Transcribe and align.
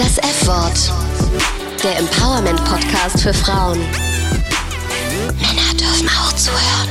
Das 0.00 0.16
F-Wort. 0.16 1.84
Der 1.84 1.98
Empowerment-Podcast 1.98 3.20
für 3.20 3.34
Frauen. 3.34 3.78
Männer 5.36 5.74
dürfen 5.78 6.08
auch 6.08 6.32
zuhören. 6.32 6.88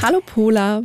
Hallo 0.00 0.22
Pola. 0.24 0.82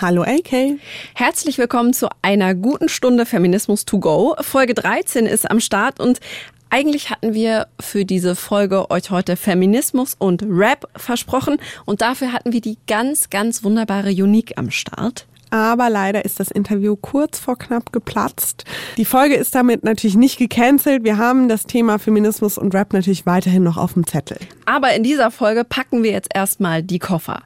Hallo 0.00 0.22
AK. 0.22 0.78
Herzlich 1.12 1.58
willkommen 1.58 1.92
zu 1.92 2.08
einer 2.22 2.54
guten 2.54 2.88
Stunde 2.88 3.26
Feminismus 3.26 3.84
to 3.84 3.98
go. 3.98 4.36
Folge 4.40 4.72
13 4.72 5.26
ist 5.26 5.50
am 5.50 5.60
Start 5.60 6.00
und 6.00 6.18
eigentlich 6.70 7.10
hatten 7.10 7.34
wir 7.34 7.66
für 7.78 8.06
diese 8.06 8.34
Folge 8.34 8.90
euch 8.90 9.10
heute 9.10 9.36
Feminismus 9.36 10.16
und 10.18 10.42
Rap 10.48 10.88
versprochen 10.96 11.58
und 11.84 12.00
dafür 12.00 12.32
hatten 12.32 12.54
wir 12.54 12.62
die 12.62 12.78
ganz, 12.86 13.28
ganz 13.28 13.62
wunderbare 13.64 14.08
Unique 14.08 14.54
am 14.56 14.70
Start. 14.70 15.26
Aber 15.52 15.90
leider 15.90 16.24
ist 16.24 16.40
das 16.40 16.50
Interview 16.50 16.96
kurz 16.96 17.38
vor 17.38 17.58
knapp 17.58 17.92
geplatzt. 17.92 18.64
Die 18.96 19.04
Folge 19.04 19.34
ist 19.34 19.54
damit 19.54 19.84
natürlich 19.84 20.16
nicht 20.16 20.38
gecancelt. 20.38 21.04
Wir 21.04 21.18
haben 21.18 21.46
das 21.46 21.64
Thema 21.64 21.98
Feminismus 21.98 22.56
und 22.56 22.74
Rap 22.74 22.94
natürlich 22.94 23.26
weiterhin 23.26 23.62
noch 23.62 23.76
auf 23.76 23.92
dem 23.92 24.06
Zettel. 24.06 24.38
Aber 24.64 24.94
in 24.94 25.02
dieser 25.02 25.30
Folge 25.30 25.64
packen 25.64 26.02
wir 26.02 26.10
jetzt 26.10 26.30
erstmal 26.34 26.82
die 26.82 26.98
Koffer. 26.98 27.42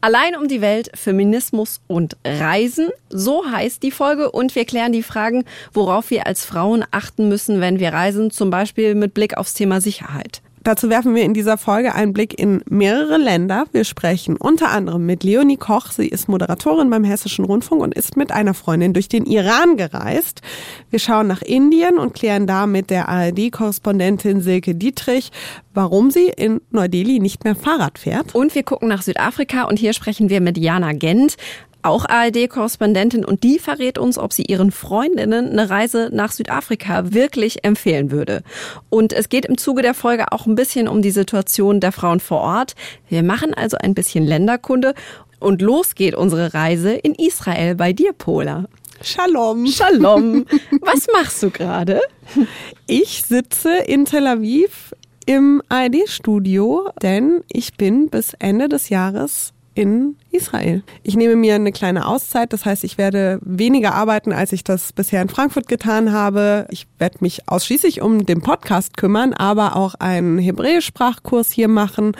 Allein 0.00 0.36
um 0.36 0.46
die 0.46 0.60
Welt, 0.60 0.92
Feminismus 0.94 1.80
und 1.88 2.16
Reisen, 2.24 2.90
so 3.10 3.44
heißt 3.50 3.82
die 3.82 3.90
Folge 3.90 4.30
und 4.30 4.54
wir 4.54 4.64
klären 4.64 4.92
die 4.92 5.02
Fragen, 5.02 5.44
worauf 5.72 6.10
wir 6.10 6.28
als 6.28 6.44
Frauen 6.44 6.84
achten 6.92 7.28
müssen, 7.28 7.60
wenn 7.60 7.80
wir 7.80 7.92
reisen, 7.92 8.30
zum 8.30 8.50
Beispiel 8.50 8.94
mit 8.94 9.14
Blick 9.14 9.36
aufs 9.36 9.54
Thema 9.54 9.80
Sicherheit. 9.80 10.42
Dazu 10.68 10.90
werfen 10.90 11.14
wir 11.14 11.22
in 11.22 11.32
dieser 11.32 11.56
Folge 11.56 11.94
einen 11.94 12.12
Blick 12.12 12.38
in 12.38 12.62
mehrere 12.68 13.16
Länder. 13.16 13.64
Wir 13.72 13.84
sprechen 13.84 14.36
unter 14.36 14.68
anderem 14.68 15.06
mit 15.06 15.24
Leonie 15.24 15.56
Koch. 15.56 15.92
Sie 15.92 16.06
ist 16.06 16.28
Moderatorin 16.28 16.90
beim 16.90 17.04
Hessischen 17.04 17.46
Rundfunk 17.46 17.80
und 17.80 17.94
ist 17.94 18.18
mit 18.18 18.32
einer 18.32 18.52
Freundin 18.52 18.92
durch 18.92 19.08
den 19.08 19.24
Iran 19.24 19.78
gereist. 19.78 20.42
Wir 20.90 20.98
schauen 20.98 21.26
nach 21.26 21.40
Indien 21.40 21.96
und 21.96 22.12
klären 22.12 22.46
da 22.46 22.66
mit 22.66 22.90
der 22.90 23.08
ARD-Korrespondentin 23.08 24.42
Silke 24.42 24.74
Dietrich, 24.74 25.32
warum 25.72 26.10
sie 26.10 26.26
in 26.36 26.60
Neu-Delhi 26.70 27.18
nicht 27.18 27.44
mehr 27.44 27.56
Fahrrad 27.56 27.98
fährt. 27.98 28.34
Und 28.34 28.54
wir 28.54 28.62
gucken 28.62 28.88
nach 28.88 29.00
Südafrika 29.00 29.62
und 29.62 29.78
hier 29.78 29.94
sprechen 29.94 30.28
wir 30.28 30.42
mit 30.42 30.58
Jana 30.58 30.92
Gent 30.92 31.38
auch 31.82 32.04
ARD-Korrespondentin 32.06 33.24
und 33.24 33.42
die 33.44 33.58
verrät 33.58 33.98
uns, 33.98 34.18
ob 34.18 34.32
sie 34.32 34.42
ihren 34.42 34.70
Freundinnen 34.70 35.50
eine 35.50 35.70
Reise 35.70 36.10
nach 36.12 36.32
Südafrika 36.32 37.12
wirklich 37.12 37.64
empfehlen 37.64 38.10
würde. 38.10 38.42
Und 38.90 39.12
es 39.12 39.28
geht 39.28 39.46
im 39.46 39.58
Zuge 39.58 39.82
der 39.82 39.94
Folge 39.94 40.32
auch 40.32 40.46
ein 40.46 40.54
bisschen 40.54 40.88
um 40.88 41.02
die 41.02 41.10
Situation 41.10 41.80
der 41.80 41.92
Frauen 41.92 42.20
vor 42.20 42.40
Ort. 42.40 42.74
Wir 43.08 43.22
machen 43.22 43.54
also 43.54 43.76
ein 43.78 43.94
bisschen 43.94 44.26
Länderkunde 44.26 44.94
und 45.40 45.62
los 45.62 45.94
geht 45.94 46.14
unsere 46.14 46.52
Reise 46.54 46.92
in 46.92 47.14
Israel 47.14 47.74
bei 47.76 47.92
dir, 47.92 48.12
Pola. 48.12 48.64
Shalom. 49.02 49.66
Shalom. 49.66 50.44
Was 50.80 51.06
machst 51.12 51.42
du 51.42 51.50
gerade? 51.50 52.00
Ich 52.86 53.22
sitze 53.22 53.76
in 53.86 54.04
Tel 54.04 54.26
Aviv 54.26 54.92
im 55.26 55.62
ARD-Studio, 55.68 56.90
denn 57.02 57.42
ich 57.52 57.74
bin 57.74 58.08
bis 58.08 58.34
Ende 58.38 58.68
des 58.68 58.88
Jahres 58.88 59.52
in 59.78 60.16
Israel. 60.32 60.82
Ich 61.04 61.14
nehme 61.14 61.36
mir 61.36 61.54
eine 61.54 61.70
kleine 61.70 62.08
Auszeit, 62.08 62.52
das 62.52 62.64
heißt, 62.64 62.82
ich 62.82 62.98
werde 62.98 63.38
weniger 63.42 63.94
arbeiten, 63.94 64.32
als 64.32 64.50
ich 64.50 64.64
das 64.64 64.92
bisher 64.92 65.22
in 65.22 65.28
Frankfurt 65.28 65.68
getan 65.68 66.10
habe. 66.10 66.66
Ich 66.72 66.88
werde 66.98 67.18
mich 67.20 67.48
ausschließlich 67.48 68.02
um 68.02 68.26
den 68.26 68.40
Podcast 68.40 68.96
kümmern, 68.96 69.32
aber 69.34 69.76
auch 69.76 69.94
einen 69.94 70.38
Hebräisch-Sprachkurs 70.38 71.52
hier 71.52 71.68
machen, 71.68 72.16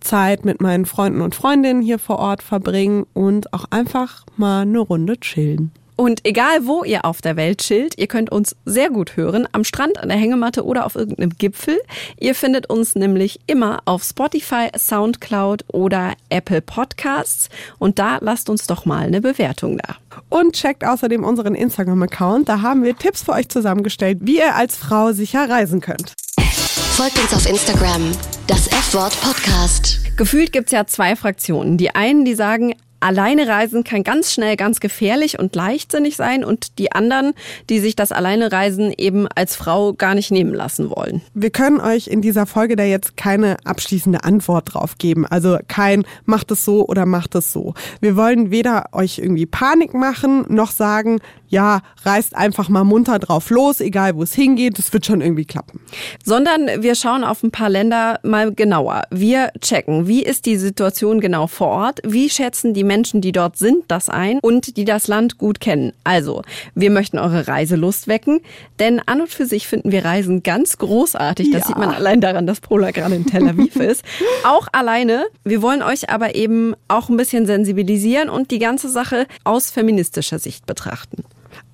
Zeit 0.00 0.46
mit 0.46 0.62
meinen 0.62 0.86
Freunden 0.86 1.20
und 1.20 1.34
Freundinnen 1.34 1.82
hier 1.82 1.98
vor 1.98 2.18
Ort 2.18 2.42
verbringen 2.42 3.04
und 3.12 3.52
auch 3.52 3.66
einfach 3.68 4.24
mal 4.38 4.62
eine 4.62 4.78
Runde 4.78 5.20
chillen. 5.20 5.70
Und 5.96 6.24
egal 6.24 6.66
wo 6.66 6.84
ihr 6.84 7.04
auf 7.04 7.20
der 7.20 7.36
Welt 7.36 7.58
chillt, 7.58 7.98
ihr 7.98 8.06
könnt 8.06 8.30
uns 8.32 8.56
sehr 8.64 8.90
gut 8.90 9.16
hören, 9.16 9.46
am 9.52 9.64
Strand, 9.64 9.98
an 9.98 10.08
der 10.08 10.18
Hängematte 10.18 10.64
oder 10.64 10.86
auf 10.86 10.94
irgendeinem 10.94 11.30
Gipfel. 11.36 11.78
Ihr 12.18 12.34
findet 12.34 12.68
uns 12.70 12.94
nämlich 12.94 13.40
immer 13.46 13.80
auf 13.84 14.02
Spotify, 14.02 14.68
Soundcloud 14.76 15.64
oder 15.68 16.14
Apple 16.30 16.62
Podcasts. 16.62 17.48
Und 17.78 17.98
da 17.98 18.18
lasst 18.20 18.48
uns 18.48 18.66
doch 18.66 18.86
mal 18.86 19.06
eine 19.06 19.20
Bewertung 19.20 19.78
da. 19.78 19.96
Und 20.28 20.54
checkt 20.54 20.84
außerdem 20.84 21.24
unseren 21.24 21.54
Instagram-Account. 21.54 22.48
Da 22.48 22.62
haben 22.62 22.84
wir 22.84 22.96
Tipps 22.96 23.22
für 23.22 23.32
euch 23.32 23.48
zusammengestellt, 23.48 24.18
wie 24.22 24.38
ihr 24.38 24.54
als 24.54 24.76
Frau 24.76 25.12
sicher 25.12 25.48
reisen 25.48 25.80
könnt. 25.80 26.14
Folgt 26.38 27.18
uns 27.18 27.34
auf 27.34 27.48
Instagram, 27.48 28.12
das 28.46 28.66
F-Wort 28.66 29.18
Podcast. 29.20 30.00
Gefühlt 30.16 30.52
gibt's 30.52 30.72
ja 30.72 30.86
zwei 30.86 31.16
Fraktionen. 31.16 31.78
Die 31.78 31.94
einen, 31.94 32.24
die 32.24 32.34
sagen, 32.34 32.74
Alleine 33.02 33.48
reisen 33.48 33.82
kann 33.82 34.04
ganz 34.04 34.32
schnell 34.32 34.54
ganz 34.54 34.78
gefährlich 34.78 35.36
und 35.38 35.56
leichtsinnig 35.56 36.14
sein 36.14 36.44
und 36.44 36.78
die 36.78 36.92
anderen, 36.92 37.32
die 37.68 37.80
sich 37.80 37.96
das 37.96 38.12
Alleine 38.12 38.52
Reisen 38.52 38.94
eben 38.96 39.26
als 39.34 39.56
Frau 39.56 39.92
gar 39.92 40.14
nicht 40.14 40.30
nehmen 40.30 40.54
lassen 40.54 40.88
wollen. 40.88 41.20
Wir 41.34 41.50
können 41.50 41.80
euch 41.80 42.06
in 42.06 42.22
dieser 42.22 42.46
Folge 42.46 42.76
da 42.76 42.84
jetzt 42.84 43.16
keine 43.16 43.56
abschließende 43.64 44.22
Antwort 44.22 44.74
drauf 44.74 44.98
geben. 44.98 45.26
Also 45.26 45.58
kein 45.66 46.04
macht 46.26 46.52
es 46.52 46.64
so 46.64 46.86
oder 46.86 47.04
macht 47.04 47.34
es 47.34 47.52
so. 47.52 47.74
Wir 48.00 48.14
wollen 48.14 48.52
weder 48.52 48.84
euch 48.92 49.18
irgendwie 49.18 49.46
Panik 49.46 49.94
machen, 49.94 50.44
noch 50.48 50.70
sagen, 50.70 51.18
ja, 51.48 51.82
reist 52.04 52.34
einfach 52.34 52.68
mal 52.70 52.84
munter 52.84 53.18
drauf 53.18 53.50
los, 53.50 53.80
egal 53.80 54.16
wo 54.16 54.22
es 54.22 54.32
hingeht, 54.32 54.78
es 54.78 54.92
wird 54.92 55.04
schon 55.04 55.20
irgendwie 55.20 55.44
klappen. 55.44 55.80
Sondern 56.24 56.82
wir 56.82 56.94
schauen 56.94 57.24
auf 57.24 57.42
ein 57.42 57.50
paar 57.50 57.68
Länder 57.68 58.20
mal 58.22 58.54
genauer. 58.54 59.02
Wir 59.10 59.50
checken, 59.60 60.06
wie 60.06 60.22
ist 60.22 60.46
die 60.46 60.56
Situation 60.56 61.20
genau 61.20 61.46
vor 61.48 61.68
Ort, 61.68 62.00
wie 62.06 62.30
schätzen 62.30 62.72
die 62.72 62.84
Menschen, 62.84 62.91
die 63.00 63.32
dort 63.32 63.56
sind, 63.56 63.84
das 63.88 64.08
ein 64.08 64.38
und 64.40 64.76
die 64.76 64.84
das 64.84 65.08
Land 65.08 65.38
gut 65.38 65.60
kennen. 65.60 65.92
Also, 66.04 66.42
wir 66.74 66.90
möchten 66.90 67.18
eure 67.18 67.48
Reiselust 67.48 68.08
wecken, 68.08 68.40
denn 68.78 69.00
an 69.06 69.22
und 69.22 69.30
für 69.30 69.46
sich 69.46 69.66
finden 69.66 69.92
wir 69.92 70.04
Reisen 70.04 70.42
ganz 70.42 70.78
großartig. 70.78 71.50
Das 71.50 71.62
ja. 71.62 71.66
sieht 71.68 71.78
man 71.78 71.90
allein 71.90 72.20
daran, 72.20 72.46
dass 72.46 72.60
Pola 72.60 72.90
gerade 72.90 73.14
in 73.14 73.26
Tel 73.26 73.48
Aviv 73.48 73.76
ist. 73.80 74.04
Auch 74.44 74.68
alleine. 74.72 75.26
Wir 75.44 75.62
wollen 75.62 75.82
euch 75.82 76.10
aber 76.10 76.34
eben 76.34 76.74
auch 76.88 77.08
ein 77.08 77.16
bisschen 77.16 77.46
sensibilisieren 77.46 78.28
und 78.28 78.50
die 78.50 78.58
ganze 78.58 78.88
Sache 78.88 79.26
aus 79.44 79.70
feministischer 79.70 80.38
Sicht 80.38 80.66
betrachten 80.66 81.24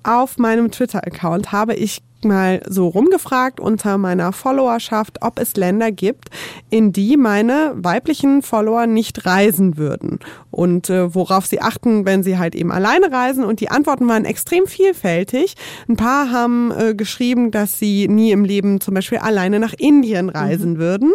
auf 0.03 0.37
meinem 0.37 0.71
Twitter-Account 0.71 1.51
habe 1.51 1.75
ich 1.75 2.01
mal 2.25 2.61
so 2.67 2.87
rumgefragt 2.87 3.59
unter 3.59 3.97
meiner 3.97 4.31
Followerschaft, 4.31 5.21
ob 5.21 5.39
es 5.39 5.55
Länder 5.55 5.91
gibt, 5.91 6.29
in 6.69 6.91
die 6.91 7.17
meine 7.17 7.73
weiblichen 7.75 8.41
Follower 8.41 8.87
nicht 8.87 9.25
reisen 9.25 9.77
würden 9.77 10.19
und 10.51 10.89
äh, 10.89 11.13
worauf 11.13 11.45
sie 11.45 11.61
achten, 11.61 12.05
wenn 12.05 12.23
sie 12.23 12.37
halt 12.37 12.55
eben 12.55 12.71
alleine 12.71 13.11
reisen. 13.11 13.43
Und 13.43 13.59
die 13.59 13.69
Antworten 13.69 14.07
waren 14.07 14.25
extrem 14.25 14.67
vielfältig. 14.67 15.55
Ein 15.87 15.95
paar 15.95 16.31
haben 16.31 16.71
äh, 16.71 16.95
geschrieben, 16.95 17.51
dass 17.51 17.79
sie 17.79 18.07
nie 18.07 18.31
im 18.31 18.43
Leben 18.43 18.81
zum 18.81 18.93
Beispiel 18.93 19.19
alleine 19.19 19.59
nach 19.59 19.73
Indien 19.73 20.29
reisen 20.29 20.73
mhm. 20.73 20.77
würden. 20.77 21.13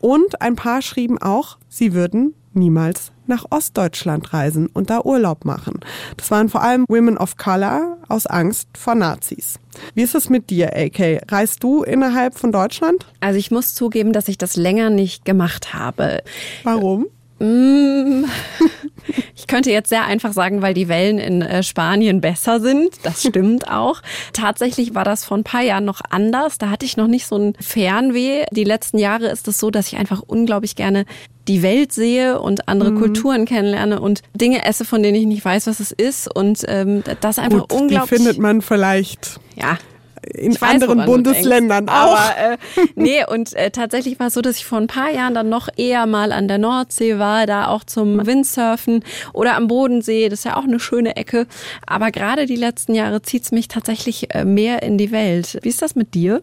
Und 0.00 0.40
ein 0.40 0.56
paar 0.56 0.82
schrieben 0.82 1.18
auch, 1.18 1.58
sie 1.68 1.92
würden 1.92 2.34
niemals 2.52 3.12
nach 3.28 3.44
Ostdeutschland 3.50 4.32
reisen 4.32 4.68
und 4.68 4.90
da 4.90 5.02
Urlaub 5.04 5.44
machen. 5.44 5.80
Das 6.16 6.30
waren 6.30 6.48
vor 6.48 6.62
allem 6.62 6.84
Women 6.88 7.18
of 7.18 7.36
Color 7.36 7.98
aus 8.08 8.26
Angst 8.26 8.68
vor 8.76 8.94
Nazis. 8.94 9.58
Wie 9.94 10.02
ist 10.02 10.14
es 10.14 10.30
mit 10.30 10.50
dir, 10.50 10.76
AK? 10.76 11.22
Reist 11.30 11.62
du 11.62 11.82
innerhalb 11.82 12.38
von 12.38 12.52
Deutschland? 12.52 13.06
Also 13.20 13.38
ich 13.38 13.50
muss 13.50 13.74
zugeben, 13.74 14.12
dass 14.12 14.28
ich 14.28 14.38
das 14.38 14.56
länger 14.56 14.90
nicht 14.90 15.24
gemacht 15.24 15.74
habe. 15.74 16.22
Warum? 16.64 17.06
Mm. 17.38 18.24
Ich 19.34 19.46
könnte 19.46 19.70
jetzt 19.70 19.90
sehr 19.90 20.04
einfach 20.04 20.32
sagen, 20.32 20.62
weil 20.62 20.74
die 20.74 20.88
Wellen 20.88 21.18
in 21.18 21.42
äh, 21.42 21.62
Spanien 21.62 22.20
besser 22.20 22.60
sind. 22.60 22.90
Das 23.04 23.22
stimmt 23.22 23.68
auch. 23.70 24.02
Tatsächlich 24.32 24.94
war 24.94 25.04
das 25.04 25.24
vor 25.24 25.36
ein 25.36 25.44
paar 25.44 25.62
Jahren 25.62 25.84
noch 25.84 26.00
anders. 26.10 26.58
Da 26.58 26.70
hatte 26.70 26.84
ich 26.86 26.96
noch 26.96 27.06
nicht 27.06 27.26
so 27.26 27.36
ein 27.36 27.54
Fernweh. 27.60 28.46
Die 28.50 28.64
letzten 28.64 28.98
Jahre 28.98 29.28
ist 29.28 29.46
es 29.46 29.58
so, 29.58 29.70
dass 29.70 29.88
ich 29.88 29.96
einfach 29.96 30.22
unglaublich 30.26 30.74
gerne 30.74 31.04
die 31.46 31.62
Welt 31.62 31.92
sehe 31.92 32.40
und 32.40 32.68
andere 32.68 32.90
mhm. 32.90 32.98
Kulturen 32.98 33.44
kennenlerne 33.44 34.00
und 34.00 34.22
Dinge 34.34 34.64
esse, 34.64 34.84
von 34.84 35.02
denen 35.02 35.16
ich 35.16 35.26
nicht 35.26 35.44
weiß, 35.44 35.68
was 35.68 35.78
es 35.78 35.92
ist. 35.92 36.34
Und 36.34 36.64
ähm, 36.66 37.04
das 37.20 37.38
einfach 37.38 37.68
Gut, 37.68 37.72
unglaublich. 37.72 38.10
Die 38.10 38.16
findet 38.16 38.38
man 38.38 38.62
vielleicht. 38.62 39.38
Ja, 39.54 39.78
in 40.34 40.52
ich 40.52 40.62
anderen 40.62 40.98
weiß, 40.98 41.06
Bundesländern 41.06 41.88
auch. 41.88 42.18
Aber 42.18 42.36
äh, 42.38 42.56
nee, 42.94 43.24
und 43.26 43.54
äh, 43.54 43.70
tatsächlich 43.70 44.18
war 44.18 44.28
es 44.28 44.34
so, 44.34 44.42
dass 44.42 44.56
ich 44.56 44.64
vor 44.64 44.78
ein 44.78 44.86
paar 44.86 45.10
Jahren 45.10 45.34
dann 45.34 45.48
noch 45.48 45.68
eher 45.76 46.06
mal 46.06 46.32
an 46.32 46.48
der 46.48 46.58
Nordsee 46.58 47.18
war, 47.18 47.46
da 47.46 47.68
auch 47.68 47.84
zum 47.84 48.26
Windsurfen 48.26 49.04
oder 49.32 49.56
am 49.56 49.68
Bodensee. 49.68 50.28
Das 50.28 50.40
ist 50.40 50.44
ja 50.44 50.56
auch 50.56 50.64
eine 50.64 50.80
schöne 50.80 51.16
Ecke. 51.16 51.46
Aber 51.86 52.10
gerade 52.10 52.46
die 52.46 52.56
letzten 52.56 52.94
Jahre 52.94 53.22
zieht 53.22 53.44
es 53.44 53.52
mich 53.52 53.68
tatsächlich 53.68 54.34
äh, 54.34 54.44
mehr 54.44 54.82
in 54.82 54.98
die 54.98 55.10
Welt. 55.10 55.58
Wie 55.62 55.68
ist 55.68 55.82
das 55.82 55.94
mit 55.94 56.14
dir? 56.14 56.42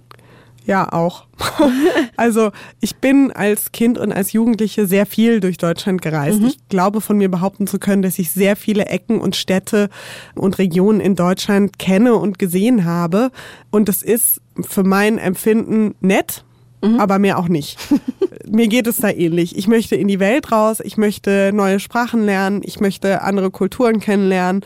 Ja, 0.65 0.92
auch. 0.94 1.25
also 2.15 2.51
ich 2.80 2.95
bin 2.95 3.31
als 3.31 3.71
Kind 3.71 3.98
und 3.98 4.13
als 4.13 4.31
Jugendliche 4.31 4.88
sehr 4.88 5.06
viel 5.06 5.39
durch 5.39 5.57
Deutschland 5.57 6.01
gereist. 6.01 6.39
Mhm. 6.39 6.48
Ich 6.48 6.57
glaube 6.69 7.01
von 7.01 7.18
mir 7.18 7.30
behaupten 7.30 7.68
zu 7.68 7.80
können, 7.80 8.01
dass 8.01 8.18
ich 8.18 8.31
sehr 8.31 8.56
viele 8.56 8.86
Ecken 8.86 9.19
und 9.19 9.36
Städte 9.36 9.89
und 10.36 10.57
Regionen 10.60 11.01
in 11.01 11.15
Deutschland 11.15 11.80
kenne 11.80 12.15
und 12.15 12.39
gesehen 12.39 12.86
habe. 12.86 13.31
Und 13.71 13.89
es 13.89 14.04
ist 14.04 14.42
für 14.62 14.83
mein 14.83 15.18
Empfinden 15.18 15.95
nett, 16.00 16.45
mhm. 16.83 17.00
aber 17.00 17.19
mehr 17.19 17.39
auch 17.39 17.47
nicht. 17.47 17.77
mir 18.47 18.68
geht 18.68 18.88
es 18.88 18.97
da 18.97 19.09
ähnlich. 19.09 19.57
Ich 19.57 19.68
möchte 19.68 19.95
in 19.95 20.07
die 20.07 20.19
Welt 20.19 20.51
raus, 20.51 20.80
ich 20.83 20.97
möchte 20.97 21.51
neue 21.53 21.80
Sprachen 21.80 22.25
lernen, 22.25 22.62
ich 22.63 22.80
möchte 22.80 23.21
andere 23.21 23.50
Kulturen 23.51 24.00
kennenlernen 24.00 24.62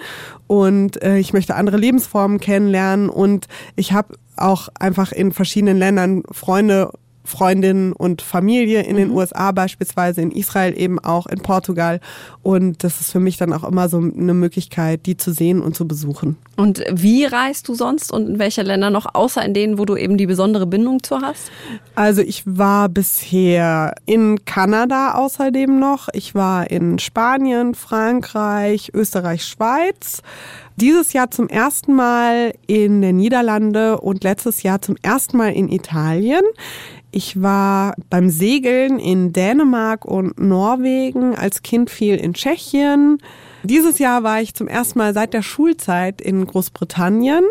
und 0.48 1.02
äh, 1.02 1.18
ich 1.18 1.34
möchte 1.34 1.56
andere 1.56 1.78
Lebensformen 1.78 2.40
kennenlernen 2.40 3.10
und 3.10 3.48
ich 3.76 3.94
habe 3.94 4.16
auch 4.36 4.70
einfach 4.80 5.12
in 5.12 5.32
verschiedenen 5.32 5.78
Ländern 5.78 6.24
Freunde 6.32 6.92
Freundinnen 7.28 7.92
und 7.92 8.22
Familie 8.22 8.84
in 8.84 8.96
den 8.96 9.10
mhm. 9.10 9.18
USA 9.18 9.52
beispielsweise, 9.52 10.22
in 10.22 10.32
Israel 10.32 10.80
eben 10.80 10.98
auch, 10.98 11.28
in 11.28 11.40
Portugal. 11.40 12.00
Und 12.42 12.86
das 12.86 13.02
ist 13.02 13.12
für 13.12 13.20
mich 13.20 13.36
dann 13.36 13.52
auch 13.52 13.66
immer 13.66 13.90
so 13.90 13.98
eine 13.98 14.34
Möglichkeit, 14.34 15.06
die 15.06 15.18
zu 15.18 15.34
sehen 15.34 15.62
und 15.62 15.76
zu 15.76 15.86
besuchen. 15.86 16.38
Und 16.56 16.84
wie 16.90 17.26
reist 17.26 17.68
du 17.68 17.76
sonst 17.76 18.14
und 18.14 18.30
in 18.30 18.40
welche 18.40 18.62
Länder 18.62 18.90
noch, 18.90 19.14
außer 19.14 19.44
in 19.44 19.54
denen, 19.54 19.78
wo 19.78 19.84
du 19.84 19.98
eben 19.98 20.18
die 20.18 20.26
besondere 20.26 20.66
Bindung 20.66 21.04
zu 21.04 21.20
hast? 21.20 21.52
Also 21.96 22.22
ich 22.22 22.44
war 22.46 22.88
bisher 22.88 23.94
in 24.06 24.46
Kanada 24.46 25.16
außerdem 25.16 25.78
noch. 25.78 26.08
Ich 26.14 26.34
war 26.34 26.72
in 26.72 26.98
Spanien, 26.98 27.76
Frankreich, 27.76 28.92
Österreich, 28.94 29.44
Schweiz. 29.44 30.22
Dieses 30.78 31.12
Jahr 31.12 31.32
zum 31.32 31.50
ersten 31.50 31.96
Mal 31.96 32.54
in 32.68 33.02
den 33.02 33.18
Niederlande 33.18 34.00
und 34.00 34.24
letztes 34.24 34.62
Jahr 34.62 34.80
zum 34.80 34.96
ersten 35.02 35.36
Mal 35.36 35.54
in 35.54 35.70
Italien. 35.70 36.44
Ich 37.12 37.42
war 37.42 37.96
beim 38.10 38.30
Segeln 38.30 39.00
in 39.00 39.34
Dänemark 39.34 40.06
und 40.06 40.40
Norwegen, 40.40 41.36
als 41.36 41.64
Kind 41.64 41.90
viel 41.90 42.16
in 42.16 42.34
Tschechien. 42.34 43.20
Dieses 43.64 44.00
Jahr 44.00 44.24
war 44.24 44.42
ich 44.42 44.54
zum 44.54 44.68
ersten 44.68 45.00
Mal 45.00 45.14
seit 45.14 45.34
der 45.34 45.42
Schulzeit 45.42 46.22
in 46.22 46.46
Großbritannien 46.46 47.44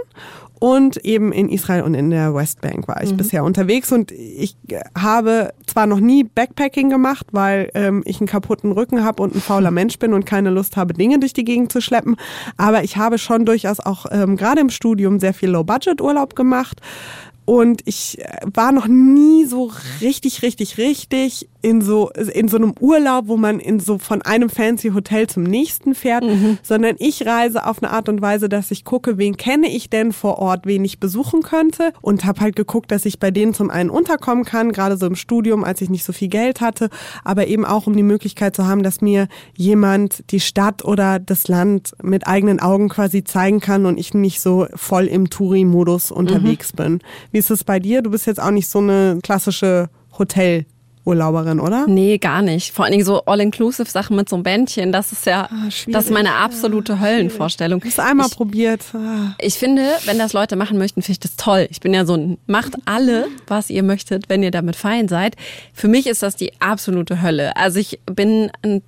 und 0.59 0.97
eben 1.05 1.33
in 1.33 1.49
Israel 1.49 1.83
und 1.83 1.95
in 1.95 2.11
der 2.11 2.35
Westbank 2.35 2.89
war 2.89 3.03
ich 3.03 3.13
mhm. 3.13 3.19
bisher 3.19 3.45
unterwegs 3.45 3.93
und 3.93 4.11
ich 4.13 4.57
habe 4.97 5.53
zwar 5.67 5.87
noch 5.87 6.01
nie 6.01 6.25
Backpacking 6.25 6.89
gemacht, 6.89 7.27
weil 7.33 7.71
ähm, 7.75 8.03
ich 8.07 8.21
einen 8.21 8.27
kaputten 8.27 8.73
Rücken 8.73 9.05
habe 9.05 9.23
und 9.23 9.35
ein 9.35 9.41
fauler 9.41 9.71
Mensch 9.73 9.99
bin 9.99 10.15
und 10.15 10.25
keine 10.25 10.51
Lust 10.51 10.77
habe, 10.77 10.95
Dinge 10.95 11.19
durch 11.19 11.35
die 11.35 11.45
Gegend 11.45 11.73
zu 11.73 11.81
schleppen, 11.81 12.17
aber 12.57 12.85
ich 12.85 12.97
habe 12.97 13.19
schon 13.19 13.45
durchaus 13.45 13.81
auch 13.81 14.07
ähm, 14.11 14.37
gerade 14.37 14.61
im 14.61 14.71
Studium 14.71 15.21
sehr 15.21 15.35
viel 15.35 15.51
Low-Budget-Urlaub 15.51 16.35
gemacht 16.35 16.81
und 17.47 17.81
ich 17.87 18.19
äh, 18.21 18.41
war 18.53 18.73
noch 18.73 18.89
nie 18.89 19.47
so 19.47 19.73
richtig, 20.03 20.43
richtig, 20.43 20.77
richtig 20.77 21.49
in 21.63 21.83
so, 21.83 22.11
in 22.11 22.49
so 22.49 22.57
einem 22.57 22.75
Urlaub, 22.81 23.29
wo 23.29 23.37
man 23.37 23.61
in 23.61 23.81
so 23.81 23.99
von 23.99 24.23
einem 24.23 24.51
fancy 24.51 24.91
Hotel 24.91 25.27
zum 25.27 25.43
nächsten 25.43 25.95
fährt, 25.95 26.25
mhm. 26.25 26.59
sondern 26.63 26.97
ich 26.99 27.27
reise 27.27 27.67
auf 27.67 27.83
eine 27.83 27.93
Art 27.93 28.09
und 28.09 28.21
Weise, 28.23 28.49
dass 28.49 28.71
ich 28.71 28.85
gucke, 28.85 29.19
wen 29.19 29.37
kenne 29.37 29.69
ich 29.69 29.91
denn 29.91 30.13
vor 30.13 30.39
Ort, 30.39 30.67
wen 30.67 30.85
ich 30.85 31.01
besuchen 31.01 31.43
könnte 31.43 31.93
und 32.03 32.25
habe 32.25 32.41
halt 32.41 32.57
geguckt, 32.57 32.91
dass 32.93 33.05
ich 33.05 33.19
bei 33.19 33.31
denen 33.31 33.55
zum 33.55 33.71
einen 33.71 33.91
unterkommen 33.91 34.45
kann, 34.45 34.73
gerade 34.73 34.97
so 34.97 35.07
im 35.07 35.17
Studium, 35.17 35.65
als 35.65 35.81
ich 35.81 35.91
nicht 35.91 36.05
so 36.05 36.13
viel 36.13 36.29
Geld 36.29 36.61
hatte, 36.61 36.89
aber 37.25 37.47
eben 37.47 37.65
auch 37.65 37.87
um 37.87 37.97
die 37.97 38.03
Möglichkeit 38.03 38.55
zu 38.55 38.67
haben, 38.67 38.83
dass 38.83 39.01
mir 39.01 39.29
jemand 39.57 40.31
die 40.31 40.41
Stadt 40.41 40.85
oder 40.85 41.19
das 41.19 41.49
Land 41.49 41.93
mit 42.03 42.27
eigenen 42.27 42.61
Augen 42.61 42.89
quasi 42.89 43.25
zeigen 43.25 43.61
kann 43.61 43.87
und 43.87 43.99
ich 43.99 44.15
nicht 44.15 44.41
so 44.41 44.67
voll 44.75 45.07
im 45.07 45.31
Touri-Modus 45.31 46.11
unterwegs 46.11 46.73
mhm. 46.73 46.77
bin. 46.77 46.99
Wie 47.33 47.39
ist 47.39 47.51
es 47.51 47.65
bei 47.65 47.79
dir? 47.79 48.03
Du 48.03 48.11
bist 48.11 48.27
jetzt 48.27 48.41
auch 48.41 48.51
nicht 48.51 48.69
so 48.69 48.79
eine 48.79 49.19
klassische 49.23 49.89
Hotel- 50.19 50.67
Urlauberin, 51.07 51.61
oder? 51.61 51.87
Nee, 51.87 52.19
gar 52.19 52.43
nicht. 52.43 52.73
Vor 52.73 52.85
allen 52.85 52.93
Dingen 52.93 53.05
so 53.05 53.25
All-Inclusive-Sachen 53.25 54.17
mit 54.17 54.29
so 54.29 54.37
einem 54.37 54.43
Bändchen, 54.43 54.91
das 54.91 55.13
ist 55.13 55.25
ja, 55.25 55.49
ah, 55.51 55.69
das 55.87 56.07
ist 56.07 56.11
meine 56.11 56.35
absolute 56.35 56.95
ja, 56.95 57.01
Höllenvorstellung. 57.01 57.81
Ich 57.85 57.97
habe 57.97 58.11
einmal 58.11 58.27
ich, 58.27 58.35
probiert. 58.35 58.83
Ah. 58.93 59.35
Ich 59.41 59.55
finde, 59.55 59.83
wenn 60.07 60.19
das 60.19 60.33
Leute 60.33 60.57
machen 60.57 60.79
möchten, 60.79 61.03
finde 61.03 61.13
ich 61.13 61.21
das 61.21 61.37
toll. 61.37 61.69
Ich 61.71 61.79
bin 61.79 61.95
ja 61.95 62.05
so 62.05 62.15
ein, 62.15 62.39
macht 62.47 62.75
alle, 62.87 63.29
was 63.47 63.71
ihr 63.71 63.85
möchtet, 63.85 64.29
wenn 64.29 64.43
ihr 64.43 64.51
damit 64.51 64.75
fein 64.75 65.07
seid. 65.07 65.37
Für 65.73 65.87
mich 65.87 66.09
ist 66.09 66.25
das 66.25 66.35
die 66.35 66.53
absolute 66.61 67.23
Hölle. 67.23 67.57
Also 67.57 67.79
ich 67.79 68.01
bin 68.07 68.51
ein 68.63 68.83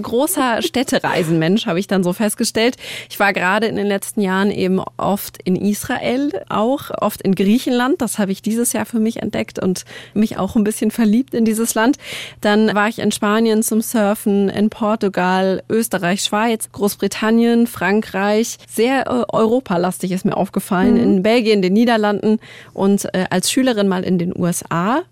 großer 0.00 0.62
Städtereisenmensch, 0.62 1.66
habe 1.66 1.78
ich 1.78 1.86
dann 1.86 2.02
so 2.02 2.14
festgestellt. 2.14 2.76
Ich 3.10 3.20
war 3.20 3.34
gerade 3.34 3.66
in 3.66 3.76
den 3.76 3.86
letzten 3.86 4.22
Jahren 4.22 4.50
eben 4.50 4.80
oft 4.96 5.36
in 5.44 5.56
Israel, 5.56 6.30
auch 6.48 6.90
oft 7.02 7.20
in 7.20 7.34
Griechenland. 7.34 8.00
Das 8.00 8.18
habe 8.18 8.32
ich 8.32 8.40
dieses 8.40 8.72
Jahr 8.72 8.86
für 8.86 8.98
mich 8.98 9.20
entdeckt 9.20 9.58
und 9.58 9.84
mich 10.14 10.38
auch 10.38 10.56
ein 10.56 10.64
bisschen 10.64 10.90
verliebt 10.90 11.34
in 11.34 11.44
die 11.44 11.49
dieses 11.50 11.74
Land. 11.74 11.96
Dann 12.40 12.74
war 12.74 12.88
ich 12.88 13.00
in 13.00 13.10
Spanien 13.12 13.62
zum 13.62 13.80
Surfen, 13.80 14.48
in 14.48 14.70
Portugal, 14.70 15.62
Österreich, 15.68 16.22
Schweiz, 16.22 16.70
Großbritannien, 16.72 17.66
Frankreich. 17.66 18.58
Sehr 18.68 19.06
äh, 19.06 19.24
europalastig 19.28 20.12
ist 20.12 20.24
mir 20.24 20.36
aufgefallen. 20.36 20.94
Mhm. 20.94 21.02
In 21.02 21.22
Belgien, 21.22 21.60
den 21.60 21.72
Niederlanden 21.72 22.38
und 22.72 23.12
äh, 23.14 23.26
als 23.30 23.50
Schülerin 23.50 23.88
mal 23.88 24.04
in 24.04 24.18
den 24.18 24.32
USA. 24.38 25.02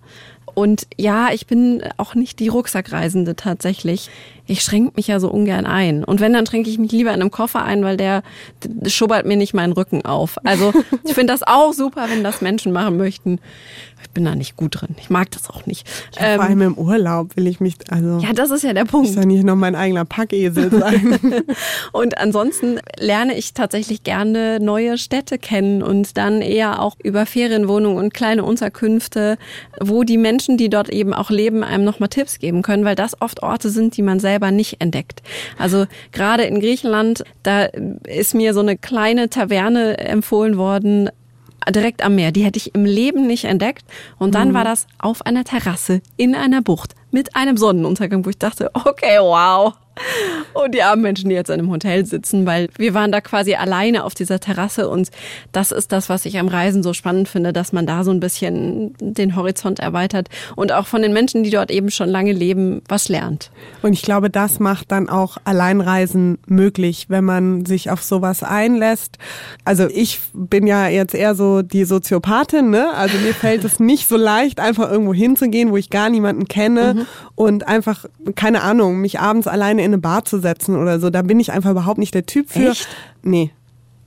Und 0.55 0.89
ja, 0.97 1.29
ich 1.33 1.47
bin 1.47 1.83
auch 1.99 2.15
nicht 2.15 2.41
die 2.41 2.49
Rucksackreisende 2.49 3.37
tatsächlich 3.37 4.11
ich 4.49 4.63
schränke 4.63 4.95
mich 4.97 5.07
ja 5.07 5.21
so 5.21 5.31
ungern 5.31 5.67
ein. 5.67 6.03
Und 6.03 6.21
wenn, 6.21 6.33
dann 6.33 6.47
schränke 6.47 6.71
ich 6.71 6.79
mich 6.79 6.91
lieber 6.91 7.11
in 7.11 7.21
einem 7.21 7.31
Koffer 7.31 7.63
ein, 7.65 7.85
weil 7.85 7.99
der, 7.99 8.23
schubbert 8.87 9.27
mir 9.27 9.37
nicht 9.37 9.53
meinen 9.53 9.73
Rücken 9.73 10.05
auf. 10.05 10.39
Also 10.45 10.73
ich 11.05 11.15
finde 11.15 11.33
das 11.33 11.43
auch 11.43 11.75
super, 11.75 12.07
wenn 12.09 12.25
das 12.25 12.41
Menschen 12.41 12.73
machen 12.73 12.97
möchten. 12.97 13.39
Ich 14.03 14.11
bin 14.11 14.25
da 14.25 14.35
nicht 14.35 14.57
gut 14.57 14.81
drin. 14.81 14.95
Ich 15.01 15.11
mag 15.11 15.31
das 15.33 15.51
auch 15.51 15.67
nicht. 15.67 15.87
Ja, 16.17 16.27
ähm, 16.27 16.37
vor 16.37 16.45
allem 16.45 16.63
im 16.63 16.79
Urlaub 16.79 17.37
will 17.37 17.47
ich 17.47 17.61
mich, 17.61 17.75
also. 17.91 18.19
Ja, 18.25 18.33
das 18.33 18.51
ist 18.51 18.63
ja 18.63 18.73
der 18.73 18.85
Punkt. 18.85 19.09
Ich 19.09 19.15
soll 19.15 19.27
nicht 19.27 19.45
noch 19.45 19.57
mein 19.57 19.75
eigener 19.75 20.05
Packesel 20.05 20.71
sein. 20.79 21.19
und 21.93 22.17
ansonsten 22.19 22.79
lerne 22.99 23.37
ich 23.37 23.55
tatsächlich 23.55 24.05
gerne 24.05 24.61
neue 24.61 24.99
Städte 24.99 25.37
kennen 25.37 25.83
und 25.83 26.17
dann 26.17 26.43
eher 26.43 26.81
auch 26.81 26.97
über 27.03 27.27
Ferienwohnungen 27.27 27.99
und 27.99 28.15
kleine 28.15 28.45
Unterkünfte, 28.45 29.37
wo 29.81 30.05
die 30.05 30.19
Menschen, 30.19 30.57
die 30.57 30.71
dort 30.71 30.89
eben 30.89 31.13
auch 31.13 31.31
leben, 31.31 31.65
einem 31.65 31.85
nochmal 31.85 32.09
Tipps 32.09 32.39
geben 32.39 32.63
können, 32.63 32.85
weil 32.85 32.97
das 32.97 33.21
oft 33.21 33.43
Orte 33.43 33.69
sind, 33.69 33.97
die 33.97 34.03
man 34.03 34.21
selber 34.21 34.38
selber 34.39 34.51
nicht 34.53 34.81
entdeckt. 34.81 35.23
Also 35.59 35.87
gerade 36.13 36.45
in 36.45 36.61
Griechenland, 36.61 37.25
da 37.43 37.65
ist 38.07 38.35
mir 38.35 38.55
so 38.55 38.61
eine 38.61 38.77
kleine 38.77 39.29
Taverne 39.29 39.99
empfohlen 39.99 40.57
worden, 40.57 41.11
direkt 41.69 42.03
am 42.05 42.15
Meer. 42.15 42.31
Die 42.31 42.45
hätte 42.45 42.59
ich 42.59 42.75
im 42.75 42.85
Leben 42.85 43.27
nicht 43.27 43.45
entdeckt. 43.45 43.85
Und 44.19 44.35
dann 44.35 44.51
mhm. 44.51 44.55
war 44.55 44.65
das 44.65 44.87
auf 44.99 45.27
einer 45.27 45.45
Terrasse 45.45 46.01
in 46.17 46.35
einer 46.35 46.63
Bucht 46.63 46.95
mit 47.11 47.35
einem 47.37 47.57
Sonnenuntergang, 47.57 48.25
wo 48.25 48.31
ich 48.31 48.39
dachte, 48.39 48.71
okay, 48.75 49.19
wow. 49.21 49.75
Und 50.55 50.75
die 50.75 50.83
armen 50.83 51.03
Menschen, 51.03 51.29
die 51.29 51.35
jetzt 51.35 51.51
in 51.51 51.55
einem 51.55 51.71
Hotel 51.71 52.07
sitzen, 52.07 52.47
weil 52.47 52.69
wir 52.77 52.95
waren 52.95 53.13
da 53.13 53.21
quasi 53.21 53.55
alleine 53.55 54.05
auf 54.05 54.15
dieser 54.15 54.41
Terrasse 54.41 54.89
und 54.89 55.11
das 55.53 55.73
ist 55.73 55.93
das, 55.93 56.09
was 56.09 56.25
ich 56.25 56.39
am 56.39 56.49
Reisen 56.49 56.83
so 56.83 56.93
spannend 56.93 57.29
finde, 57.29 57.53
dass 57.53 57.73
man 57.73 57.87
da 57.87 58.05
so 58.05 58.11
ein 58.11 58.21
bisschen 58.21 58.95
den 59.01 59.37
Horizont 59.37 59.79
erweitert 59.79 60.29
und 60.57 60.73
auch 60.73 60.87
von 60.87 61.03
den 61.03 61.13
Menschen, 61.13 61.43
die 61.43 61.51
dort 61.51 61.71
eben 61.71 61.91
schon 61.91 62.09
lange 62.09 62.33
leben, 62.33 62.83
was 62.89 63.09
lernt. 63.09 63.51
Und 63.83 63.93
ich 63.93 64.03
glaube, 64.03 64.31
das 64.31 64.61
macht 64.61 64.93
dann 64.93 65.09
auch 65.09 65.37
Alleinreisen 65.45 66.39
möglich, 66.47 67.07
wenn 67.09 67.25
man 67.25 67.67
sich 67.67 67.91
auf 67.91 68.03
sowas 68.03 68.43
einlässt. 68.43 69.19
Also 69.65 69.89
ich 69.89 70.21
bin 70.33 70.67
ja 70.67 70.89
jetzt 70.89 71.15
eher 71.15 71.35
so 71.35 71.63
die 71.63 71.85
Soziopathin, 71.85 72.71
ne? 72.71 72.93
Also 72.95 73.19
mir 73.19 73.35
fällt 73.35 73.65
es 73.65 73.81
nicht 73.81 74.09
so 74.09 74.17
leicht, 74.17 74.61
einfach 74.61 74.91
irgendwo 74.91 75.15
hinzugehen, 75.15 75.71
wo 75.71 75.77
ich 75.77 75.91
gar 75.91 76.09
niemanden 76.09 76.47
kenne 76.47 76.98
mhm. 76.99 77.07
und 77.35 77.69
einfach, 77.69 78.05
keine 78.35 78.63
Ahnung, 78.63 79.01
mich 79.01 79.21
abends 79.21 79.47
alleine 79.47 79.83
in 79.83 79.93
eine 79.93 79.99
Bar 79.99 80.25
zu 80.25 80.39
setzen 80.39 80.77
oder 80.77 81.01
so. 81.01 81.11
Da 81.11 81.23
bin 81.23 81.41
ich 81.41 81.53
einfach 81.53 81.71
überhaupt 81.71 81.99
nicht 81.99 82.15
der 82.15 82.27
Typ 82.27 82.51
für. 82.51 82.71
Echt? 82.71 82.89
Nee. 83.23 83.53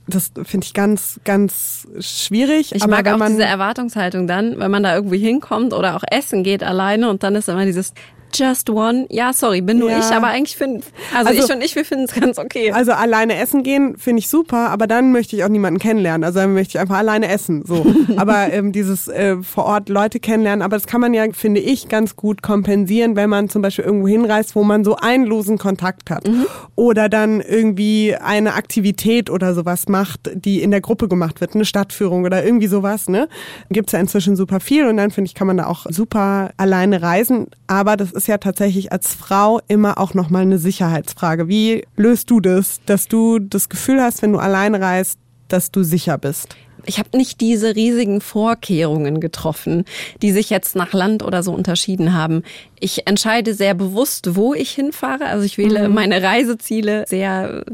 Das 0.08 0.32
finde 0.42 0.66
ich 0.66 0.74
ganz, 0.74 1.20
ganz 1.24 1.86
schwierig. 2.00 2.74
Ich 2.74 2.86
mag 2.86 3.06
auch 3.06 3.24
diese 3.26 3.44
Erwartungshaltung 3.44 4.26
dann, 4.26 4.58
wenn 4.58 4.70
man 4.70 4.82
da 4.82 4.96
irgendwie 4.96 5.18
hinkommt 5.18 5.72
oder 5.72 5.96
auch 5.96 6.02
essen 6.10 6.42
geht 6.42 6.64
alleine 6.64 7.08
und 7.08 7.22
dann 7.22 7.36
ist 7.36 7.48
immer 7.48 7.64
dieses, 7.64 7.94
Just 8.34 8.70
One. 8.70 9.06
Ja, 9.10 9.32
sorry, 9.32 9.60
bin 9.60 9.78
nur 9.78 9.90
ja. 9.90 9.98
ich, 9.98 10.04
aber 10.06 10.28
eigentlich 10.28 10.56
finde, 10.56 10.84
also, 11.14 11.30
also, 11.30 11.44
ich 11.44 11.52
und 11.52 11.62
ich, 11.62 11.76
wir 11.76 11.84
finden 11.84 12.04
es 12.04 12.14
ganz 12.14 12.38
okay. 12.38 12.72
Also 12.72 12.92
alleine 12.92 13.36
essen 13.36 13.62
gehen 13.62 13.96
finde 13.98 14.20
ich 14.20 14.28
super, 14.28 14.70
aber 14.70 14.86
dann 14.86 15.12
möchte 15.12 15.36
ich 15.36 15.44
auch 15.44 15.48
niemanden 15.48 15.78
kennenlernen. 15.78 16.24
Also 16.24 16.40
dann 16.40 16.54
möchte 16.54 16.76
ich 16.76 16.80
einfach 16.80 16.98
alleine 16.98 17.28
essen. 17.28 17.64
So. 17.66 17.84
aber 18.16 18.52
ähm, 18.52 18.72
dieses 18.72 19.08
äh, 19.08 19.36
vor 19.42 19.64
Ort 19.64 19.88
Leute 19.88 20.20
kennenlernen, 20.20 20.62
aber 20.62 20.76
das 20.76 20.86
kann 20.86 21.00
man 21.00 21.14
ja, 21.14 21.24
finde 21.32 21.60
ich, 21.60 21.88
ganz 21.88 22.16
gut 22.16 22.42
kompensieren, 22.42 23.16
wenn 23.16 23.30
man 23.30 23.48
zum 23.48 23.62
Beispiel 23.62 23.84
irgendwo 23.84 24.08
hinreist, 24.08 24.56
wo 24.56 24.64
man 24.64 24.84
so 24.84 24.96
einen 24.96 25.26
losen 25.26 25.58
Kontakt 25.58 26.10
hat. 26.10 26.26
Mhm. 26.26 26.46
Oder 26.74 27.08
dann 27.08 27.40
irgendwie 27.40 28.14
eine 28.14 28.54
Aktivität 28.54 29.30
oder 29.30 29.54
sowas 29.54 29.88
macht, 29.88 30.30
die 30.34 30.62
in 30.62 30.70
der 30.70 30.80
Gruppe 30.80 31.08
gemacht 31.08 31.40
wird, 31.40 31.54
eine 31.54 31.64
Stadtführung 31.64 32.24
oder 32.24 32.44
irgendwie 32.44 32.66
sowas. 32.66 33.08
Ne? 33.08 33.28
Gibt 33.70 33.88
es 33.88 33.92
ja 33.92 34.00
inzwischen 34.00 34.36
super 34.36 34.60
viel 34.60 34.86
und 34.86 34.96
dann 34.96 35.10
finde 35.10 35.28
ich, 35.28 35.34
kann 35.34 35.46
man 35.46 35.56
da 35.56 35.66
auch 35.66 35.86
super 35.88 36.50
alleine 36.56 37.02
reisen. 37.02 37.48
Aber 37.66 37.96
das 37.96 38.12
ist 38.12 38.21
ist 38.22 38.28
ja 38.28 38.38
tatsächlich 38.38 38.92
als 38.92 39.14
Frau 39.14 39.60
immer 39.66 39.98
auch 39.98 40.14
nochmal 40.14 40.42
eine 40.42 40.58
Sicherheitsfrage. 40.58 41.48
Wie 41.48 41.84
löst 41.96 42.30
du 42.30 42.38
das, 42.38 42.80
dass 42.86 43.08
du 43.08 43.40
das 43.40 43.68
Gefühl 43.68 44.00
hast, 44.00 44.22
wenn 44.22 44.32
du 44.32 44.38
allein 44.38 44.76
reist, 44.76 45.18
dass 45.48 45.72
du 45.72 45.82
sicher 45.82 46.18
bist? 46.18 46.56
ich 46.84 46.98
habe 46.98 47.16
nicht 47.16 47.40
diese 47.40 47.76
riesigen 47.76 48.20
Vorkehrungen 48.20 49.20
getroffen, 49.20 49.84
die 50.20 50.32
sich 50.32 50.50
jetzt 50.50 50.74
nach 50.74 50.92
Land 50.92 51.22
oder 51.22 51.44
so 51.44 51.52
unterschieden 51.52 52.12
haben. 52.12 52.42
Ich 52.80 53.06
entscheide 53.06 53.54
sehr 53.54 53.74
bewusst, 53.74 54.34
wo 54.34 54.52
ich 54.52 54.72
hinfahre. 54.72 55.26
Also 55.26 55.44
ich 55.44 55.58
wähle 55.58 55.88
mhm. 55.88 55.94
meine 55.94 56.20
Reiseziele 56.24 57.04
sehr 57.06 57.64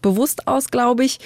bewusst 0.00 0.48
aus, 0.48 0.68
glaube 0.68 1.04
ich. 1.04 1.18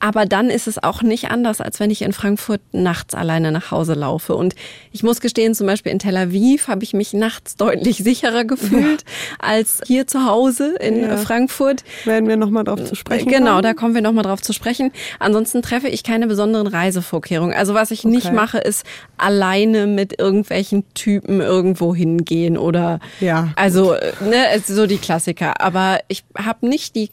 Aber 0.00 0.24
dann 0.24 0.48
ist 0.50 0.66
es 0.66 0.82
auch 0.82 1.02
nicht 1.02 1.30
anders, 1.30 1.60
als 1.60 1.78
wenn 1.78 1.90
ich 1.90 2.02
in 2.02 2.12
Frankfurt 2.12 2.60
nachts 2.72 3.14
alleine 3.14 3.52
nach 3.52 3.70
Hause 3.70 3.94
laufe. 3.94 4.34
Und 4.34 4.54
ich 4.92 5.02
muss 5.02 5.20
gestehen, 5.20 5.54
zum 5.54 5.66
Beispiel 5.66 5.92
in 5.92 5.98
Tel 5.98 6.16
Aviv 6.16 6.68
habe 6.68 6.82
ich 6.82 6.94
mich 6.94 7.12
nachts 7.12 7.56
deutlich 7.56 7.98
sicherer 7.98 8.44
gefühlt 8.44 9.02
ja. 9.02 9.36
als 9.38 9.80
hier 9.86 10.06
zu 10.06 10.24
Hause 10.24 10.74
in 10.80 11.02
ja. 11.02 11.18
Frankfurt. 11.18 11.84
Werden 12.04 12.28
wir 12.28 12.36
nochmal 12.36 12.64
drauf 12.64 12.82
zu 12.84 12.94
sprechen 12.94 13.28
Genau, 13.28 13.52
kommen? 13.52 13.62
da 13.62 13.74
kommen 13.74 13.94
wir 13.94 14.02
nochmal 14.02 14.24
drauf 14.24 14.40
zu 14.40 14.52
sprechen. 14.54 14.90
Ansonsten 15.18 15.60
treffe 15.60 15.88
ich 15.88 16.02
keine 16.02 16.26
besonderen 16.26 16.66
Reisevorkehrungen. 16.66 17.54
Also 17.54 17.74
was 17.74 17.90
ich 17.90 18.00
okay. 18.00 18.14
nicht 18.14 18.32
mache, 18.32 18.58
ist 18.58 18.86
alleine 19.18 19.86
mit 19.86 20.18
irgendwelchen 20.18 20.84
Typen 20.94 21.40
irgendwo 21.40 21.94
hingehen 21.94 22.56
oder 22.56 23.00
ja. 23.20 23.52
also 23.56 23.94
ne, 24.20 24.60
so 24.66 24.86
die 24.86 24.98
Klassiker. 24.98 25.60
Aber 25.60 26.00
ich 26.08 26.24
habe 26.38 26.66
nicht 26.66 26.96
die 26.96 27.10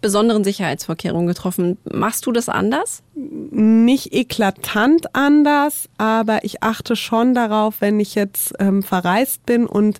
besonderen 0.00 0.44
Sicherheitsvorkehrungen 0.44 1.26
getroffen. 1.26 1.78
Machst 1.90 2.26
du 2.26 2.32
das 2.32 2.48
anders? 2.48 3.02
Nicht 3.14 4.12
eklatant 4.12 5.14
anders, 5.14 5.88
aber 5.98 6.44
ich 6.44 6.62
achte 6.62 6.96
schon 6.96 7.34
darauf, 7.34 7.80
wenn 7.80 7.98
ich 7.98 8.14
jetzt 8.14 8.54
ähm, 8.58 8.82
verreist 8.82 9.46
bin 9.46 9.66
und 9.66 9.98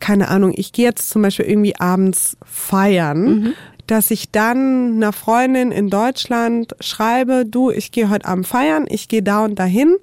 keine 0.00 0.28
Ahnung, 0.28 0.52
ich 0.56 0.72
gehe 0.72 0.86
jetzt 0.86 1.10
zum 1.10 1.22
Beispiel 1.22 1.46
irgendwie 1.46 1.78
abends 1.78 2.36
feiern. 2.44 3.24
Mhm 3.24 3.54
dass 3.86 4.10
ich 4.10 4.30
dann 4.30 4.94
einer 4.94 5.12
Freundin 5.12 5.72
in 5.72 5.90
Deutschland 5.90 6.74
schreibe, 6.80 7.44
du, 7.44 7.70
ich 7.70 7.90
gehe 7.90 8.08
heute 8.10 8.26
Abend 8.26 8.46
feiern, 8.46 8.86
ich 8.88 9.08
gehe 9.08 9.22
da 9.22 9.44
und 9.44 9.58
dahin 9.58 9.96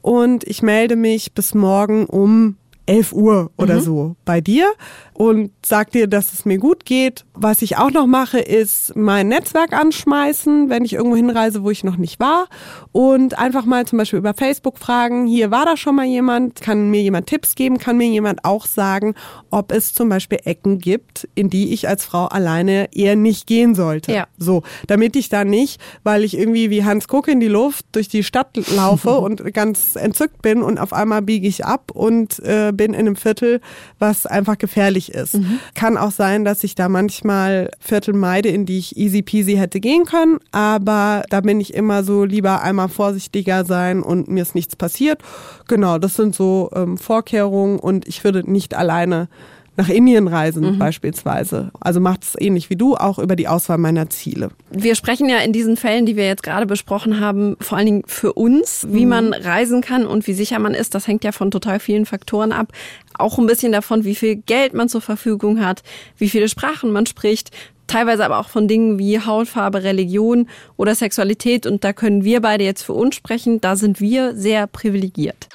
und 0.00 0.42
ich 0.44 0.62
melde 0.62 0.96
mich 0.96 1.32
bis 1.32 1.54
morgen 1.54 2.06
um 2.06 2.56
11 2.86 3.12
Uhr 3.12 3.50
oder 3.56 3.76
mhm. 3.76 3.80
so 3.80 4.16
bei 4.24 4.40
dir 4.40 4.72
und 5.16 5.50
sag 5.64 5.92
dir, 5.92 6.06
dass 6.06 6.32
es 6.34 6.44
mir 6.44 6.58
gut 6.58 6.84
geht. 6.84 7.24
Was 7.32 7.62
ich 7.62 7.78
auch 7.78 7.90
noch 7.90 8.06
mache, 8.06 8.38
ist 8.38 8.94
mein 8.96 9.28
Netzwerk 9.28 9.72
anschmeißen, 9.72 10.68
wenn 10.68 10.84
ich 10.84 10.92
irgendwo 10.92 11.16
hinreise, 11.16 11.62
wo 11.62 11.70
ich 11.70 11.84
noch 11.84 11.96
nicht 11.96 12.20
war 12.20 12.48
und 12.92 13.38
einfach 13.38 13.64
mal 13.64 13.86
zum 13.86 13.98
Beispiel 13.98 14.18
über 14.18 14.34
Facebook 14.34 14.78
fragen, 14.78 15.26
hier 15.26 15.50
war 15.50 15.64
da 15.64 15.76
schon 15.76 15.96
mal 15.96 16.04
jemand, 16.04 16.60
kann 16.60 16.90
mir 16.90 17.00
jemand 17.00 17.28
Tipps 17.28 17.54
geben, 17.54 17.78
kann 17.78 17.96
mir 17.96 18.08
jemand 18.08 18.44
auch 18.44 18.66
sagen, 18.66 19.14
ob 19.50 19.72
es 19.72 19.94
zum 19.94 20.08
Beispiel 20.10 20.38
Ecken 20.44 20.78
gibt, 20.78 21.28
in 21.34 21.48
die 21.48 21.72
ich 21.72 21.88
als 21.88 22.04
Frau 22.04 22.26
alleine 22.26 22.88
eher 22.92 23.16
nicht 23.16 23.46
gehen 23.46 23.74
sollte. 23.74 24.12
Ja. 24.12 24.26
So, 24.36 24.62
damit 24.86 25.16
ich 25.16 25.30
da 25.30 25.44
nicht, 25.44 25.80
weil 26.04 26.24
ich 26.24 26.36
irgendwie 26.36 26.70
wie 26.70 26.84
Hans 26.84 27.08
Kuck 27.08 27.28
in 27.28 27.40
die 27.40 27.48
Luft 27.48 27.86
durch 27.92 28.08
die 28.08 28.22
Stadt 28.22 28.56
laufe 28.74 29.10
und 29.18 29.54
ganz 29.54 29.96
entzückt 29.96 30.42
bin 30.42 30.62
und 30.62 30.78
auf 30.78 30.92
einmal 30.92 31.22
biege 31.22 31.48
ich 31.48 31.64
ab 31.64 31.90
und 31.92 32.38
äh, 32.40 32.72
bin 32.72 32.92
in 32.92 33.00
einem 33.00 33.16
Viertel, 33.16 33.60
was 33.98 34.26
einfach 34.26 34.58
gefährlich 34.58 35.05
ist. 35.10 35.34
Mhm. 35.34 35.58
Kann 35.74 35.96
auch 35.96 36.10
sein, 36.10 36.44
dass 36.44 36.64
ich 36.64 36.74
da 36.74 36.88
manchmal 36.88 37.70
Viertel 37.80 38.14
meide, 38.14 38.48
in 38.48 38.66
die 38.66 38.78
ich 38.78 38.96
easy 38.96 39.22
peasy 39.22 39.56
hätte 39.56 39.80
gehen 39.80 40.04
können, 40.04 40.38
aber 40.52 41.22
da 41.30 41.40
bin 41.40 41.60
ich 41.60 41.74
immer 41.74 42.04
so 42.04 42.24
lieber 42.24 42.62
einmal 42.62 42.88
vorsichtiger 42.88 43.64
sein 43.64 44.02
und 44.02 44.28
mir 44.28 44.42
ist 44.42 44.54
nichts 44.54 44.76
passiert. 44.76 45.20
Genau, 45.68 45.98
das 45.98 46.14
sind 46.14 46.34
so 46.34 46.70
ähm, 46.74 46.98
Vorkehrungen 46.98 47.78
und 47.78 48.06
ich 48.06 48.24
würde 48.24 48.50
nicht 48.50 48.74
alleine 48.74 49.28
nach 49.76 49.88
Indien 49.88 50.26
reisen 50.26 50.74
mhm. 50.74 50.78
beispielsweise. 50.78 51.70
Also 51.80 52.00
macht 52.00 52.24
es 52.24 52.34
ähnlich 52.38 52.70
wie 52.70 52.76
du, 52.76 52.96
auch 52.96 53.18
über 53.18 53.36
die 53.36 53.46
Auswahl 53.48 53.78
meiner 53.78 54.08
Ziele. 54.08 54.50
Wir 54.70 54.94
sprechen 54.94 55.28
ja 55.28 55.38
in 55.38 55.52
diesen 55.52 55.76
Fällen, 55.76 56.06
die 56.06 56.16
wir 56.16 56.26
jetzt 56.26 56.42
gerade 56.42 56.66
besprochen 56.66 57.20
haben, 57.20 57.56
vor 57.60 57.76
allen 57.76 57.86
Dingen 57.86 58.02
für 58.06 58.32
uns, 58.32 58.86
wie 58.88 59.04
mhm. 59.04 59.10
man 59.10 59.34
reisen 59.34 59.82
kann 59.82 60.06
und 60.06 60.26
wie 60.26 60.32
sicher 60.32 60.58
man 60.58 60.74
ist. 60.74 60.94
Das 60.94 61.06
hängt 61.06 61.24
ja 61.24 61.32
von 61.32 61.50
total 61.50 61.78
vielen 61.78 62.06
Faktoren 62.06 62.52
ab. 62.52 62.72
Auch 63.18 63.38
ein 63.38 63.46
bisschen 63.46 63.72
davon, 63.72 64.04
wie 64.04 64.14
viel 64.14 64.36
Geld 64.36 64.74
man 64.74 64.88
zur 64.88 65.00
Verfügung 65.00 65.64
hat, 65.64 65.82
wie 66.18 66.28
viele 66.28 66.48
Sprachen 66.48 66.92
man 66.92 67.06
spricht, 67.06 67.50
teilweise 67.86 68.24
aber 68.24 68.38
auch 68.38 68.48
von 68.48 68.68
Dingen 68.68 68.98
wie 68.98 69.20
Hautfarbe, 69.20 69.82
Religion 69.82 70.48
oder 70.76 70.94
Sexualität. 70.94 71.66
Und 71.66 71.84
da 71.84 71.92
können 71.92 72.24
wir 72.24 72.40
beide 72.40 72.64
jetzt 72.64 72.82
für 72.82 72.94
uns 72.94 73.14
sprechen. 73.14 73.60
Da 73.60 73.76
sind 73.76 74.00
wir 74.00 74.34
sehr 74.34 74.66
privilegiert. 74.66 75.48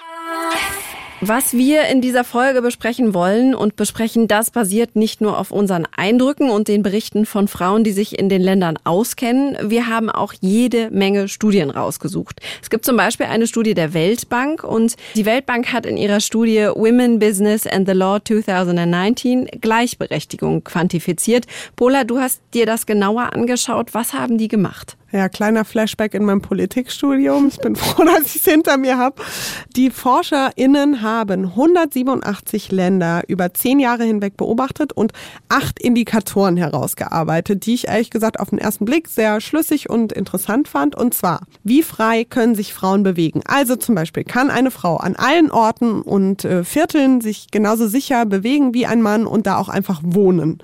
Was 1.23 1.53
wir 1.53 1.85
in 1.85 2.01
dieser 2.01 2.23
Folge 2.23 2.63
besprechen 2.63 3.13
wollen 3.13 3.53
und 3.53 3.75
besprechen, 3.75 4.27
das 4.27 4.49
basiert 4.49 4.95
nicht 4.95 5.21
nur 5.21 5.37
auf 5.37 5.51
unseren 5.51 5.85
Eindrücken 5.95 6.49
und 6.49 6.67
den 6.67 6.81
Berichten 6.81 7.27
von 7.27 7.47
Frauen, 7.47 7.83
die 7.83 7.91
sich 7.91 8.17
in 8.17 8.27
den 8.27 8.41
Ländern 8.41 8.79
auskennen. 8.85 9.55
Wir 9.69 9.85
haben 9.85 10.09
auch 10.09 10.33
jede 10.41 10.89
Menge 10.89 11.27
Studien 11.27 11.69
rausgesucht. 11.69 12.39
Es 12.63 12.71
gibt 12.71 12.85
zum 12.85 12.97
Beispiel 12.97 13.27
eine 13.27 13.45
Studie 13.45 13.75
der 13.75 13.93
Weltbank 13.93 14.63
und 14.63 14.95
die 15.13 15.27
Weltbank 15.27 15.71
hat 15.71 15.85
in 15.85 15.95
ihrer 15.95 16.21
Studie 16.21 16.69
Women, 16.73 17.19
Business 17.19 17.67
and 17.67 17.87
the 17.87 17.93
Law 17.93 18.17
2019 18.17 19.45
Gleichberechtigung 19.61 20.63
quantifiziert. 20.63 21.45
Pola, 21.75 22.03
du 22.03 22.17
hast 22.17 22.41
dir 22.55 22.65
das 22.65 22.87
genauer 22.87 23.31
angeschaut. 23.33 23.93
Was 23.93 24.13
haben 24.13 24.39
die 24.39 24.47
gemacht? 24.47 24.97
Ja, 25.13 25.27
kleiner 25.27 25.65
Flashback 25.65 26.13
in 26.13 26.23
meinem 26.23 26.41
Politikstudium. 26.41 27.49
Ich 27.49 27.57
bin 27.57 27.75
froh, 27.77 28.03
dass 28.05 28.27
ich 28.27 28.37
es 28.37 28.45
hinter 28.45 28.77
mir 28.77 28.97
habe. 28.97 29.21
Die 29.75 29.89
ForscherInnen 29.89 31.01
haben 31.01 31.47
187 31.47 32.71
Länder 32.71 33.23
über 33.27 33.53
zehn 33.53 33.81
Jahre 33.81 34.05
hinweg 34.05 34.37
beobachtet 34.37 34.93
und 34.93 35.11
acht 35.49 35.79
Indikatoren 35.79 36.55
herausgearbeitet, 36.55 37.65
die 37.65 37.73
ich 37.73 37.89
ehrlich 37.89 38.09
gesagt 38.09 38.39
auf 38.39 38.51
den 38.51 38.59
ersten 38.59 38.85
Blick 38.85 39.09
sehr 39.09 39.41
schlüssig 39.41 39.89
und 39.89 40.13
interessant 40.13 40.69
fand. 40.69 40.95
Und 40.95 41.13
zwar, 41.13 41.41
wie 41.63 41.83
frei 41.83 42.23
können 42.23 42.55
sich 42.55 42.73
Frauen 42.73 43.03
bewegen? 43.03 43.41
Also 43.45 43.75
zum 43.75 43.95
Beispiel, 43.95 44.23
kann 44.23 44.49
eine 44.49 44.71
Frau 44.71 44.95
an 44.95 45.17
allen 45.17 45.51
Orten 45.51 46.01
und 46.01 46.45
äh, 46.45 46.63
Vierteln 46.63 47.19
sich 47.19 47.51
genauso 47.51 47.87
sicher 47.87 48.25
bewegen 48.25 48.73
wie 48.73 48.85
ein 48.85 49.01
Mann 49.01 49.27
und 49.27 49.45
da 49.45 49.57
auch 49.57 49.69
einfach 49.69 49.99
wohnen? 50.03 50.59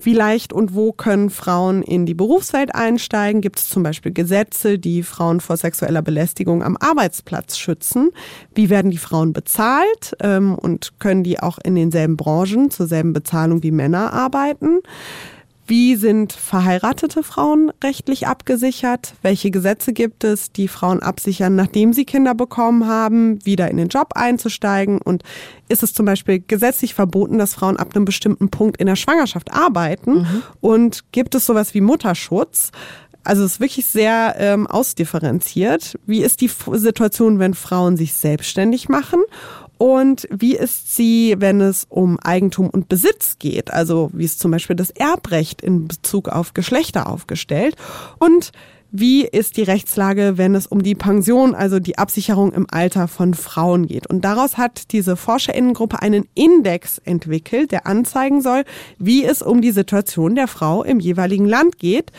Wie 0.00 0.14
leicht 0.14 0.52
und 0.52 0.74
wo 0.74 0.92
können 0.92 1.28
Frauen 1.28 1.82
in 1.82 2.06
die 2.06 2.14
Berufswelt 2.14 2.74
einsteigen? 2.74 3.40
Gibt 3.40 3.58
es 3.58 3.68
zum 3.68 3.82
Beispiel 3.82 4.12
Gesetze, 4.12 4.78
die 4.78 5.02
Frauen 5.02 5.40
vor 5.40 5.56
sexueller 5.56 6.02
Belästigung 6.02 6.62
am 6.62 6.76
Arbeitsplatz 6.76 7.58
schützen? 7.58 8.10
Wie 8.54 8.70
werden 8.70 8.90
die 8.90 8.98
Frauen 8.98 9.32
bezahlt 9.32 10.16
ähm, 10.20 10.54
und 10.54 11.00
können 11.00 11.24
die 11.24 11.40
auch 11.40 11.58
in 11.58 11.74
denselben 11.74 12.16
Branchen 12.16 12.70
zur 12.70 12.86
selben 12.86 13.12
Bezahlung 13.12 13.62
wie 13.62 13.72
Männer 13.72 14.12
arbeiten? 14.12 14.80
Wie 15.68 15.96
sind 15.96 16.32
verheiratete 16.32 17.22
Frauen 17.22 17.70
rechtlich 17.84 18.26
abgesichert? 18.26 19.12
Welche 19.20 19.50
Gesetze 19.50 19.92
gibt 19.92 20.24
es, 20.24 20.50
die 20.50 20.66
Frauen 20.66 21.02
absichern, 21.02 21.56
nachdem 21.56 21.92
sie 21.92 22.06
Kinder 22.06 22.34
bekommen 22.34 22.86
haben, 22.86 23.44
wieder 23.44 23.70
in 23.70 23.76
den 23.76 23.88
Job 23.88 24.12
einzusteigen? 24.14 24.98
Und 25.02 25.24
ist 25.68 25.82
es 25.82 25.92
zum 25.92 26.06
Beispiel 26.06 26.42
gesetzlich 26.46 26.94
verboten, 26.94 27.36
dass 27.36 27.54
Frauen 27.54 27.76
ab 27.76 27.94
einem 27.94 28.06
bestimmten 28.06 28.48
Punkt 28.48 28.78
in 28.78 28.86
der 28.86 28.96
Schwangerschaft 28.96 29.52
arbeiten? 29.52 30.20
Mhm. 30.20 30.42
Und 30.60 31.12
gibt 31.12 31.34
es 31.34 31.44
sowas 31.44 31.74
wie 31.74 31.82
Mutterschutz? 31.82 32.72
Also 33.22 33.44
es 33.44 33.52
ist 33.52 33.60
wirklich 33.60 33.84
sehr 33.84 34.36
ähm, 34.38 34.66
ausdifferenziert. 34.66 35.98
Wie 36.06 36.22
ist 36.22 36.40
die 36.40 36.50
Situation, 36.72 37.38
wenn 37.38 37.52
Frauen 37.52 37.98
sich 37.98 38.14
selbstständig 38.14 38.88
machen? 38.88 39.20
Und 39.78 40.28
wie 40.30 40.56
ist 40.56 40.94
sie, 40.94 41.36
wenn 41.38 41.60
es 41.60 41.86
um 41.88 42.18
Eigentum 42.18 42.68
und 42.68 42.88
Besitz 42.88 43.38
geht? 43.38 43.72
Also 43.72 44.10
wie 44.12 44.24
ist 44.24 44.40
zum 44.40 44.50
Beispiel 44.50 44.76
das 44.76 44.90
Erbrecht 44.90 45.62
in 45.62 45.86
Bezug 45.86 46.28
auf 46.28 46.52
Geschlechter 46.52 47.08
aufgestellt? 47.08 47.76
Und 48.18 48.52
wie 48.90 49.24
ist 49.24 49.56
die 49.56 49.62
Rechtslage, 49.62 50.38
wenn 50.38 50.54
es 50.54 50.66
um 50.66 50.82
die 50.82 50.94
Pension, 50.94 51.54
also 51.54 51.78
die 51.78 51.98
Absicherung 51.98 52.52
im 52.52 52.66
Alter 52.70 53.06
von 53.06 53.34
Frauen 53.34 53.86
geht. 53.86 54.06
Und 54.06 54.24
daraus 54.24 54.56
hat 54.56 54.92
diese 54.92 55.16
Forscherinnengruppe 55.16 56.00
einen 56.00 56.26
Index 56.34 56.98
entwickelt, 56.98 57.70
der 57.70 57.86
anzeigen 57.86 58.40
soll, 58.40 58.64
wie 58.98 59.24
es 59.24 59.42
um 59.42 59.60
die 59.60 59.72
Situation 59.72 60.34
der 60.34 60.48
Frau 60.48 60.82
im 60.82 61.00
jeweiligen 61.00 61.46
Land 61.46 61.78
geht. 61.78 62.12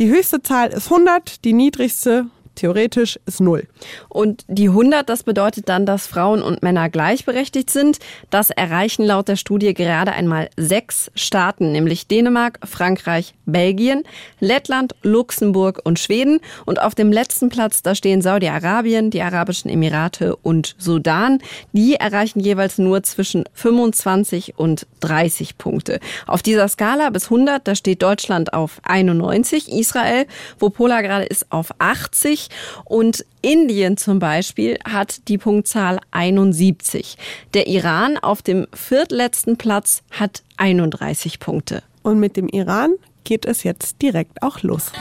Die 0.00 0.08
höchste 0.08 0.42
Zahl 0.42 0.70
ist 0.70 0.90
100, 0.90 1.44
die 1.44 1.52
niedrigste 1.52 2.26
Theoretisch 2.60 3.18
ist 3.24 3.40
null. 3.40 3.66
Und 4.10 4.44
die 4.46 4.68
100, 4.68 5.08
das 5.08 5.22
bedeutet 5.22 5.70
dann, 5.70 5.86
dass 5.86 6.06
Frauen 6.06 6.42
und 6.42 6.62
Männer 6.62 6.90
gleichberechtigt 6.90 7.70
sind. 7.70 8.00
Das 8.28 8.50
erreichen 8.50 9.06
laut 9.06 9.28
der 9.28 9.36
Studie 9.36 9.72
gerade 9.72 10.12
einmal 10.12 10.50
sechs 10.58 11.10
Staaten, 11.14 11.72
nämlich 11.72 12.06
Dänemark, 12.06 12.58
Frankreich, 12.68 13.32
Belgien, 13.46 14.02
Lettland, 14.40 14.94
Luxemburg 15.02 15.80
und 15.84 15.98
Schweden. 15.98 16.40
Und 16.66 16.82
auf 16.82 16.94
dem 16.94 17.10
letzten 17.10 17.48
Platz, 17.48 17.80
da 17.80 17.94
stehen 17.94 18.20
Saudi-Arabien, 18.20 19.08
die 19.08 19.22
Arabischen 19.22 19.70
Emirate 19.70 20.36
und 20.36 20.74
Sudan. 20.76 21.38
Die 21.72 21.94
erreichen 21.94 22.40
jeweils 22.40 22.76
nur 22.76 23.02
zwischen 23.04 23.44
25 23.54 24.58
und 24.58 24.86
30 25.00 25.56
Punkte. 25.56 25.98
Auf 26.26 26.42
dieser 26.42 26.68
Skala 26.68 27.08
bis 27.08 27.24
100, 27.24 27.66
da 27.66 27.74
steht 27.74 28.02
Deutschland 28.02 28.52
auf 28.52 28.82
91, 28.82 29.72
Israel, 29.72 30.26
wo 30.58 30.68
Pola 30.68 31.00
gerade 31.00 31.24
ist, 31.24 31.50
auf 31.50 31.70
80 31.78 32.49
und 32.84 33.24
Indien 33.42 33.96
zum 33.96 34.18
Beispiel 34.18 34.78
hat 34.84 35.28
die 35.28 35.38
Punktzahl 35.38 35.98
71. 36.10 37.16
Der 37.54 37.66
Iran 37.66 38.18
auf 38.18 38.42
dem 38.42 38.66
viertletzten 38.74 39.56
Platz 39.56 40.02
hat 40.10 40.42
31 40.56 41.40
Punkte. 41.40 41.82
Und 42.02 42.20
mit 42.20 42.36
dem 42.36 42.48
Iran 42.48 42.94
geht 43.24 43.44
es 43.44 43.62
jetzt 43.62 44.02
direkt 44.02 44.42
auch 44.42 44.62
los. 44.62 44.92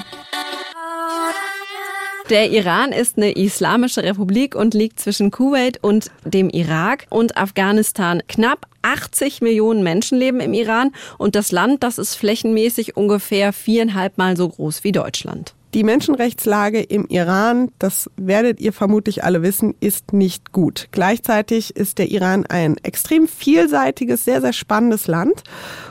Der 2.29 2.51
Iran 2.51 2.91
ist 2.91 3.17
eine 3.17 3.31
islamische 3.31 4.03
Republik 4.03 4.53
und 4.53 4.75
liegt 4.75 4.99
zwischen 4.99 5.31
Kuwait 5.31 5.83
und 5.83 6.11
dem 6.23 6.51
Irak 6.51 7.07
und 7.09 7.37
Afghanistan. 7.37 8.21
Knapp 8.27 8.67
80 8.83 9.41
Millionen 9.41 9.81
Menschen 9.81 10.19
leben 10.19 10.39
im 10.39 10.53
Iran 10.53 10.91
und 11.17 11.33
das 11.33 11.51
Land, 11.51 11.81
das 11.81 11.97
ist 11.97 12.13
flächenmäßig 12.13 12.95
ungefähr 12.95 13.51
viereinhalb 13.51 14.19
Mal 14.19 14.37
so 14.37 14.47
groß 14.47 14.83
wie 14.83 14.91
Deutschland. 14.91 15.55
Die 15.75 15.83
Menschenrechtslage 15.83 16.81
im 16.81 17.05
Iran, 17.09 17.69
das 17.77 18.09
werdet 18.17 18.59
ihr 18.59 18.73
vermutlich 18.73 19.23
alle 19.23 19.43
wissen, 19.43 19.75
ist 19.79 20.13
nicht 20.13 20.51
gut. 20.51 20.87
Gleichzeitig 20.91 21.75
ist 21.75 21.99
der 21.99 22.09
Iran 22.09 22.47
ein 22.47 22.77
extrem 22.77 23.27
vielseitiges, 23.27 24.25
sehr, 24.25 24.41
sehr 24.41 24.53
spannendes 24.53 25.05
Land. 25.05 25.43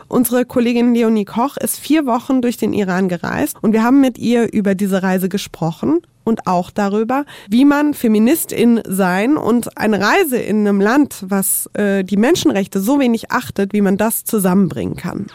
Unsere 0.08 0.44
Kollegin 0.44 0.94
Leonie 0.94 1.25
Koch 1.25 1.56
ist 1.58 1.78
vier 1.78 2.06
Wochen 2.06 2.42
durch 2.42 2.56
den 2.56 2.73
Iran 2.73 3.08
gereist 3.08 3.56
und 3.62 3.73
wir 3.73 3.85
haben 3.85 4.00
mit 4.00 4.18
ihr 4.18 4.52
über 4.52 4.75
diese 4.75 5.04
Reise 5.04 5.28
gesprochen 5.28 6.00
und 6.25 6.49
auch 6.49 6.73
darüber, 6.73 7.25
wie 7.49 7.64
man 7.64 7.94
Feministin 7.94 8.80
sein 8.85 9.37
und 9.37 9.78
eine 9.78 10.00
Reise 10.00 10.38
in 10.38 10.66
einem 10.66 10.80
Land, 10.80 11.25
was 11.26 11.70
äh, 11.75 12.02
die 12.02 12.16
Menschenrechte 12.16 12.80
so 12.80 12.99
wenig 12.99 13.30
achtet, 13.30 13.73
wie 13.73 13.80
man 13.80 13.97
das 13.97 14.25
zusammenbringen 14.25 14.97
kann. 14.97 15.28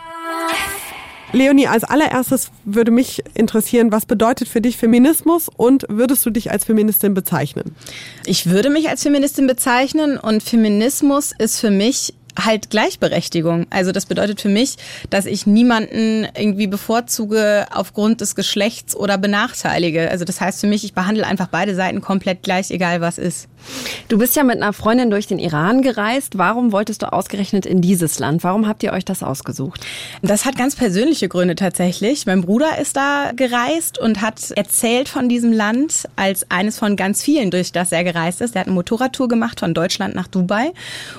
Leonie, 1.33 1.67
als 1.67 1.83
allererstes 1.83 2.51
würde 2.63 2.91
mich 2.91 3.23
interessieren, 3.33 3.91
was 3.91 4.05
bedeutet 4.05 4.47
für 4.47 4.61
dich 4.61 4.77
Feminismus 4.77 5.49
und 5.55 5.85
würdest 5.89 6.23
du 6.25 6.29
dich 6.29 6.51
als 6.51 6.63
Feministin 6.63 7.15
bezeichnen? 7.15 7.75
Ich 8.25 8.45
würde 8.49 8.69
mich 8.69 8.87
als 8.87 9.01
Feministin 9.01 9.47
bezeichnen 9.47 10.17
und 10.19 10.43
Feminismus 10.43 11.31
ist 11.37 11.59
für 11.59 11.71
mich 11.71 12.13
halt 12.39 12.69
Gleichberechtigung. 12.69 13.67
Also 13.69 13.91
das 13.91 14.05
bedeutet 14.05 14.41
für 14.41 14.49
mich, 14.49 14.77
dass 15.09 15.25
ich 15.25 15.45
niemanden 15.45 16.27
irgendwie 16.37 16.67
bevorzuge 16.67 17.65
aufgrund 17.71 18.21
des 18.21 18.35
Geschlechts 18.35 18.95
oder 18.95 19.17
benachteilige. 19.17 20.09
Also 20.09 20.25
das 20.25 20.41
heißt 20.41 20.61
für 20.61 20.67
mich, 20.67 20.83
ich 20.83 20.93
behandle 20.93 21.25
einfach 21.25 21.47
beide 21.47 21.75
Seiten 21.75 22.01
komplett 22.01 22.43
gleich, 22.43 22.71
egal 22.71 23.01
was 23.01 23.17
ist. 23.17 23.47
Du 24.09 24.17
bist 24.17 24.35
ja 24.35 24.43
mit 24.43 24.57
einer 24.57 24.73
Freundin 24.73 25.09
durch 25.09 25.27
den 25.27 25.39
Iran 25.39 25.81
gereist. 25.81 26.37
Warum 26.37 26.71
wolltest 26.71 27.01
du 27.01 27.13
ausgerechnet 27.13 27.65
in 27.65 27.81
dieses 27.81 28.19
Land? 28.19 28.43
Warum 28.43 28.67
habt 28.67 28.83
ihr 28.83 28.91
euch 28.91 29.05
das 29.05 29.23
ausgesucht? 29.23 29.85
Das 30.21 30.45
hat 30.45 30.57
ganz 30.57 30.75
persönliche 30.75 31.29
Gründe 31.29 31.55
tatsächlich. 31.55 32.25
Mein 32.25 32.41
Bruder 32.41 32.77
ist 32.79 32.97
da 32.97 33.31
gereist 33.35 33.97
und 33.97 34.21
hat 34.21 34.51
erzählt 34.51 35.07
von 35.07 35.29
diesem 35.29 35.53
Land 35.53 36.09
als 36.15 36.49
eines 36.51 36.77
von 36.77 36.95
ganz 36.95 37.23
vielen, 37.23 37.51
durch 37.51 37.71
das 37.71 37.91
er 37.91 38.03
gereist 38.03 38.41
ist. 38.41 38.55
Er 38.55 38.61
hat 38.61 38.67
eine 38.67 38.75
Motorradtour 38.75 39.27
gemacht 39.27 39.59
von 39.59 39.73
Deutschland 39.73 40.15
nach 40.15 40.27
Dubai 40.27 40.73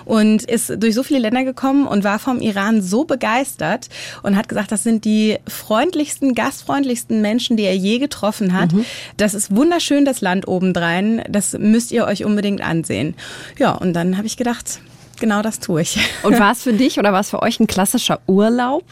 und 0.04 0.42
ist 0.44 0.72
durch 0.82 0.94
so 0.94 1.02
viele 1.04 1.20
Länder 1.20 1.44
gekommen 1.44 1.86
und 1.86 2.04
war 2.04 2.18
vom 2.18 2.40
Iran 2.40 2.82
so 2.82 3.04
begeistert 3.04 3.88
und 4.22 4.36
hat 4.36 4.48
gesagt, 4.48 4.72
das 4.72 4.82
sind 4.82 5.04
die 5.04 5.38
freundlichsten, 5.46 6.34
gastfreundlichsten 6.34 7.20
Menschen, 7.20 7.56
die 7.56 7.64
er 7.64 7.76
je 7.76 7.98
getroffen 7.98 8.52
hat. 8.52 8.72
Mhm. 8.72 8.84
Das 9.16 9.34
ist 9.34 9.54
wunderschön, 9.54 10.04
das 10.04 10.20
Land 10.20 10.48
obendrein. 10.48 11.22
Das 11.28 11.56
müsst 11.58 11.92
ihr 11.92 12.06
euch 12.06 12.24
unbedingt 12.24 12.62
ansehen. 12.62 13.14
Ja, 13.58 13.72
und 13.72 13.92
dann 13.92 14.16
habe 14.16 14.26
ich 14.26 14.36
gedacht, 14.36 14.80
genau 15.20 15.42
das 15.42 15.60
tue 15.60 15.82
ich. 15.82 15.98
Und 16.22 16.38
war 16.38 16.52
es 16.52 16.62
für 16.62 16.72
dich 16.72 16.98
oder 16.98 17.12
war 17.12 17.20
es 17.20 17.30
für 17.30 17.42
euch 17.42 17.60
ein 17.60 17.66
klassischer 17.66 18.20
Urlaub? 18.26 18.84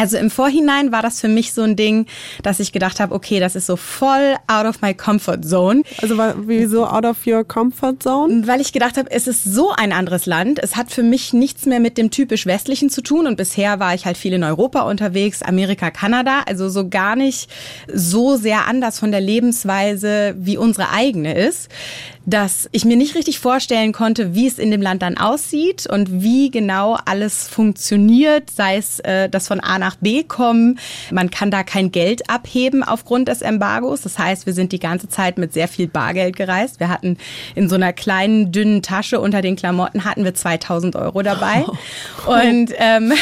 Also 0.00 0.16
im 0.16 0.30
Vorhinein 0.30 0.92
war 0.92 1.02
das 1.02 1.20
für 1.20 1.28
mich 1.28 1.52
so 1.52 1.60
ein 1.60 1.76
Ding, 1.76 2.06
dass 2.42 2.58
ich 2.58 2.72
gedacht 2.72 3.00
habe, 3.00 3.14
okay, 3.14 3.38
das 3.38 3.54
ist 3.54 3.66
so 3.66 3.76
voll 3.76 4.34
out 4.46 4.64
of 4.64 4.80
my 4.80 4.94
comfort 4.94 5.44
zone. 5.44 5.82
Also 6.00 6.16
wieso 6.46 6.86
out 6.86 7.04
of 7.04 7.26
your 7.26 7.44
comfort 7.44 8.02
zone? 8.02 8.46
Weil 8.46 8.62
ich 8.62 8.72
gedacht 8.72 8.96
habe, 8.96 9.10
es 9.10 9.26
ist 9.26 9.44
so 9.44 9.72
ein 9.72 9.92
anderes 9.92 10.24
Land. 10.24 10.58
Es 10.58 10.74
hat 10.74 10.90
für 10.90 11.02
mich 11.02 11.34
nichts 11.34 11.66
mehr 11.66 11.80
mit 11.80 11.98
dem 11.98 12.10
typisch 12.10 12.46
westlichen 12.46 12.88
zu 12.88 13.02
tun 13.02 13.26
und 13.26 13.36
bisher 13.36 13.78
war 13.78 13.94
ich 13.94 14.06
halt 14.06 14.16
viel 14.16 14.32
in 14.32 14.42
Europa 14.42 14.88
unterwegs, 14.88 15.42
Amerika, 15.42 15.90
Kanada, 15.90 16.44
also 16.46 16.70
so 16.70 16.88
gar 16.88 17.14
nicht 17.14 17.50
so 17.92 18.36
sehr 18.36 18.66
anders 18.66 18.98
von 18.98 19.10
der 19.10 19.20
Lebensweise 19.20 20.34
wie 20.38 20.56
unsere 20.56 20.88
eigene 20.92 21.34
ist 21.34 21.68
dass 22.26 22.68
ich 22.72 22.84
mir 22.84 22.96
nicht 22.96 23.14
richtig 23.14 23.38
vorstellen 23.38 23.92
konnte, 23.92 24.34
wie 24.34 24.46
es 24.46 24.58
in 24.58 24.70
dem 24.70 24.82
Land 24.82 25.02
dann 25.02 25.16
aussieht 25.16 25.86
und 25.86 26.22
wie 26.22 26.50
genau 26.50 26.96
alles 27.04 27.48
funktioniert, 27.48 28.50
sei 28.50 28.76
es 28.76 29.00
äh, 29.00 29.28
das 29.28 29.48
von 29.48 29.60
A 29.60 29.78
nach 29.78 29.89
B 29.96 30.22
kommen. 30.22 30.78
Man 31.10 31.30
kann 31.30 31.50
da 31.50 31.62
kein 31.62 31.92
Geld 31.92 32.28
abheben 32.28 32.82
aufgrund 32.82 33.28
des 33.28 33.42
Embargos. 33.42 34.02
Das 34.02 34.18
heißt, 34.18 34.46
wir 34.46 34.52
sind 34.52 34.72
die 34.72 34.78
ganze 34.78 35.08
Zeit 35.08 35.38
mit 35.38 35.52
sehr 35.52 35.68
viel 35.68 35.88
Bargeld 35.88 36.36
gereist. 36.36 36.80
Wir 36.80 36.88
hatten 36.88 37.16
in 37.54 37.68
so 37.68 37.74
einer 37.74 37.92
kleinen, 37.92 38.52
dünnen 38.52 38.82
Tasche 38.82 39.20
unter 39.20 39.42
den 39.42 39.56
Klamotten 39.56 40.04
hatten 40.04 40.24
wir 40.24 40.34
2000 40.34 40.96
Euro 40.96 41.22
dabei. 41.22 41.64
Oh. 42.26 42.32
Und 42.32 42.72
ähm, 42.76 43.12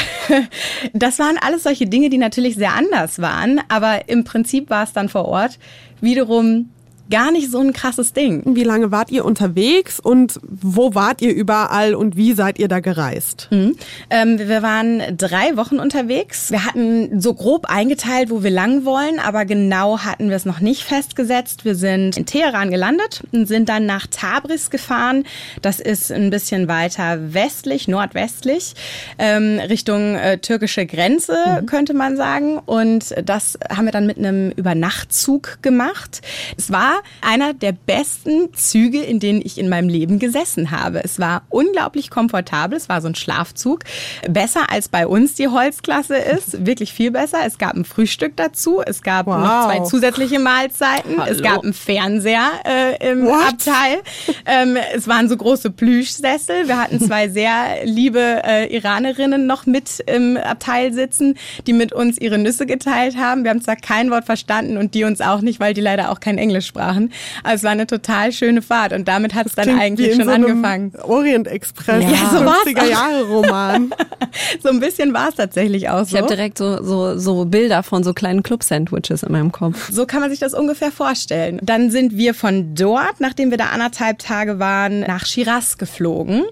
das 0.92 1.18
waren 1.18 1.36
alles 1.40 1.62
solche 1.62 1.86
Dinge, 1.86 2.10
die 2.10 2.18
natürlich 2.18 2.56
sehr 2.56 2.74
anders 2.74 3.20
waren. 3.20 3.60
Aber 3.68 4.08
im 4.08 4.24
Prinzip 4.24 4.70
war 4.70 4.82
es 4.82 4.92
dann 4.92 5.08
vor 5.08 5.26
Ort 5.26 5.58
wiederum 6.00 6.70
gar 7.10 7.30
nicht 7.30 7.50
so 7.50 7.58
ein 7.58 7.72
krasses 7.72 8.12
Ding. 8.12 8.42
Wie 8.54 8.64
lange 8.64 8.90
wart 8.90 9.10
ihr 9.10 9.24
unterwegs 9.24 10.00
und 10.00 10.38
wo 10.42 10.94
wart 10.94 11.22
ihr 11.22 11.34
überall 11.34 11.94
und 11.94 12.16
wie 12.16 12.32
seid 12.34 12.58
ihr 12.58 12.68
da 12.68 12.80
gereist? 12.80 13.48
Mhm. 13.50 13.76
Ähm, 14.10 14.38
wir 14.38 14.62
waren 14.62 15.16
drei 15.16 15.56
Wochen 15.56 15.78
unterwegs. 15.78 16.50
Wir 16.50 16.64
hatten 16.64 17.20
so 17.20 17.34
grob 17.34 17.66
eingeteilt, 17.66 18.30
wo 18.30 18.42
wir 18.42 18.50
lang 18.50 18.84
wollen, 18.84 19.18
aber 19.18 19.44
genau 19.44 20.00
hatten 20.00 20.28
wir 20.28 20.36
es 20.36 20.44
noch 20.44 20.60
nicht 20.60 20.82
festgesetzt. 20.82 21.64
Wir 21.64 21.74
sind 21.74 22.16
in 22.16 22.26
Teheran 22.26 22.70
gelandet 22.70 23.22
und 23.32 23.46
sind 23.46 23.68
dann 23.68 23.86
nach 23.86 24.06
Tabriz 24.06 24.70
gefahren. 24.70 25.24
Das 25.62 25.80
ist 25.80 26.12
ein 26.12 26.30
bisschen 26.30 26.68
weiter 26.68 27.32
westlich, 27.32 27.88
nordwestlich, 27.88 28.74
ähm, 29.18 29.58
Richtung 29.68 30.16
äh, 30.16 30.38
türkische 30.38 30.86
Grenze, 30.86 31.36
mhm. 31.60 31.66
könnte 31.66 31.94
man 31.94 32.16
sagen. 32.16 32.58
Und 32.58 33.14
das 33.24 33.58
haben 33.70 33.86
wir 33.86 33.92
dann 33.92 34.06
mit 34.06 34.18
einem 34.18 34.50
Übernachtzug 34.50 35.58
gemacht. 35.62 36.20
Es 36.56 36.70
war 36.70 36.97
einer 37.20 37.54
der 37.54 37.72
besten 37.72 38.52
Züge, 38.54 39.02
in 39.02 39.20
denen 39.20 39.40
ich 39.42 39.58
in 39.58 39.68
meinem 39.68 39.88
Leben 39.88 40.18
gesessen 40.18 40.70
habe. 40.70 41.02
Es 41.04 41.18
war 41.18 41.42
unglaublich 41.48 42.10
komfortabel. 42.10 42.76
Es 42.76 42.88
war 42.88 43.00
so 43.00 43.08
ein 43.08 43.14
Schlafzug. 43.14 43.84
Besser 44.28 44.70
als 44.70 44.88
bei 44.88 45.06
uns 45.06 45.34
die 45.34 45.48
Holzklasse 45.48 46.16
ist. 46.16 46.66
Wirklich 46.66 46.92
viel 46.92 47.10
besser. 47.10 47.38
Es 47.44 47.58
gab 47.58 47.74
ein 47.74 47.84
Frühstück 47.84 48.36
dazu. 48.36 48.82
Es 48.84 49.02
gab 49.02 49.26
wow. 49.26 49.38
noch 49.38 49.66
zwei 49.66 49.80
zusätzliche 49.80 50.38
Mahlzeiten. 50.38 51.18
Hallo. 51.18 51.30
Es 51.30 51.42
gab 51.42 51.62
einen 51.62 51.72
Fernseher 51.72 52.50
äh, 52.64 53.10
im 53.10 53.26
What? 53.26 53.48
Abteil. 53.48 54.02
Ähm, 54.46 54.76
es 54.94 55.08
waren 55.08 55.28
so 55.28 55.36
große 55.36 55.70
Plüschsessel. 55.70 56.68
Wir 56.68 56.78
hatten 56.78 57.00
zwei 57.00 57.28
sehr 57.28 57.84
liebe 57.84 58.42
äh, 58.44 58.74
Iranerinnen 58.74 59.46
noch 59.46 59.66
mit 59.66 60.02
im 60.06 60.36
Abteil 60.36 60.92
sitzen, 60.92 61.36
die 61.66 61.72
mit 61.72 61.92
uns 61.92 62.18
ihre 62.18 62.38
Nüsse 62.38 62.66
geteilt 62.66 63.16
haben. 63.16 63.44
Wir 63.44 63.50
haben 63.50 63.62
zwar 63.62 63.76
kein 63.76 64.10
Wort 64.10 64.24
verstanden 64.24 64.76
und 64.76 64.94
die 64.94 65.04
uns 65.04 65.20
auch 65.20 65.40
nicht, 65.40 65.60
weil 65.60 65.74
die 65.74 65.80
leider 65.80 66.10
auch 66.10 66.20
kein 66.20 66.38
Englisch 66.38 66.66
sprachen 66.66 66.87
sprachen. 66.88 67.12
Also 67.42 67.56
es 67.56 67.62
war 67.64 67.70
eine 67.70 67.86
total 67.86 68.32
schöne 68.32 68.62
Fahrt 68.62 68.92
und 68.92 69.06
damit 69.08 69.34
hat 69.34 69.46
es 69.46 69.54
dann 69.54 69.78
eigentlich 69.78 70.16
schon 70.16 70.24
so 70.24 70.30
angefangen. 70.30 70.92
Orient 71.02 71.46
Express, 71.46 72.02
ja, 72.04 72.10
ja 72.10 72.30
so 72.30 72.70
50er 72.70 72.84
Jahre 72.86 73.24
Roman. 73.24 73.90
so 74.62 74.68
ein 74.70 74.80
bisschen 74.80 75.12
war 75.12 75.28
es 75.28 75.36
tatsächlich 75.36 75.88
auch 75.88 76.04
so. 76.04 76.16
Ich 76.16 76.22
habe 76.22 76.34
direkt 76.34 76.58
so, 76.58 76.82
so, 76.82 77.18
so 77.18 77.44
Bilder 77.44 77.82
von 77.82 78.02
so 78.02 78.14
kleinen 78.14 78.42
Club-Sandwiches 78.42 79.22
in 79.22 79.32
meinem 79.32 79.52
Kopf. 79.52 79.90
So 79.90 80.06
kann 80.06 80.20
man 80.20 80.30
sich 80.30 80.38
das 80.38 80.54
ungefähr 80.54 80.92
vorstellen. 80.92 81.58
Dann 81.62 81.90
sind 81.90 82.16
wir 82.16 82.34
von 82.34 82.74
dort, 82.74 83.20
nachdem 83.20 83.50
wir 83.50 83.58
da 83.58 83.66
anderthalb 83.66 84.18
Tage 84.18 84.58
waren, 84.58 85.00
nach 85.00 85.26
Shiraz 85.26 85.78
geflogen. 85.78 86.44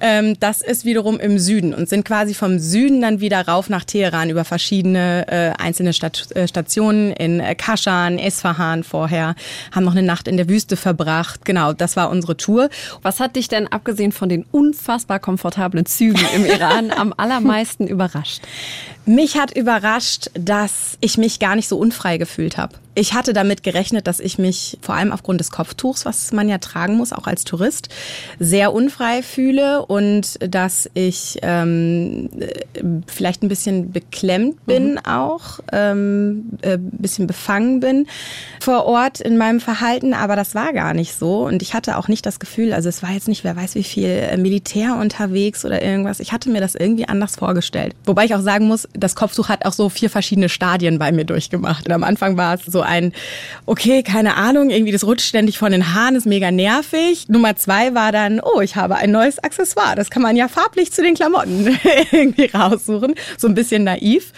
Ähm, 0.00 0.38
das 0.40 0.60
ist 0.60 0.84
wiederum 0.84 1.18
im 1.18 1.38
Süden 1.38 1.72
und 1.72 1.88
sind 1.88 2.04
quasi 2.04 2.34
vom 2.34 2.58
Süden 2.58 3.00
dann 3.00 3.20
wieder 3.20 3.46
rauf 3.46 3.70
nach 3.70 3.84
Teheran 3.84 4.28
über 4.28 4.44
verschiedene 4.44 5.26
äh, 5.28 5.62
einzelne 5.62 5.92
Stat 5.92 6.28
äh, 6.34 6.46
Stationen 6.46 7.12
in 7.12 7.40
äh, 7.40 7.54
Kashan, 7.54 8.18
Esfahan 8.18 8.84
vorher, 8.84 9.34
haben 9.72 9.84
noch 9.84 9.92
eine 9.92 10.02
Nacht 10.02 10.28
in 10.28 10.36
der 10.36 10.48
Wüste 10.48 10.76
verbracht. 10.76 11.44
Genau, 11.44 11.72
das 11.72 11.96
war 11.96 12.10
unsere 12.10 12.36
Tour. 12.36 12.68
Was 13.02 13.20
hat 13.20 13.36
dich 13.36 13.48
denn 13.48 13.66
abgesehen 13.68 14.12
von 14.12 14.28
den 14.28 14.44
unfassbar 14.50 15.18
komfortablen 15.18 15.86
Zügen 15.86 16.24
im 16.34 16.44
Iran 16.56 16.90
am 16.90 17.14
allermeisten 17.16 17.86
überrascht? 17.86 18.42
Mich 19.06 19.38
hat 19.38 19.56
überrascht, 19.56 20.30
dass 20.34 20.98
ich 21.00 21.16
mich 21.16 21.38
gar 21.38 21.54
nicht 21.54 21.68
so 21.68 21.78
unfrei 21.78 22.18
gefühlt 22.18 22.58
habe. 22.58 22.74
Ich 22.98 23.12
hatte 23.12 23.34
damit 23.34 23.62
gerechnet, 23.62 24.06
dass 24.06 24.20
ich 24.20 24.38
mich 24.38 24.78
vor 24.80 24.94
allem 24.94 25.12
aufgrund 25.12 25.38
des 25.38 25.50
Kopftuchs, 25.50 26.06
was 26.06 26.32
man 26.32 26.48
ja 26.48 26.56
tragen 26.56 26.96
muss, 26.96 27.12
auch 27.12 27.26
als 27.26 27.44
Tourist, 27.44 27.90
sehr 28.40 28.72
unfrei 28.72 29.22
fühle 29.22 29.84
und 29.84 30.38
dass 30.40 30.90
ich 30.94 31.38
ähm, 31.42 32.30
vielleicht 33.06 33.42
ein 33.42 33.48
bisschen 33.48 33.92
beklemmt 33.92 34.64
bin 34.64 34.92
mhm. 34.92 34.98
auch, 35.04 35.60
ähm, 35.72 36.52
äh, 36.62 36.78
bisschen 36.80 37.26
befangen 37.26 37.80
bin 37.80 38.06
vor 38.60 38.86
Ort 38.86 39.20
in 39.20 39.36
meinem 39.36 39.60
Verhalten, 39.60 40.14
aber 40.14 40.34
das 40.34 40.54
war 40.54 40.72
gar 40.72 40.94
nicht 40.94 41.14
so 41.14 41.44
und 41.44 41.60
ich 41.60 41.74
hatte 41.74 41.98
auch 41.98 42.08
nicht 42.08 42.24
das 42.24 42.40
Gefühl, 42.40 42.72
also 42.72 42.88
es 42.88 43.02
war 43.02 43.10
jetzt 43.10 43.28
nicht, 43.28 43.44
wer 43.44 43.56
weiß 43.56 43.74
wie 43.74 43.84
viel 43.84 44.08
äh, 44.08 44.38
Militär 44.38 44.96
unterwegs 44.96 45.66
oder 45.66 45.82
irgendwas. 45.82 46.18
Ich 46.18 46.32
hatte 46.32 46.48
mir 46.48 46.62
das 46.62 46.74
irgendwie 46.74 47.06
anders 47.06 47.36
vorgestellt. 47.36 47.94
Wobei 48.06 48.24
ich 48.24 48.34
auch 48.34 48.40
sagen 48.40 48.66
muss, 48.66 48.88
das 48.98 49.14
Kopftuch 49.14 49.48
hat 49.48 49.64
auch 49.64 49.72
so 49.72 49.88
vier 49.88 50.10
verschiedene 50.10 50.48
Stadien 50.48 50.98
bei 50.98 51.12
mir 51.12 51.24
durchgemacht. 51.24 51.86
Und 51.86 51.92
am 51.92 52.04
Anfang 52.04 52.36
war 52.36 52.54
es 52.54 52.64
so 52.64 52.80
ein, 52.80 53.12
okay, 53.66 54.02
keine 54.02 54.36
Ahnung, 54.36 54.70
irgendwie 54.70 54.92
das 54.92 55.04
rutscht 55.04 55.26
ständig 55.26 55.58
von 55.58 55.72
den 55.72 55.94
Haaren, 55.94 56.16
ist 56.16 56.26
mega 56.26 56.50
nervig. 56.50 57.28
Nummer 57.28 57.56
zwei 57.56 57.94
war 57.94 58.12
dann, 58.12 58.40
oh, 58.40 58.60
ich 58.60 58.76
habe 58.76 58.96
ein 58.96 59.10
neues 59.10 59.38
Accessoire. 59.38 59.94
Das 59.94 60.10
kann 60.10 60.22
man 60.22 60.36
ja 60.36 60.48
farblich 60.48 60.92
zu 60.92 61.02
den 61.02 61.14
Klamotten 61.14 61.78
irgendwie 62.10 62.46
raussuchen. 62.46 63.14
So 63.36 63.48
ein 63.48 63.54
bisschen 63.54 63.84
naiv. 63.84 64.32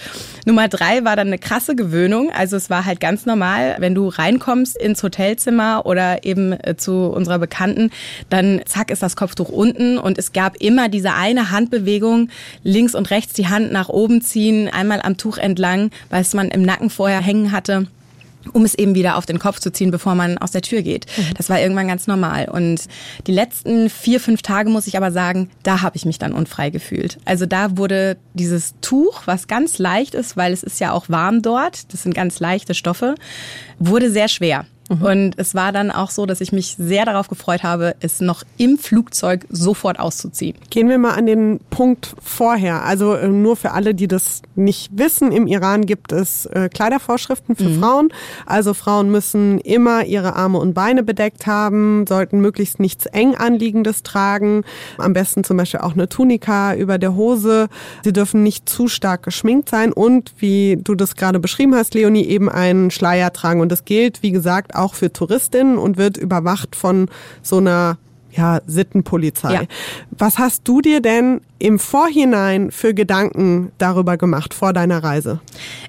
Nummer 0.49 0.67
drei 0.67 1.05
war 1.05 1.15
dann 1.15 1.27
eine 1.27 1.39
krasse 1.39 1.77
Gewöhnung. 1.77 2.31
Also 2.33 2.57
es 2.57 2.71
war 2.71 2.87
halt 2.87 3.01
ganz 3.01 3.27
normal, 3.27 3.77
wenn 3.81 3.95
du 3.95 4.09
reinkommst 4.09 4.79
ins 4.79 5.03
Hotelzimmer 5.03 5.85
oder 5.85 6.25
eben 6.25 6.53
äh, 6.53 6.75
zu 6.75 7.09
unserer 7.09 7.39
Bekannten, 7.39 7.91
dann 8.31 8.63
zack 8.65 8.91
ist 8.91 9.03
das 9.03 9.15
Kopftuch 9.15 9.51
unten 9.51 9.99
und 9.99 10.17
es 10.17 10.33
gab 10.33 10.57
immer 10.57 10.89
diese 10.89 11.13
eine 11.13 11.51
Handbewegung, 11.51 12.31
links 12.63 12.95
und 12.95 13.11
rechts 13.11 13.35
die 13.35 13.49
Hand 13.49 13.73
nach 13.73 13.91
oben 13.91 14.23
ziehen, 14.23 14.71
einmal 14.71 15.03
am 15.03 15.19
Tuch 15.19 15.37
entlang, 15.37 15.91
weil 16.09 16.23
es 16.23 16.33
man 16.33 16.49
im 16.49 16.63
Nacken 16.63 16.89
vorher 16.89 17.21
hängen 17.21 17.53
hatte 17.53 17.87
um 18.53 18.65
es 18.65 18.75
eben 18.75 18.95
wieder 18.95 19.17
auf 19.17 19.27
den 19.27 19.39
Kopf 19.39 19.61
zu 19.61 19.73
ziehen, 19.73 19.91
bevor 19.91 20.15
man 20.15 20.39
aus 20.39 20.51
der 20.51 20.63
Tür 20.63 20.83
geht. 20.83 21.07
Mhm. 21.17 21.35
Das 21.37 21.51
war 21.51 21.61
irgendwann 21.61 21.89
ganz 21.89 22.07
normal. 22.07 22.49
Und 22.49 22.85
die 23.27 23.33
letzten 23.33 23.91
vier, 23.91 24.21
fünf 24.21 24.43
Tage, 24.43 24.71
muss 24.71 24.87
ich 24.87 24.97
aber 24.97 25.13
sagen, 25.13 25.51
da 25.63 25.83
habe 25.83 25.97
ich 25.97 26.05
mich 26.05 26.19
dann 26.19 26.33
unfrei 26.33 26.71
gefühlt. 26.71 27.19
Also 27.25 27.47
da 27.47 27.77
wurde 27.77 28.17
dieses 28.35 28.75
Tuch, 28.81 29.23
was 29.27 29.49
ganz 29.49 29.79
leicht 29.79 30.15
ist, 30.15 30.37
weil 30.37 30.53
es 30.53 30.63
ist 30.63 30.81
ja 30.81 30.93
auch 30.93 31.09
warm 31.09 31.43
dort, 31.43 31.93
das 31.93 32.03
sind 32.03 32.15
ganz 32.15 32.41
leichte 32.41 32.75
Stoffe, 32.75 33.15
wurde 33.79 34.11
sehr 34.11 34.29
schwer. 34.29 34.67
Mhm. 34.89 35.03
Und 35.03 35.33
es 35.37 35.55
war 35.55 35.73
dann 35.73 35.91
auch 35.91 36.11
so, 36.11 36.27
dass 36.27 36.41
ich 36.41 36.53
mich 36.53 36.77
sehr 36.79 37.05
darauf 37.05 37.29
gefreut 37.29 37.63
habe, 37.63 37.95
es 38.01 38.21
noch 38.21 38.43
im 38.57 38.79
Flugzeug 38.79 39.47
sofort 39.51 39.99
auszuziehen. 39.99 40.57
Gehen 40.71 40.89
wir 40.89 40.99
mal 40.99 41.15
an 41.15 41.27
den 41.27 41.61
Punkt 41.71 42.15
vorher. 42.23 42.85
Also 42.85 43.15
äh, 43.15 43.29
nur 43.29 43.57
für 43.57 43.73
alle, 43.73 43.95
die 43.95 44.09
das 44.09 44.43
nicht 44.55 44.91
wissen, 44.97 45.33
im 45.33 45.47
Iran 45.47 45.85
gibt 45.85 46.13
es 46.13 46.47
äh, 46.47 46.69
Kleidervorschriften 46.73 47.57
für 47.57 47.69
mhm. 47.69 47.81
Frauen. 47.81 48.09
Also 48.47 48.75
Frauen 48.75 49.11
müssen 49.11 49.59
immer 49.61 50.05
ihre 50.05 50.37
Arme 50.37 50.59
und 50.59 50.75
Beine 50.75 51.03
bedeckt 51.03 51.47
haben, 51.47 52.07
sollten 52.07 52.41
möglichst 52.41 52.81
nichts 52.81 53.07
eng 53.07 53.35
anliegendes 53.35 54.03
tragen. 54.03 54.65
Am 54.97 55.13
besten 55.13 55.45
zum 55.45 55.57
Beispiel 55.57 55.81
auch 55.81 55.93
eine 55.93 56.09
Tunika 56.09 56.75
über 56.75 56.99
der 56.99 57.15
Hose. 57.15 57.69
Sie 58.05 58.13
dürfen 58.13 58.43
nicht 58.43 58.69
zu 58.69 58.89
stark 58.89 59.23
geschminkt 59.23 59.69
sein 59.69 59.93
und, 59.93 60.33
wie 60.39 60.79
du 60.83 60.95
das 60.95 61.17
gerade 61.17 61.39
beschrieben 61.41 61.75
hast, 61.75 61.95
Leonie, 61.95 62.25
eben 62.25 62.49
einen 62.49 62.91
Schleier 62.91 63.33
tragen. 63.33 63.61
Und 63.61 63.71
das 63.71 63.85
gilt, 63.85 64.23
wie 64.23 64.33
gesagt, 64.33 64.75
auch 64.79 64.95
für 64.95 65.13
Touristinnen 65.13 65.79
und 65.79 65.97
wird 65.97 66.17
überwacht 66.17 66.77
von 66.77 67.09
so 67.43 67.59
einer 67.59 67.99
ja, 68.31 68.61
Sittenpolizei. 68.67 69.55
Ja. 69.55 69.63
Was 70.11 70.39
hast 70.39 70.67
du 70.69 70.81
dir 70.81 71.01
denn 71.01 71.41
im 71.59 71.79
Vorhinein 71.79 72.71
für 72.71 72.95
Gedanken 72.95 73.73
darüber 73.79 74.17
gemacht 74.17 74.55
vor 74.55 74.73
deiner 74.73 75.03
Reise? 75.03 75.41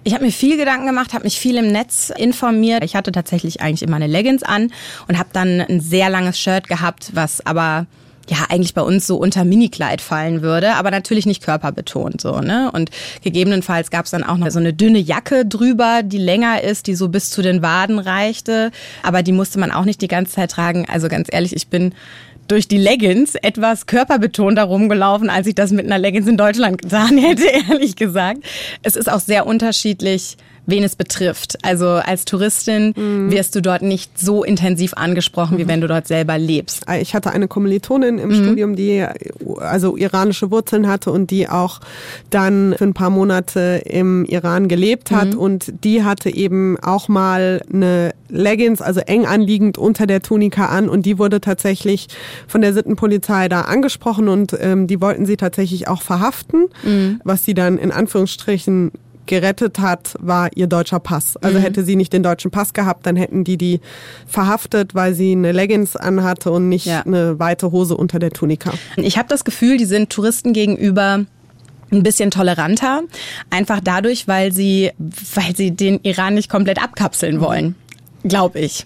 Ich 0.04 0.14
habe 0.14 0.26
mir 0.26 0.32
viel 0.32 0.58
Gedanken 0.58 0.88
gemacht, 0.88 1.14
habe 1.14 1.26
mich 1.26 1.40
viel 1.40 1.58
im 1.58 1.72
Netz 1.72 2.12
informiert. 2.16 2.84
Ich 2.84 2.96
hatte 2.96 3.12
tatsächlich 3.12 3.62
eigentlich 3.62 3.84
immer 3.84 3.98
eine 3.98 4.08
Leggings 4.08 4.44
an 4.44 4.72
und 5.08 5.20
habe 5.20 5.30
dann 5.34 5.62
ein 5.62 5.80
sehr 5.80 6.10
langes 6.10 6.40
Shirt 6.40 6.68
gehabt, 6.68 7.12
was 7.14 7.46
aber 7.46 7.86
ja 8.30 8.46
eigentlich 8.50 8.74
bei 8.74 8.82
uns 8.82 9.08
so 9.08 9.18
unter 9.18 9.44
Minikleid 9.46 10.02
fallen 10.02 10.42
würde, 10.42 10.76
aber 10.76 10.92
natürlich 10.92 11.26
nicht 11.26 11.44
körperbetont 11.44 12.22
so, 12.22 12.40
ne? 12.40 12.72
Und 12.72 12.92
gegebenenfalls 13.24 13.90
gab 13.90 14.06
es 14.06 14.12
dann 14.12 14.24
auch 14.24 14.38
noch 14.38 14.50
so 14.50 14.60
eine 14.60 14.74
dünne 14.74 15.00
Jacke 15.00 15.46
drüber, 15.46 16.02
die 16.04 16.18
länger 16.18 16.64
ist, 16.64 16.88
die 16.88 16.96
so 16.96 17.10
bis 17.10 17.30
zu 17.30 17.42
den 17.42 17.62
Waden 17.62 18.00
reichte, 18.00 18.72
aber 19.04 19.24
die 19.24 19.32
musste 19.32 19.60
man 19.60 19.72
auch 19.72 19.86
nicht 19.86 20.02
die 20.02 20.08
ganze 20.08 20.34
Zeit 20.34 20.52
tragen. 20.52 20.86
Also 20.88 21.08
ganz 21.08 21.28
ehrlich, 21.32 21.56
ich 21.56 21.68
bin 21.68 21.94
durch 22.48 22.68
die 22.68 22.78
Leggings 22.78 23.36
etwas 23.36 23.86
körperbetonter 23.86 24.64
rumgelaufen, 24.64 25.30
als 25.30 25.48
ich 25.48 25.56
das 25.56 25.72
mit 25.72 25.86
einer 25.86 26.00
Leggings 26.00 26.28
in 26.28 26.38
Deutschland 26.38 26.82
getan 26.82 27.18
hätte, 27.18 27.46
ehrlich 27.70 27.96
gesagt. 27.96 28.40
Es 28.84 28.96
ist 28.96 29.10
auch 29.10 29.20
sehr 29.20 29.46
unterschiedlich, 29.46 30.38
wen 30.70 30.84
es 30.84 30.96
betrifft. 30.96 31.58
Also 31.64 31.88
als 31.88 32.26
Touristin 32.26 32.94
mhm. 32.96 33.32
wirst 33.32 33.56
du 33.56 33.62
dort 33.62 33.82
nicht 33.82 34.20
so 34.20 34.44
intensiv 34.44 34.94
angesprochen, 34.94 35.56
mhm. 35.56 35.60
wie 35.60 35.68
wenn 35.68 35.82
du 35.82 35.88
dort 35.88 36.08
selber 36.08 36.38
lebst. 36.38 36.86
Ich 37.00 37.14
hatte 37.14 37.32
eine 37.32 37.48
Kommilitonin 37.48 38.18
im 38.20 38.30
mhm. 38.30 38.44
Studium, 38.44 38.76
die 38.76 39.06
also 39.58 39.96
iranische 39.96 40.52
Wurzeln 40.52 40.88
hatte 40.88 41.12
und 41.12 41.32
die 41.32 41.48
auch 41.48 41.80
dann 42.30 42.76
für 42.78 42.86
ein 42.86 42.94
paar 42.94 43.10
Monate 43.10 43.82
im 43.86 44.26
Iran 44.26 44.68
gelebt 44.68 45.12
hat 45.12 45.34
mhm. 45.34 45.40
und 45.40 45.74
die 45.84 46.04
hatte 46.04 46.34
eben 46.34 46.78
auch 46.80 47.08
mal 47.08 47.62
eine 47.72 48.14
Leggings, 48.30 48.82
also 48.82 49.00
eng 49.02 49.26
anliegend 49.26 49.78
unter 49.78 50.06
der 50.08 50.22
Tunika 50.22 50.68
an 50.68 50.90
und 50.90 51.06
die 51.06 51.18
wurde 51.18 51.42
tatsächlich 51.42 52.08
von 52.48 52.62
der 52.62 52.74
Sittenpolizei 52.74 53.50
da 53.50 53.62
angesprochen 53.62 54.30
und 54.30 54.56
ähm, 54.60 54.88
die 54.88 55.02
wollten 55.02 55.26
sie 55.26 55.38
tatsächlich 55.38 55.88
auch 55.88 56.02
verhaften, 56.02 56.68
mhm. 56.84 57.22
was 57.24 57.44
sie 57.44 57.54
dann 57.54 57.78
in 57.78 57.92
Anführungsstrichen 57.92 58.92
gerettet 59.30 59.80
hat, 59.80 60.16
war 60.20 60.50
ihr 60.56 60.68
deutscher 60.68 61.00
Pass. 61.00 61.38
Also 61.38 61.60
mhm. 61.60 61.64
hätte 61.64 61.84
sie 61.86 61.96
nicht 61.96 62.12
den 62.12 62.24
deutschen 62.24 62.52
Pass 62.52 62.74
gehabt, 62.74 63.06
dann 63.06 63.16
hätten 63.16 63.44
die 63.44 63.58
die 63.58 63.80
verhaftet, 64.28 64.96
weil 64.96 65.14
sie 65.14 65.32
eine 65.32 65.52
Leggings 65.52 65.96
anhatte 65.96 66.52
und 66.52 66.68
nicht 66.68 66.88
ja. 66.88 67.02
eine 67.06 67.40
weite 67.40 67.72
Hose 67.72 67.96
unter 67.96 68.18
der 68.20 68.32
Tunika. 68.32 68.72
Ich 68.98 69.18
habe 69.18 69.30
das 69.30 69.46
Gefühl, 69.46 69.78
die 69.78 69.86
sind 69.86 70.10
Touristen 70.10 70.52
gegenüber 70.52 71.26
ein 71.92 72.04
bisschen 72.04 72.32
toleranter, 72.32 73.02
einfach 73.50 73.80
dadurch, 73.84 74.28
weil 74.28 74.52
sie, 74.52 74.92
weil 74.98 75.56
sie 75.56 75.72
den 75.72 76.00
Iran 76.04 76.34
nicht 76.34 76.50
komplett 76.50 76.82
abkapseln 76.82 77.40
wollen. 77.40 77.76
Glaube 78.24 78.60
ich. 78.60 78.86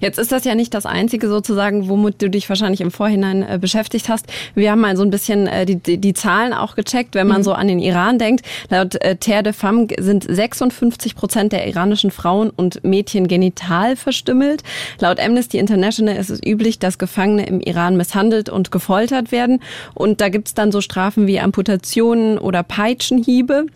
Jetzt 0.00 0.18
ist 0.18 0.32
das 0.32 0.44
ja 0.44 0.56
nicht 0.56 0.74
das 0.74 0.86
Einzige 0.86 1.28
sozusagen, 1.28 1.88
womit 1.88 2.20
du 2.20 2.28
dich 2.28 2.48
wahrscheinlich 2.48 2.80
im 2.80 2.90
Vorhinein 2.90 3.42
äh, 3.42 3.58
beschäftigt 3.60 4.08
hast. 4.08 4.26
Wir 4.56 4.72
haben 4.72 4.80
mal 4.80 4.96
so 4.96 5.04
ein 5.04 5.10
bisschen 5.10 5.46
äh, 5.46 5.64
die, 5.64 5.76
die, 5.76 5.98
die, 5.98 6.14
Zahlen 6.14 6.52
auch 6.52 6.74
gecheckt, 6.74 7.14
wenn 7.14 7.28
man 7.28 7.38
mhm. 7.38 7.44
so 7.44 7.52
an 7.52 7.68
den 7.68 7.78
Iran 7.78 8.18
denkt. 8.18 8.44
Laut 8.70 8.96
äh, 8.96 9.16
Terre 9.16 9.44
de 9.44 9.52
Femme 9.52 9.86
sind 10.00 10.24
56 10.28 11.14
Prozent 11.14 11.52
der 11.52 11.68
iranischen 11.68 12.10
Frauen 12.10 12.50
und 12.50 12.82
Mädchen 12.82 13.28
genital 13.28 13.94
verstümmelt. 13.94 14.64
Laut 14.98 15.20
Amnesty 15.20 15.58
International 15.58 16.16
ist 16.16 16.30
es 16.30 16.40
üblich, 16.44 16.80
dass 16.80 16.98
Gefangene 16.98 17.46
im 17.46 17.60
Iran 17.60 17.96
misshandelt 17.96 18.48
und 18.48 18.72
gefoltert 18.72 19.30
werden. 19.30 19.60
Und 19.94 20.20
da 20.20 20.28
gibt's 20.28 20.54
dann 20.54 20.72
so 20.72 20.80
Strafen 20.80 21.28
wie 21.28 21.38
Amputationen 21.38 22.36
oder 22.36 22.64
Peitschenhiebe. 22.64 23.66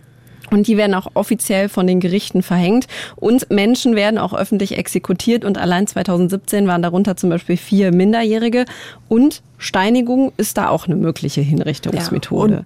Und 0.51 0.67
die 0.67 0.77
werden 0.77 0.95
auch 0.95 1.09
offiziell 1.15 1.69
von 1.69 1.87
den 1.87 2.01
Gerichten 2.01 2.43
verhängt. 2.43 2.87
Und 3.17 3.51
Menschen 3.51 3.97
werden 3.97 4.19
auch 4.19 4.35
öffentlich 4.35 4.77
exekutiert. 4.79 5.45
Und 5.45 5.59
allein 5.59 5.87
2017 5.87 6.67
waren 6.67 6.83
darunter 6.83 7.17
zum 7.17 7.31
Beispiel 7.31 7.57
vier 7.57 7.93
Minderjährige. 7.93 8.65
Und 9.09 9.43
Steinigung 9.59 10.33
ist 10.37 10.59
da 10.59 10.69
auch 10.69 10.87
eine 10.87 10.97
mögliche 10.97 11.41
Hinrichtungsmethode. 11.41 12.55
Ja, 12.55 12.63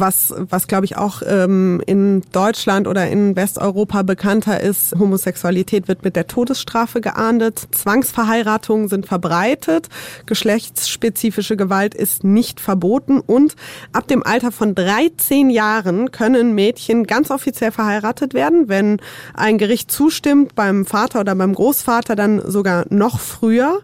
was, 0.00 0.34
was 0.36 0.66
glaube 0.66 0.84
ich 0.84 0.96
auch 0.96 1.22
ähm, 1.26 1.82
in 1.86 2.22
Deutschland 2.32 2.86
oder 2.86 3.08
in 3.08 3.36
Westeuropa 3.36 4.02
bekannter 4.02 4.60
ist, 4.60 4.94
Homosexualität 4.98 5.88
wird 5.88 6.04
mit 6.04 6.16
der 6.16 6.26
Todesstrafe 6.26 7.00
geahndet, 7.00 7.68
Zwangsverheiratungen 7.72 8.88
sind 8.88 9.06
verbreitet, 9.06 9.88
geschlechtsspezifische 10.26 11.56
Gewalt 11.56 11.94
ist 11.94 12.24
nicht 12.24 12.60
verboten. 12.60 13.20
Und 13.20 13.56
ab 13.92 14.08
dem 14.08 14.22
Alter 14.22 14.52
von 14.52 14.74
13 14.74 15.50
Jahren 15.50 16.10
können 16.10 16.54
Mädchen 16.54 17.04
ganz 17.04 17.30
offiziell 17.30 17.72
verheiratet 17.72 18.34
werden, 18.34 18.68
wenn 18.68 18.98
ein 19.34 19.58
Gericht 19.58 19.90
zustimmt, 19.90 20.54
beim 20.54 20.86
Vater 20.86 21.20
oder 21.20 21.34
beim 21.34 21.54
Großvater 21.54 22.16
dann 22.16 22.42
sogar 22.44 22.86
noch 22.90 23.20
früher. 23.20 23.80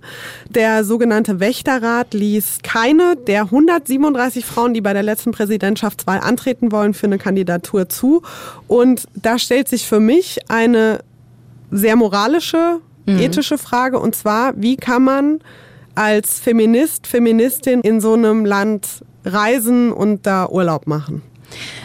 Der 0.49 0.85
sogenannte 0.85 1.41
Wächterrat 1.41 2.15
ließ 2.15 2.59
keine. 2.63 3.17
Der 3.17 3.45
137 3.45 4.45
Frauen, 4.45 4.75
die 4.75 4.81
bei 4.81 4.93
der 4.93 5.03
letzten 5.03 5.33
Präsidentschaft 5.33 6.00
Landtagswahl 6.01 6.21
antreten 6.21 6.73
wollen, 6.73 6.95
für 6.95 7.07
eine 7.07 7.19
Kandidatur 7.19 7.89
zu. 7.89 8.23
Und 8.69 9.07
da 9.15 9.39
stellt 9.39 9.69
sich 9.69 9.87
für 9.87 10.01
mich 10.01 10.39
eine 10.49 11.01
sehr 11.71 11.97
moralische, 11.97 12.81
mhm. 13.07 13.19
ethische 13.19 13.59
Frage. 13.59 13.99
Und 13.99 14.15
zwar, 14.15 14.53
wie 14.57 14.77
kann 14.77 15.05
man 15.05 15.41
als 15.95 16.41
Feminist, 16.41 17.07
Feministin 17.07 17.81
in 17.81 18.01
so 18.01 18.15
einem 18.15 18.45
Land 18.45 19.05
reisen 19.25 19.93
und 19.93 20.27
da 20.27 20.49
Urlaub 20.49 20.87
machen? 20.87 21.23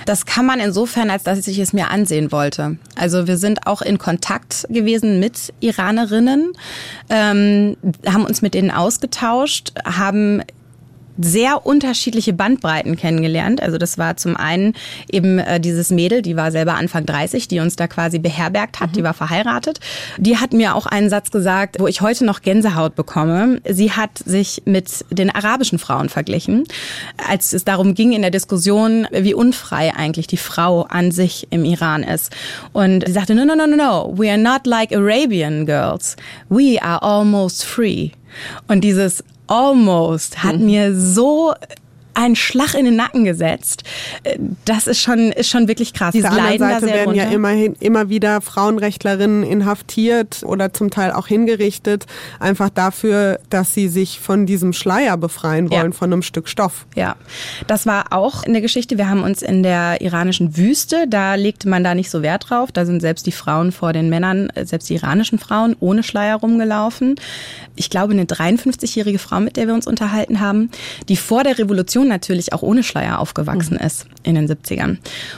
Das 0.05 0.27
kann 0.27 0.45
man 0.45 0.59
insofern, 0.59 1.09
als 1.09 1.23
dass 1.23 1.47
ich 1.47 1.57
es 1.57 1.73
mir 1.73 1.89
ansehen 1.89 2.31
wollte. 2.31 2.77
Also 2.95 3.25
wir 3.25 3.37
sind 3.37 3.65
auch 3.65 3.81
in 3.81 3.97
Kontakt 3.97 4.67
gewesen 4.69 5.19
mit 5.19 5.51
Iranerinnen, 5.59 6.53
ähm, 7.09 7.75
haben 8.05 8.25
uns 8.25 8.43
mit 8.43 8.53
denen 8.53 8.69
ausgetauscht, 8.69 9.73
haben 9.83 10.43
sehr 11.17 11.65
unterschiedliche 11.65 12.33
Bandbreiten 12.33 12.95
kennengelernt. 12.95 13.61
Also 13.61 13.77
das 13.77 13.97
war 13.97 14.17
zum 14.17 14.35
einen 14.35 14.73
eben 15.11 15.39
äh, 15.39 15.59
dieses 15.59 15.89
Mädel, 15.89 16.21
die 16.21 16.35
war 16.35 16.51
selber 16.51 16.75
Anfang 16.75 17.05
30, 17.05 17.47
die 17.47 17.59
uns 17.59 17.75
da 17.75 17.87
quasi 17.87 18.19
beherbergt 18.19 18.79
hat, 18.79 18.91
mhm. 18.91 18.93
die 18.93 19.03
war 19.03 19.13
verheiratet. 19.13 19.79
Die 20.17 20.37
hat 20.37 20.53
mir 20.53 20.75
auch 20.75 20.85
einen 20.85 21.09
Satz 21.09 21.31
gesagt, 21.31 21.77
wo 21.79 21.87
ich 21.87 22.01
heute 22.01 22.25
noch 22.25 22.41
Gänsehaut 22.41 22.95
bekomme. 22.95 23.61
Sie 23.69 23.91
hat 23.91 24.17
sich 24.25 24.61
mit 24.65 25.05
den 25.09 25.29
arabischen 25.29 25.79
Frauen 25.79 26.09
verglichen, 26.09 26.63
als 27.29 27.53
es 27.53 27.63
darum 27.63 27.93
ging 27.93 28.11
in 28.11 28.21
der 28.21 28.31
Diskussion, 28.31 29.07
wie 29.11 29.33
unfrei 29.33 29.93
eigentlich 29.95 30.27
die 30.27 30.37
Frau 30.37 30.83
an 30.83 31.11
sich 31.11 31.47
im 31.49 31.65
Iran 31.65 32.03
ist. 32.03 32.31
Und 32.73 33.05
sie 33.05 33.13
sagte, 33.13 33.35
no, 33.35 33.45
no, 33.45 33.55
no, 33.55 33.67
no, 33.67 33.75
no, 33.75 34.13
we 34.17 34.29
are 34.29 34.37
not 34.37 34.65
like 34.65 34.91
Arabian 34.91 35.65
girls. 35.65 36.15
We 36.49 36.81
are 36.81 37.01
almost 37.01 37.63
free. 37.63 38.11
Und 38.67 38.83
dieses 38.83 39.23
Almost 39.47 40.43
hat 40.43 40.57
mhm. 40.57 40.65
mir 40.65 40.95
so 40.95 41.53
einen 42.15 42.35
Schlag 42.35 42.73
in 42.73 42.85
den 42.85 42.95
Nacken 42.95 43.25
gesetzt. 43.25 43.83
Äh, 44.23 44.37
das 44.65 44.87
ist 44.87 45.01
schon, 45.01 45.31
ist 45.31 45.49
schon 45.49 45.67
wirklich 45.67 45.93
krass. 45.93 46.13
Diese 46.13 46.29
Auf 46.29 46.35
der 46.35 46.45
anderen 46.45 46.71
Seite 46.71 46.87
werden 46.87 47.09
runter. 47.09 47.23
ja 47.23 47.29
immerhin 47.29 47.75
immer 47.79 48.09
wieder 48.09 48.41
Frauenrechtlerinnen 48.41 49.43
inhaftiert 49.43 50.41
oder 50.43 50.73
zum 50.73 50.89
Teil 50.89 51.11
auch 51.11 51.27
hingerichtet, 51.27 52.05
einfach 52.39 52.69
dafür, 52.69 53.39
dass 53.49 53.73
sie 53.73 53.87
sich 53.87 54.19
von 54.19 54.45
diesem 54.45 54.73
Schleier 54.73 55.17
befreien 55.17 55.69
wollen, 55.69 55.91
ja. 55.91 55.97
von 55.97 56.11
einem 56.11 56.21
Stück 56.21 56.47
Stoff. 56.47 56.85
Ja, 56.95 57.15
das 57.67 57.85
war 57.85 58.11
auch 58.11 58.43
eine 58.43 58.61
Geschichte. 58.61 58.97
Wir 58.97 59.09
haben 59.09 59.23
uns 59.23 59.41
in 59.41 59.63
der 59.63 60.01
iranischen 60.01 60.57
Wüste, 60.57 61.07
da 61.07 61.35
legte 61.35 61.67
man 61.69 61.83
da 61.83 61.93
nicht 61.93 62.09
so 62.09 62.21
Wert 62.21 62.49
drauf. 62.49 62.71
Da 62.71 62.85
sind 62.85 63.01
selbst 63.01 63.25
die 63.25 63.31
Frauen 63.31 63.71
vor 63.71 63.93
den 63.93 64.09
Männern, 64.09 64.51
selbst 64.63 64.89
die 64.89 64.95
iranischen 64.95 65.39
Frauen, 65.39 65.75
ohne 65.79 66.03
Schleier 66.03 66.37
rumgelaufen. 66.37 67.15
Ich 67.75 67.89
glaube, 67.89 68.13
eine 68.13 68.23
53-jährige 68.23 69.19
Frau, 69.19 69.39
mit 69.39 69.57
der 69.57 69.67
wir 69.67 69.73
uns 69.73 69.87
unterhalten 69.87 70.39
haben, 70.39 70.71
die 71.09 71.17
vor 71.17 71.43
der 71.43 71.59
Revolution 71.59 72.04
Generation 72.05 72.15
natürlich 72.15 72.53
auch 72.53 72.61
ohne 72.61 72.83
Schleier 72.83 73.19
aufgewachsen 73.19 73.75
mhm. 73.75 73.85
ist 73.85 74.07
in 74.23 74.35
den 74.35 74.47
70ern 74.47 74.97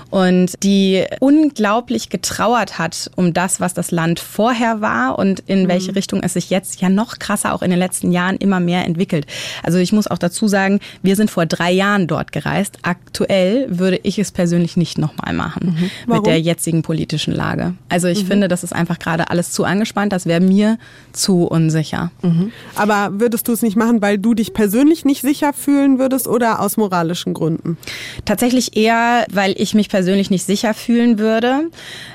und 0.10 0.54
die 0.64 1.04
unglaublich 1.20 2.10
getrauert 2.10 2.78
hat 2.78 3.12
um 3.16 3.34
das, 3.34 3.60
was 3.60 3.74
das 3.74 3.92
Land 3.92 4.20
vorher 4.20 4.82
war 4.82 5.20
und 5.20 5.42
in 5.48 5.64
mhm. 5.64 5.68
welche 5.68 5.96
Richtung 5.96 6.22
es 6.24 6.34
sich 6.34 6.50
jetzt 6.50 6.82
ja 6.82 6.90
noch 6.90 7.20
krasser 7.20 7.54
auch 7.54 7.62
in 7.62 7.70
den 7.70 7.80
letzten 7.80 8.12
Jahren 8.12 8.38
immer 8.38 8.60
mehr 8.60 8.86
entwickelt. 8.86 9.26
Also 9.64 9.78
ich 9.78 9.92
muss 9.92 10.08
auch 10.08 10.18
dazu 10.18 10.48
sagen, 10.48 10.80
wir 11.02 11.16
sind 11.16 11.30
vor 11.30 11.46
drei 11.46 11.72
Jahren 11.72 12.08
dort 12.08 12.32
gereist. 12.32 12.80
Aktuell 12.84 13.68
würde 13.70 14.00
ich 14.04 14.20
es 14.20 14.32
persönlich 14.32 14.78
nicht 14.78 14.98
nochmal 14.98 15.34
machen 15.34 15.78
mhm. 16.08 16.14
mit 16.14 16.26
der 16.26 16.40
jetzigen 16.40 16.82
politischen 16.82 17.34
Lage. 17.34 17.74
Also 17.90 18.08
ich 18.08 18.24
mhm. 18.24 18.28
finde, 18.28 18.48
das 18.48 18.64
ist 18.64 18.74
einfach 18.74 19.00
gerade 19.00 19.30
alles 19.30 19.52
zu 19.52 19.64
angespannt. 19.64 20.14
Das 20.14 20.26
wäre 20.26 20.40
mir 20.40 20.78
zu 21.12 21.44
unsicher. 21.44 22.12
Mhm. 22.22 22.52
Aber 22.76 23.20
würdest 23.20 23.48
du 23.48 23.54
es 23.54 23.62
nicht 23.62 23.76
machen, 23.76 24.02
weil 24.02 24.18
du 24.18 24.34
dich 24.34 24.54
persönlich 24.54 25.06
nicht 25.06 25.22
sicher 25.22 25.54
fühlen 25.54 26.00
würdest 26.00 26.28
oder 26.28 26.57
aus 26.60 26.78
moralischen 26.78 27.34
Gründen? 27.34 27.78
Tatsächlich 28.26 28.76
eher, 28.78 29.26
weil 29.32 29.54
ich 29.58 29.74
mich 29.74 29.90
persönlich 29.90 30.30
nicht 30.30 30.46
sicher 30.46 30.74
fühlen 30.74 31.20
würde. 31.20 31.70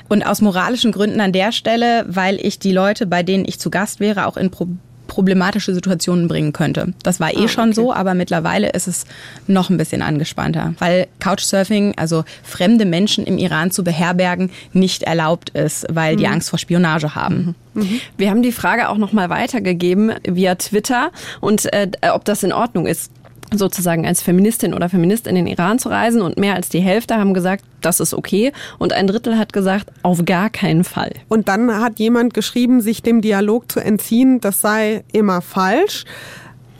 Und 0.09 0.25
aus 0.25 0.41
moralischen 0.41 0.91
Gründen 0.91 1.21
an 1.21 1.31
der 1.31 1.51
Stelle, 1.51 2.05
weil 2.07 2.39
ich 2.39 2.59
die 2.59 2.71
Leute, 2.71 3.05
bei 3.05 3.23
denen 3.23 3.45
ich 3.45 3.59
zu 3.59 3.69
Gast 3.69 3.99
wäre, 3.99 4.27
auch 4.27 4.37
in 4.37 4.51
Probleme 4.51 4.79
problematische 5.13 5.75
Situationen 5.75 6.27
bringen 6.27 6.53
könnte. 6.53 6.93
Das 7.03 7.19
war 7.19 7.35
eh 7.35 7.45
ah, 7.45 7.47
schon 7.47 7.65
okay. 7.65 7.73
so, 7.73 7.93
aber 7.93 8.15
mittlerweile 8.15 8.69
ist 8.69 8.87
es 8.87 9.05
noch 9.45 9.69
ein 9.69 9.77
bisschen 9.77 10.01
angespannter, 10.01 10.73
weil 10.79 11.07
Couchsurfing, 11.19 11.93
also 11.97 12.23
fremde 12.41 12.85
Menschen 12.85 13.25
im 13.25 13.37
Iran 13.37 13.69
zu 13.69 13.83
beherbergen, 13.83 14.49
nicht 14.71 15.03
erlaubt 15.03 15.51
ist, 15.51 15.85
weil 15.91 16.13
mhm. 16.13 16.17
die 16.17 16.27
Angst 16.27 16.49
vor 16.49 16.57
Spionage 16.57 17.13
haben. 17.13 17.55
Mhm. 17.73 17.83
mhm. 17.83 18.01
Wir 18.17 18.31
haben 18.31 18.41
die 18.41 18.51
Frage 18.51 18.89
auch 18.89 18.97
noch 18.97 19.13
mal 19.13 19.29
weitergegeben 19.29 20.13
via 20.23 20.55
Twitter 20.55 21.11
und 21.41 21.71
äh, 21.73 21.89
ob 22.11 22.25
das 22.25 22.41
in 22.41 22.51
Ordnung 22.51 22.87
ist 22.87 23.11
sozusagen 23.57 24.05
als 24.05 24.21
Feministin 24.21 24.73
oder 24.73 24.89
Feminist 24.89 25.27
in 25.27 25.35
den 25.35 25.47
Iran 25.47 25.79
zu 25.79 25.89
reisen 25.89 26.21
und 26.21 26.37
mehr 26.37 26.55
als 26.55 26.69
die 26.69 26.79
Hälfte 26.79 27.15
haben 27.15 27.33
gesagt, 27.33 27.63
das 27.81 27.99
ist 27.99 28.13
okay 28.13 28.51
und 28.79 28.93
ein 28.93 29.07
Drittel 29.07 29.37
hat 29.37 29.53
gesagt, 29.53 29.91
auf 30.01 30.25
gar 30.25 30.49
keinen 30.49 30.83
Fall. 30.83 31.11
Und 31.29 31.47
dann 31.47 31.79
hat 31.79 31.99
jemand 31.99 32.33
geschrieben, 32.33 32.81
sich 32.81 33.01
dem 33.01 33.21
Dialog 33.21 33.71
zu 33.71 33.79
entziehen, 33.79 34.39
das 34.41 34.61
sei 34.61 35.03
immer 35.11 35.41
falsch. 35.41 36.05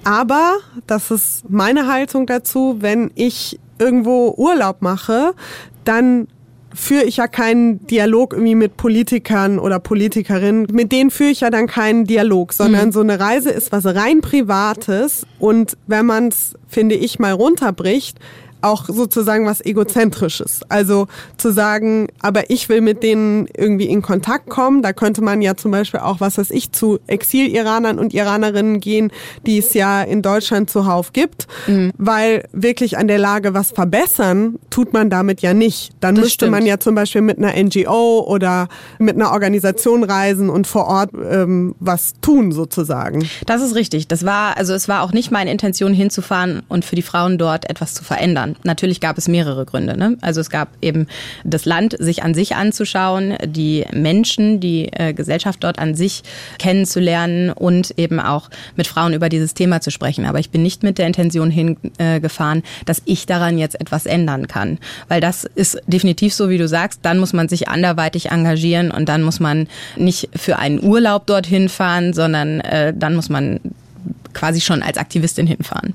Aber, 0.04 0.58
das 0.86 1.12
ist 1.12 1.50
meine 1.50 1.88
Haltung 1.88 2.26
dazu, 2.26 2.78
wenn 2.80 3.12
ich 3.16 3.60
irgendwo 3.80 4.34
Urlaub 4.38 4.82
mache, 4.82 5.34
dann 5.86 6.28
führe 6.74 7.04
ich 7.04 7.18
ja 7.18 7.28
keinen 7.28 7.86
Dialog 7.88 8.34
irgendwie 8.34 8.56
mit 8.56 8.78
Politikern 8.78 9.60
oder 9.60 9.80
Politikerinnen. 9.80 10.68
Mit 10.72 10.92
denen 10.92 11.12
führe 11.12 11.30
ich 11.30 11.42
ja 11.42 11.50
dann 11.50 11.68
keinen 11.68 12.06
Dialog, 12.06 12.54
sondern 12.54 12.88
mhm. 12.88 12.92
so 12.92 13.02
eine 13.02 13.20
Reise 13.20 13.52
ist 13.52 13.72
was 13.72 13.86
rein 13.86 14.22
Privates. 14.22 15.26
Und 15.40 15.78
wenn 15.88 16.06
man 16.06 16.30
es, 16.30 16.54
finde 16.68 16.96
ich, 16.96 17.20
mal 17.20 17.32
runterbricht, 17.32 18.18
auch 18.64 18.86
sozusagen 18.86 19.46
was 19.46 19.62
Egozentrisches. 19.62 20.62
Also 20.70 21.08
zu 21.38 21.52
sagen, 21.52 22.08
aber 22.22 22.50
ich 22.50 22.70
will 22.70 22.82
mit 22.82 23.04
denen 23.04 23.48
irgendwie 23.56 23.86
in 23.86 24.02
Kontakt 24.02 24.50
kommen. 24.50 24.82
Da 24.82 24.94
könnte 24.94 25.22
man 25.22 25.42
ja 25.42 25.56
zum 25.56 25.72
Beispiel 25.72 26.00
auch, 26.00 26.20
was 26.20 26.38
weiß 26.38 26.52
ich, 26.52 26.72
zu 26.72 27.00
Exil-Iranern 27.08 28.00
und 28.00 28.14
Iranerinnen 28.14 28.80
gehen, 28.80 29.12
die 29.46 29.58
es 29.58 29.74
ja 29.74 30.02
in 30.02 30.22
Deutschland 30.22 30.70
zuhauf 30.70 31.14
gibt. 31.14 31.48
Mhm. 31.68 31.92
Weil 31.98 32.46
wirklich 32.52 32.98
an 32.98 33.08
der 33.08 33.20
Lage 33.20 33.54
was 33.54 33.72
verbessern, 33.72 34.60
tut 34.70 34.94
man 34.94 35.10
damit 35.10 35.42
ja 35.42 35.54
nicht. 35.54 35.92
Dann 36.00 36.16
das 36.16 36.24
müsste 36.24 36.46
stimmt. 36.46 36.52
man 36.52 36.66
ja 36.66 36.80
zum 36.80 36.96
Beispiel 36.96 37.22
mit 37.22 37.38
einer 37.38 37.54
NGO 37.62 38.26
oder 38.28 38.68
mit 39.00 39.16
einer 39.16 39.32
Organisation 39.32 40.04
reisen 40.04 40.50
und 40.50 40.68
vor 40.68 40.88
Ort 40.88 41.12
ähm, 41.14 41.76
was 41.80 42.14
tun 42.22 42.52
sozusagen. 42.52 43.28
Das 43.46 43.62
ist 43.62 43.76
richtig. 43.76 44.08
Das 44.08 44.26
war, 44.26 44.58
also 44.58 44.74
es 44.74 44.88
war 44.88 45.04
auch 45.04 45.12
nicht 45.12 45.32
meine 45.32 45.52
Intention 45.52 45.94
hinzufahren 45.94 46.64
und 46.70 46.86
für 46.86 46.96
die 46.96 47.02
Frauen 47.02 47.38
dort 47.38 47.70
etwas 47.70 47.94
zu 47.94 48.04
verändern. 48.04 48.53
Natürlich 48.64 49.00
gab 49.02 49.18
es 49.18 49.28
mehrere 49.28 49.66
Gründe. 49.66 49.98
Ne? 49.98 50.18
Also 50.22 50.42
es 50.42 50.50
gab 50.50 50.70
eben 50.82 51.08
das 51.44 51.66
Land 51.66 51.96
sich 52.00 52.24
an 52.24 52.34
sich 52.34 52.56
anzuschauen, 52.56 53.36
die 53.46 53.86
Menschen, 53.92 54.60
die 54.60 54.92
äh, 54.94 55.14
Gesellschaft 55.14 55.64
dort 55.64 55.80
an 55.80 55.96
sich 55.96 56.24
kennenzulernen 56.60 57.52
und 57.52 57.98
eben 57.98 58.20
auch 58.20 58.50
mit 58.76 58.88
Frauen 58.88 59.14
über 59.14 59.30
dieses 59.30 59.54
Thema 59.54 59.82
zu 59.82 59.92
sprechen. 59.92 60.26
Aber 60.26 60.40
ich 60.40 60.50
bin 60.50 60.64
nicht 60.64 60.84
mit 60.84 60.98
der 60.98 61.08
Intention 61.08 61.52
hingefahren, 61.52 62.64
dass 62.86 63.02
ich 63.06 63.26
daran 63.26 63.58
jetzt 63.58 63.80
etwas 63.80 64.06
ändern 64.06 64.48
kann. 64.48 64.80
Weil 65.08 65.22
das 65.22 65.44
ist 65.44 65.80
definitiv 65.88 66.34
so, 66.34 66.50
wie 66.50 66.58
du 66.58 66.68
sagst, 66.68 67.00
dann 67.04 67.20
muss 67.20 67.34
man 67.34 67.50
sich 67.50 67.68
anderweitig 67.68 68.32
engagieren 68.32 68.92
und 68.92 69.10
dann 69.10 69.24
muss 69.24 69.40
man 69.40 69.68
nicht 69.96 70.30
für 70.36 70.58
einen 70.58 70.84
Urlaub 70.84 71.28
dorthin 71.28 71.70
fahren, 71.70 72.14
sondern 72.14 72.60
äh, 72.62 72.94
dann 72.96 73.16
muss 73.16 73.30
man 73.30 73.60
quasi 74.34 74.62
schon 74.62 74.84
als 74.84 74.98
Aktivistin 74.98 75.48
hinfahren. 75.48 75.94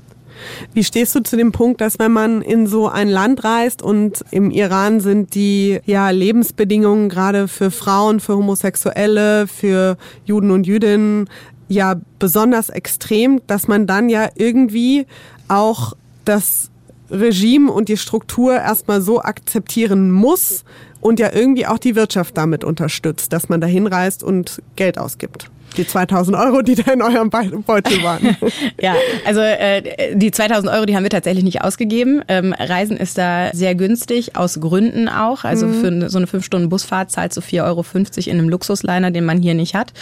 Wie 0.73 0.83
stehst 0.83 1.15
du 1.15 1.21
zu 1.21 1.37
dem 1.37 1.51
Punkt, 1.51 1.81
dass 1.81 1.99
wenn 1.99 2.11
man 2.11 2.41
in 2.41 2.67
so 2.67 2.87
ein 2.87 3.09
Land 3.09 3.43
reist 3.43 3.81
und 3.81 4.23
im 4.31 4.51
Iran 4.51 4.99
sind 4.99 5.35
die 5.35 5.79
ja, 5.85 6.09
Lebensbedingungen 6.09 7.09
gerade 7.09 7.47
für 7.47 7.71
Frauen, 7.71 8.19
für 8.19 8.35
Homosexuelle, 8.35 9.47
für 9.47 9.97
Juden 10.25 10.51
und 10.51 10.67
Jüdinnen 10.67 11.29
ja 11.67 11.95
besonders 12.17 12.69
extrem, 12.69 13.41
dass 13.47 13.67
man 13.67 13.87
dann 13.87 14.09
ja 14.09 14.29
irgendwie 14.35 15.05
auch 15.47 15.93
das 16.25 16.69
Regime 17.11 17.71
und 17.71 17.89
die 17.89 17.97
Struktur 17.97 18.53
erstmal 18.53 19.01
so 19.01 19.21
akzeptieren 19.21 20.11
muss 20.11 20.63
und 21.01 21.19
ja 21.19 21.31
irgendwie 21.33 21.65
auch 21.65 21.79
die 21.79 21.95
Wirtschaft 21.95 22.37
damit 22.37 22.63
unterstützt, 22.63 23.33
dass 23.33 23.49
man 23.49 23.61
da 23.61 23.67
hinreist 23.67 24.23
und 24.23 24.61
Geld 24.75 24.97
ausgibt 24.97 25.49
die 25.77 25.85
2000 25.87 26.37
Euro, 26.37 26.61
die 26.61 26.75
da 26.75 26.91
in 26.91 27.01
eurem 27.01 27.29
Beutel 27.29 28.03
waren. 28.03 28.37
ja, 28.81 28.95
also 29.25 29.41
äh, 29.41 30.15
die 30.15 30.31
2000 30.31 30.71
Euro, 30.71 30.85
die 30.85 30.95
haben 30.95 31.03
wir 31.03 31.09
tatsächlich 31.09 31.43
nicht 31.43 31.61
ausgegeben. 31.61 32.21
Ähm, 32.27 32.53
Reisen 32.57 32.97
ist 32.97 33.17
da 33.17 33.49
sehr 33.53 33.75
günstig, 33.75 34.35
aus 34.35 34.59
Gründen 34.59 35.07
auch. 35.07 35.43
Also 35.43 35.67
mhm. 35.67 35.81
für 35.81 36.09
so 36.09 36.17
eine 36.17 36.27
5 36.27 36.45
Stunden 36.45 36.69
Busfahrt 36.69 37.11
zahlst 37.11 37.37
du 37.37 37.41
4,50 37.41 37.63
Euro 37.63 37.85
in 38.29 38.39
einem 38.39 38.49
Luxusliner, 38.49 39.11
den 39.11 39.25
man 39.25 39.41
hier 39.41 39.53
nicht 39.53 39.75
hat. 39.75 39.93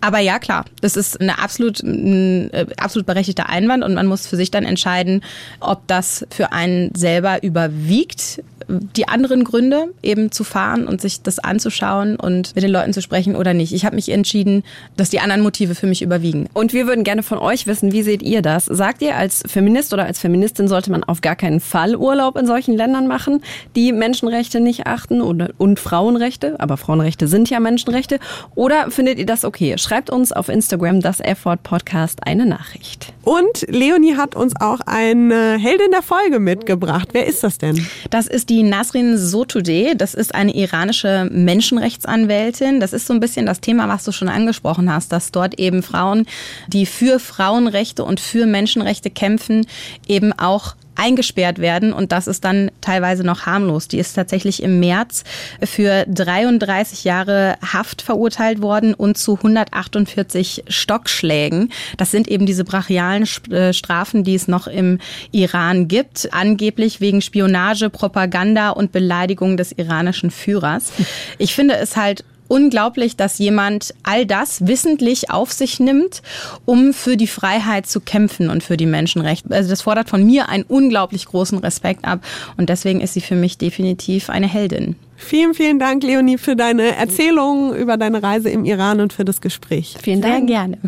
Aber 0.00 0.18
ja, 0.18 0.38
klar, 0.38 0.64
das 0.80 0.96
ist 0.96 1.20
eine 1.20 1.38
absolut, 1.38 1.82
ein 1.82 2.52
äh, 2.52 2.66
absolut 2.76 3.06
berechtigter 3.06 3.48
Einwand 3.48 3.84
und 3.84 3.94
man 3.94 4.06
muss 4.06 4.26
für 4.26 4.36
sich 4.36 4.50
dann 4.50 4.64
entscheiden, 4.64 5.22
ob 5.60 5.86
das 5.86 6.26
für 6.30 6.52
einen 6.52 6.94
selber 6.94 7.42
überwiegt, 7.42 8.42
die 8.68 9.08
anderen 9.08 9.44
Gründe 9.44 9.94
eben 10.02 10.30
zu 10.30 10.44
fahren 10.44 10.86
und 10.86 11.00
sich 11.00 11.22
das 11.22 11.38
anzuschauen 11.38 12.16
und 12.16 12.54
mit 12.54 12.62
den 12.62 12.70
Leuten 12.70 12.92
zu 12.92 13.00
sprechen 13.00 13.34
oder 13.34 13.54
nicht. 13.54 13.72
Ich 13.72 13.84
habe 13.84 13.96
mich 13.96 14.10
entschieden, 14.10 14.62
dass 15.08 15.12
die 15.12 15.20
anderen 15.20 15.40
Motive 15.40 15.74
für 15.74 15.86
mich 15.86 16.02
überwiegen. 16.02 16.50
Und 16.52 16.74
wir 16.74 16.86
würden 16.86 17.02
gerne 17.02 17.22
von 17.22 17.38
euch 17.38 17.66
wissen, 17.66 17.92
wie 17.92 18.02
seht 18.02 18.22
ihr 18.22 18.42
das? 18.42 18.66
Sagt 18.66 19.00
ihr, 19.00 19.16
als 19.16 19.42
Feminist 19.46 19.94
oder 19.94 20.04
als 20.04 20.18
Feministin 20.18 20.68
sollte 20.68 20.90
man 20.90 21.02
auf 21.02 21.22
gar 21.22 21.34
keinen 21.34 21.60
Fall 21.60 21.96
Urlaub 21.96 22.36
in 22.36 22.46
solchen 22.46 22.76
Ländern 22.76 23.06
machen, 23.06 23.42
die 23.74 23.92
Menschenrechte 23.92 24.60
nicht 24.60 24.86
achten 24.86 25.22
und, 25.22 25.54
und 25.56 25.80
Frauenrechte, 25.80 26.56
aber 26.60 26.76
Frauenrechte 26.76 27.26
sind 27.26 27.48
ja 27.48 27.58
Menschenrechte? 27.58 28.18
Oder 28.54 28.90
findet 28.90 29.18
ihr 29.18 29.24
das 29.24 29.46
okay? 29.46 29.78
Schreibt 29.78 30.10
uns 30.10 30.30
auf 30.30 30.50
Instagram 30.50 31.00
das 31.00 31.20
F-Wort 31.20 31.62
Podcast 31.62 32.26
eine 32.26 32.44
Nachricht. 32.44 33.14
Und 33.22 33.64
Leonie 33.68 34.16
hat 34.16 34.34
uns 34.34 34.54
auch 34.60 34.80
eine 34.84 35.56
Heldin 35.58 35.90
der 35.90 36.02
Folge 36.02 36.38
mitgebracht. 36.38 37.08
Wer 37.12 37.26
ist 37.26 37.42
das 37.44 37.56
denn? 37.56 37.86
Das 38.10 38.26
ist 38.26 38.50
die 38.50 38.58
die 38.58 38.64
Nasrin 38.64 39.16
Sotoudeh. 39.16 39.94
Das 39.94 40.14
ist 40.14 40.34
eine 40.34 40.52
iranische 40.52 41.28
Menschenrechtsanwältin. 41.30 42.80
Das 42.80 42.92
ist 42.92 43.06
so 43.06 43.14
ein 43.14 43.20
bisschen 43.20 43.46
das 43.46 43.60
Thema, 43.60 43.88
was 43.88 44.02
du 44.02 44.10
schon 44.10 44.28
angesprochen 44.28 44.92
hast, 44.92 44.97
dass 45.06 45.30
dort 45.30 45.60
eben 45.60 45.84
Frauen, 45.84 46.26
die 46.66 46.86
für 46.86 47.20
Frauenrechte 47.20 48.02
und 48.04 48.18
für 48.18 48.46
Menschenrechte 48.46 49.10
kämpfen, 49.10 49.64
eben 50.08 50.32
auch 50.32 50.74
eingesperrt 50.98 51.60
werden 51.60 51.92
und 51.92 52.12
das 52.12 52.26
ist 52.26 52.44
dann 52.44 52.70
teilweise 52.80 53.22
noch 53.22 53.46
harmlos. 53.46 53.88
Die 53.88 53.98
ist 53.98 54.14
tatsächlich 54.14 54.62
im 54.62 54.80
März 54.80 55.22
für 55.62 56.04
33 56.08 57.04
Jahre 57.04 57.56
Haft 57.62 58.02
verurteilt 58.02 58.60
worden 58.60 58.94
und 58.94 59.16
zu 59.16 59.36
148 59.36 60.64
Stockschlägen. 60.66 61.70
Das 61.96 62.10
sind 62.10 62.26
eben 62.26 62.46
diese 62.46 62.64
brachialen 62.64 63.28
äh, 63.50 63.72
Strafen, 63.72 64.24
die 64.24 64.34
es 64.34 64.48
noch 64.48 64.66
im 64.66 64.98
Iran 65.30 65.86
gibt, 65.86 66.28
angeblich 66.32 67.00
wegen 67.00 67.22
Spionage, 67.22 67.90
Propaganda 67.90 68.70
und 68.70 68.90
Beleidigung 68.90 69.56
des 69.56 69.70
iranischen 69.72 70.32
Führers. 70.32 70.90
Ich 71.38 71.54
finde 71.54 71.76
es 71.76 71.96
halt 71.96 72.24
unglaublich, 72.48 73.16
dass 73.16 73.38
jemand 73.38 73.94
all 74.02 74.26
das 74.26 74.66
wissentlich 74.66 75.30
auf 75.30 75.52
sich 75.52 75.78
nimmt, 75.78 76.22
um 76.64 76.92
für 76.92 77.16
die 77.16 77.26
Freiheit 77.26 77.86
zu 77.86 78.00
kämpfen 78.00 78.50
und 78.50 78.62
für 78.62 78.76
die 78.76 78.86
Menschenrechte. 78.86 79.50
Also 79.50 79.70
das 79.70 79.82
fordert 79.82 80.08
von 80.08 80.24
mir 80.24 80.48
einen 80.48 80.64
unglaublich 80.64 81.26
großen 81.26 81.58
Respekt 81.58 82.04
ab 82.04 82.20
und 82.56 82.68
deswegen 82.68 83.00
ist 83.00 83.14
sie 83.14 83.20
für 83.20 83.36
mich 83.36 83.58
definitiv 83.58 84.30
eine 84.30 84.46
Heldin. 84.46 84.96
Vielen, 85.16 85.52
vielen 85.52 85.78
Dank, 85.78 86.04
Leonie, 86.04 86.38
für 86.38 86.54
deine 86.54 86.96
Erzählungen 86.96 87.74
über 87.74 87.96
deine 87.96 88.22
Reise 88.22 88.50
im 88.50 88.64
Iran 88.64 89.00
und 89.00 89.12
für 89.12 89.24
das 89.24 89.40
Gespräch. 89.40 89.96
Vielen 90.00 90.22
Dank. 90.22 90.46
Sehr 90.46 90.46
gerne. 90.46 90.78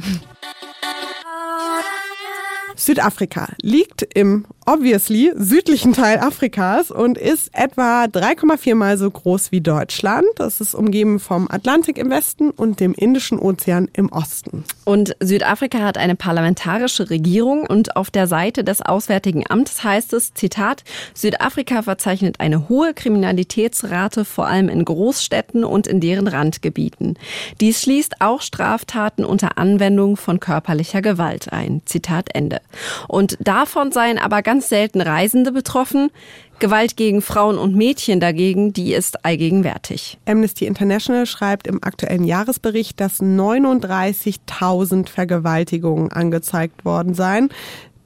Südafrika 2.77 3.49
liegt 3.61 4.03
im 4.14 4.46
obviously 4.72 5.33
südlichen 5.35 5.94
Teil 5.94 6.20
Afrikas 6.20 6.92
und 6.92 7.18
ist 7.18 7.50
etwa 7.52 8.04
3,4 8.04 8.76
mal 8.76 8.96
so 8.96 9.11
groß 9.11 9.50
wie 9.50 9.61
Deutschland. 9.61 10.28
Es 10.38 10.61
ist 10.61 10.74
umgeben 10.74 11.18
vom 11.18 11.48
Atlantik 11.50 11.98
im 11.98 12.09
Westen 12.11 12.50
und 12.50 12.78
dem 12.78 12.94
Indischen 12.94 13.40
Ozean 13.40 13.88
im 13.94 14.12
Osten. 14.12 14.62
Und 14.85 15.16
Südafrika 15.18 15.78
hat 15.80 15.98
eine 15.98 16.14
parlamentarische 16.14 17.11
Regierung 17.11 17.66
und 17.66 17.96
auf 17.96 18.12
der 18.12 18.28
Seite 18.28 18.62
des 18.62 18.80
Auswärtigen 18.80 19.44
Amtes 19.48 19.83
heißt 19.83 20.12
es, 20.12 20.35
Zitat, 20.35 20.85
Südafrika 21.14 21.83
verzeichnet 21.83 22.38
eine 22.38 22.68
hohe 22.68 22.94
Kriminalitätsrate, 22.94 24.24
vor 24.24 24.46
allem 24.46 24.68
in 24.68 24.85
Großstädten 24.85 25.64
und 25.64 25.88
in 25.88 26.00
deren 26.00 26.28
Randgebieten. 26.28 27.18
Dies 27.61 27.83
schließt 27.83 28.20
auch 28.20 28.40
Straftaten 28.40 29.24
unter 29.24 29.59
Anwendung 29.59 30.16
von 30.16 30.38
körperlicher 30.38 31.02
Gewalt 31.02 31.52
ein. 31.52 31.83
Zitat 31.87 32.28
Ende. 32.35 32.61
Und 33.09 33.37
davon 33.40 33.90
seien 33.90 34.18
aber 34.18 34.42
ganz 34.42 34.60
selten 34.68 35.01
Reisende 35.01 35.53
betroffen. 35.53 36.11
Gewalt 36.59 36.96
gegen 36.96 37.23
Frauen 37.23 37.57
und 37.59 37.75
Mädchen 37.75 38.20
dagegen, 38.20 38.73
die 38.73 38.92
ist 38.92 39.25
allgegenwärtig. 39.25 40.18
Amnesty 40.27 40.66
International 40.66 41.25
schreibt 41.27 41.66
im 41.66 41.83
aktuellen 41.83 42.25
Jahresbericht, 42.25 43.01
dass 43.01 43.20
39.000 43.20 45.09
Vergewaltigungen 45.09 46.12
angezeigt 46.12 46.85
worden 46.85 47.14
seien. 47.14 47.49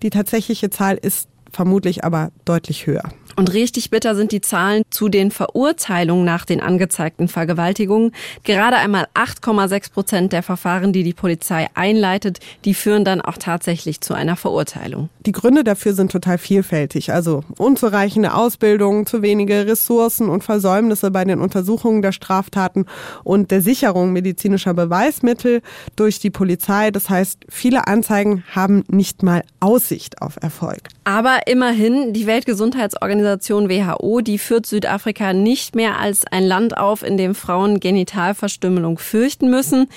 Die 0.03 0.11
tatsächliche 0.11 0.71
Zahl 0.71 0.97
ist 0.97 1.29
vermutlich 1.51 2.05
aber 2.05 2.31
deutlich 2.45 2.87
höher. 2.87 3.11
Und 3.37 3.53
richtig 3.53 3.91
bitter 3.91 4.15
sind 4.15 4.33
die 4.33 4.41
Zahlen 4.41 4.83
zu 4.91 5.09
den 5.09 5.31
Verurteilungen 5.31 6.25
nach 6.25 6.45
den 6.45 6.61
angezeigten 6.61 7.29
Vergewaltigungen. 7.29 8.13
Gerade 8.45 8.77
einmal 8.77 9.09
8,6 9.15 9.93
Prozent 9.93 10.33
der 10.33 10.43
Verfahren, 10.43 10.93
die 10.93 11.03
die 11.03 11.15
Polizei 11.15 11.69
einleitet, 11.75 12.39
die 12.65 12.75
führen 12.75 13.05
dann 13.05 13.21
auch 13.21 13.39
tatsächlich 13.39 14.01
zu 14.01 14.15
einer 14.15 14.37
Verurteilung. 14.37 15.09
Die 15.27 15.33
Gründe 15.33 15.65
dafür 15.65 15.95
sind 15.95 16.13
total 16.13 16.39
vielfältig. 16.39 17.13
Also 17.13 17.45
unzureichende 17.59 18.35
Ausbildung, 18.35 19.07
zu 19.07 19.23
wenige 19.23 19.67
Ressourcen 19.67 20.29
und 20.29 20.45
Versäumnisse 20.45 21.11
bei 21.11 21.25
den 21.25 21.41
Untersuchungen 21.41 22.03
der 22.03 22.13
Straftaten 22.13 22.87
und 23.25 23.51
der 23.51 23.63
Sicherung 23.63 24.13
medizinischer 24.13 24.75
Beweismittel 24.75 25.63
durch 25.97 26.19
die 26.19 26.31
Polizei. 26.31 26.91
Das 26.91 27.11
heißt, 27.11 27.45
viele 27.49 27.87
Anzeigen 27.87 28.45
haben 28.55 28.85
nicht 28.89 29.23
mal 29.23 29.43
Aussicht 29.61 30.23
auf 30.23 30.37
Erfolg. 30.41 30.89
Aber 31.05 31.47
immerhin, 31.47 32.15
die 32.15 32.27
Weltgesundheitsorganisation 32.27 33.69
WHO, 33.69 34.23
die 34.23 34.39
führt 34.39 34.65
Südafrika 34.65 35.35
nicht 35.35 35.77
mehr 35.77 35.99
als 35.99 36.27
ein 36.31 36.45
Land 36.45 36.79
auf, 36.79 37.03
in 37.03 37.19
dem 37.19 37.35
Frauen 37.35 37.79
Genitalverstümmelung 37.79 38.97
fürchten 38.97 39.51
müssen. 39.51 39.89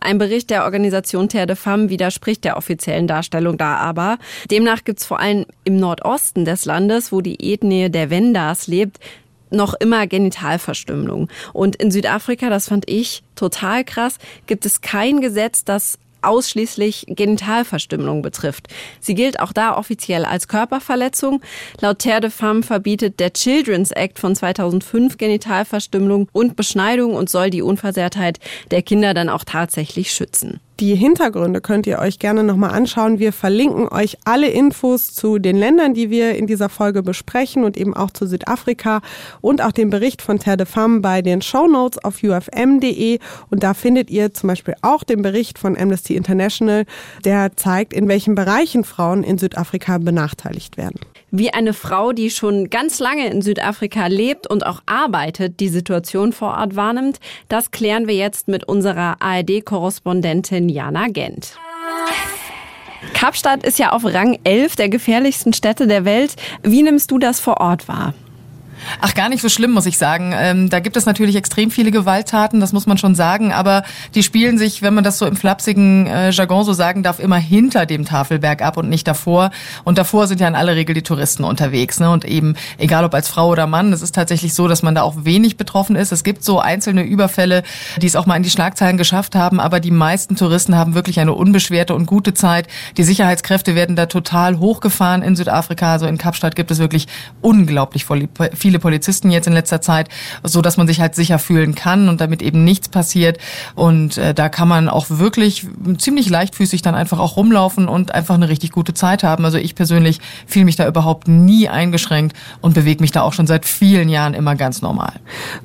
Ein 0.00 0.18
Bericht 0.18 0.50
der 0.50 0.64
Organisation 0.64 1.28
Terre 1.28 1.46
de 1.46 1.56
Femme 1.56 1.88
widerspricht 1.88 2.44
der 2.44 2.56
offiziellen 2.56 3.06
Darstellung 3.06 3.58
da 3.58 3.76
aber. 3.76 4.18
Demnach 4.50 4.82
gibt 4.82 4.98
es 4.98 5.06
vor 5.06 5.20
allem 5.20 5.46
im 5.62 5.76
Nordosten 5.78 6.44
des 6.44 6.64
Landes, 6.64 7.12
wo 7.12 7.20
die 7.20 7.52
Ethnie 7.52 7.88
der 7.88 8.10
Wendas 8.10 8.66
lebt, 8.66 8.98
noch 9.50 9.74
immer 9.74 10.08
Genitalverstümmelung. 10.08 11.28
Und 11.52 11.76
in 11.76 11.92
Südafrika, 11.92 12.50
das 12.50 12.68
fand 12.68 12.90
ich 12.90 13.22
total 13.36 13.84
krass, 13.84 14.18
gibt 14.46 14.66
es 14.66 14.80
kein 14.80 15.20
Gesetz, 15.20 15.64
das 15.64 16.00
ausschließlich 16.26 17.06
Genitalverstümmelung 17.08 18.22
betrifft. 18.22 18.68
Sie 19.00 19.14
gilt 19.14 19.40
auch 19.40 19.52
da 19.52 19.76
offiziell 19.76 20.24
als 20.24 20.48
Körperverletzung. 20.48 21.40
Laut 21.80 22.00
Terre 22.00 22.22
de 22.22 22.30
Femme 22.30 22.62
verbietet 22.62 23.20
der 23.20 23.32
Children's 23.32 23.90
Act 23.92 24.18
von 24.18 24.34
2005 24.34 25.16
Genitalverstümmelung 25.16 26.28
und 26.32 26.56
Beschneidung 26.56 27.14
und 27.14 27.30
soll 27.30 27.50
die 27.50 27.62
Unversehrtheit 27.62 28.38
der 28.70 28.82
Kinder 28.82 29.14
dann 29.14 29.28
auch 29.28 29.44
tatsächlich 29.44 30.12
schützen. 30.12 30.60
Die 30.78 30.94
Hintergründe 30.94 31.62
könnt 31.62 31.86
ihr 31.86 32.00
euch 32.00 32.18
gerne 32.18 32.44
nochmal 32.44 32.72
anschauen. 32.72 33.18
Wir 33.18 33.32
verlinken 33.32 33.88
euch 33.88 34.18
alle 34.26 34.48
Infos 34.48 35.14
zu 35.14 35.38
den 35.38 35.56
Ländern, 35.56 35.94
die 35.94 36.10
wir 36.10 36.34
in 36.34 36.46
dieser 36.46 36.68
Folge 36.68 37.02
besprechen 37.02 37.64
und 37.64 37.78
eben 37.78 37.96
auch 37.96 38.10
zu 38.10 38.26
Südafrika 38.26 39.00
und 39.40 39.62
auch 39.62 39.72
den 39.72 39.88
Bericht 39.88 40.20
von 40.20 40.38
Terre 40.38 40.58
de 40.58 40.66
Femme 40.66 41.00
bei 41.00 41.22
den 41.22 41.40
Show 41.40 41.66
Notes 41.66 42.04
auf 42.04 42.22
ufm.de. 42.22 43.18
Und 43.48 43.62
da 43.62 43.72
findet 43.72 44.10
ihr 44.10 44.34
zum 44.34 44.48
Beispiel 44.48 44.74
auch 44.82 45.02
den 45.02 45.22
Bericht 45.22 45.58
von 45.58 45.78
Amnesty 45.78 46.14
International, 46.14 46.84
der 47.24 47.56
zeigt, 47.56 47.94
in 47.94 48.06
welchen 48.06 48.34
Bereichen 48.34 48.84
Frauen 48.84 49.24
in 49.24 49.38
Südafrika 49.38 49.96
benachteiligt 49.96 50.76
werden. 50.76 51.00
Wie 51.38 51.52
eine 51.52 51.74
Frau, 51.74 52.12
die 52.12 52.30
schon 52.30 52.70
ganz 52.70 52.98
lange 52.98 53.26
in 53.26 53.42
Südafrika 53.42 54.06
lebt 54.06 54.46
und 54.46 54.64
auch 54.64 54.80
arbeitet, 54.86 55.60
die 55.60 55.68
Situation 55.68 56.32
vor 56.32 56.56
Ort 56.56 56.76
wahrnimmt, 56.76 57.20
das 57.50 57.70
klären 57.70 58.08
wir 58.08 58.14
jetzt 58.14 58.48
mit 58.48 58.64
unserer 58.64 59.16
ARD-Korrespondentin 59.20 60.70
Jana 60.70 61.08
Gent. 61.08 61.58
Kapstadt 63.12 63.64
ist 63.64 63.78
ja 63.78 63.92
auf 63.92 64.06
Rang 64.06 64.38
11 64.44 64.76
der 64.76 64.88
gefährlichsten 64.88 65.52
Städte 65.52 65.86
der 65.86 66.06
Welt. 66.06 66.36
Wie 66.62 66.82
nimmst 66.82 67.10
du 67.10 67.18
das 67.18 67.38
vor 67.38 67.60
Ort 67.60 67.86
wahr? 67.86 68.14
Ach, 69.00 69.14
gar 69.14 69.28
nicht 69.28 69.42
so 69.42 69.48
schlimm, 69.48 69.72
muss 69.72 69.86
ich 69.86 69.98
sagen. 69.98 70.34
Ähm, 70.36 70.70
da 70.70 70.80
gibt 70.80 70.96
es 70.96 71.06
natürlich 71.06 71.36
extrem 71.36 71.70
viele 71.70 71.90
Gewalttaten, 71.90 72.60
das 72.60 72.72
muss 72.72 72.86
man 72.86 72.98
schon 72.98 73.14
sagen, 73.14 73.52
aber 73.52 73.82
die 74.14 74.22
spielen 74.22 74.58
sich, 74.58 74.82
wenn 74.82 74.94
man 74.94 75.04
das 75.04 75.18
so 75.18 75.26
im 75.26 75.36
flapsigen 75.36 76.06
äh, 76.06 76.30
Jargon 76.30 76.64
so 76.64 76.72
sagen 76.72 77.02
darf, 77.02 77.18
immer 77.18 77.36
hinter 77.36 77.86
dem 77.86 78.04
Tafelberg 78.04 78.62
ab 78.62 78.76
und 78.76 78.88
nicht 78.88 79.06
davor. 79.06 79.50
Und 79.84 79.98
davor 79.98 80.26
sind 80.26 80.40
ja 80.40 80.48
in 80.48 80.54
aller 80.54 80.76
Regel 80.76 80.94
die 80.94 81.02
Touristen 81.02 81.44
unterwegs. 81.44 82.00
Ne? 82.00 82.10
Und 82.10 82.24
eben, 82.24 82.54
egal 82.78 83.04
ob 83.04 83.14
als 83.14 83.28
Frau 83.28 83.48
oder 83.50 83.66
Mann, 83.66 83.92
es 83.92 84.02
ist 84.02 84.14
tatsächlich 84.14 84.54
so, 84.54 84.68
dass 84.68 84.82
man 84.82 84.94
da 84.94 85.02
auch 85.02 85.24
wenig 85.24 85.56
betroffen 85.56 85.96
ist. 85.96 86.12
Es 86.12 86.24
gibt 86.24 86.44
so 86.44 86.60
einzelne 86.60 87.02
Überfälle, 87.02 87.62
die 88.00 88.06
es 88.06 88.16
auch 88.16 88.26
mal 88.26 88.36
in 88.36 88.42
die 88.42 88.50
Schlagzeilen 88.50 88.96
geschafft 88.96 89.34
haben, 89.34 89.60
aber 89.60 89.80
die 89.80 89.90
meisten 89.90 90.36
Touristen 90.36 90.76
haben 90.76 90.94
wirklich 90.94 91.20
eine 91.20 91.32
unbeschwerte 91.32 91.94
und 91.94 92.06
gute 92.06 92.34
Zeit. 92.34 92.66
Die 92.96 93.04
Sicherheitskräfte 93.04 93.74
werden 93.74 93.96
da 93.96 94.06
total 94.06 94.58
hochgefahren 94.58 95.22
in 95.22 95.36
Südafrika. 95.36 95.92
Also 95.92 96.06
in 96.06 96.18
Kapstadt 96.18 96.56
gibt 96.56 96.70
es 96.70 96.78
wirklich 96.78 97.06
unglaublich 97.40 98.06
viele 98.54 98.75
viele 98.76 98.80
Polizisten 98.80 99.30
jetzt 99.30 99.46
in 99.46 99.52
letzter 99.52 99.80
Zeit, 99.80 100.08
so 100.42 100.60
dass 100.62 100.76
man 100.76 100.86
sich 100.86 101.00
halt 101.00 101.14
sicher 101.14 101.38
fühlen 101.38 101.74
kann 101.74 102.08
und 102.08 102.20
damit 102.20 102.42
eben 102.42 102.64
nichts 102.64 102.88
passiert. 102.88 103.38
Und 103.74 104.18
äh, 104.18 104.34
da 104.34 104.48
kann 104.48 104.68
man 104.68 104.88
auch 104.88 105.06
wirklich 105.08 105.66
ziemlich 105.98 106.28
leichtfüßig 106.28 106.82
dann 106.82 106.94
einfach 106.94 107.18
auch 107.18 107.36
rumlaufen 107.36 107.88
und 107.88 108.14
einfach 108.14 108.34
eine 108.34 108.48
richtig 108.48 108.72
gute 108.72 108.94
Zeit 108.94 109.22
haben. 109.22 109.44
Also 109.44 109.58
ich 109.58 109.74
persönlich 109.74 110.20
fühle 110.46 110.66
mich 110.66 110.76
da 110.76 110.86
überhaupt 110.86 111.28
nie 111.28 111.68
eingeschränkt 111.68 112.36
und 112.60 112.74
bewege 112.74 113.02
mich 113.02 113.12
da 113.12 113.22
auch 113.22 113.32
schon 113.32 113.46
seit 113.46 113.64
vielen 113.64 114.08
Jahren 114.08 114.34
immer 114.34 114.54
ganz 114.54 114.82
normal. 114.82 115.14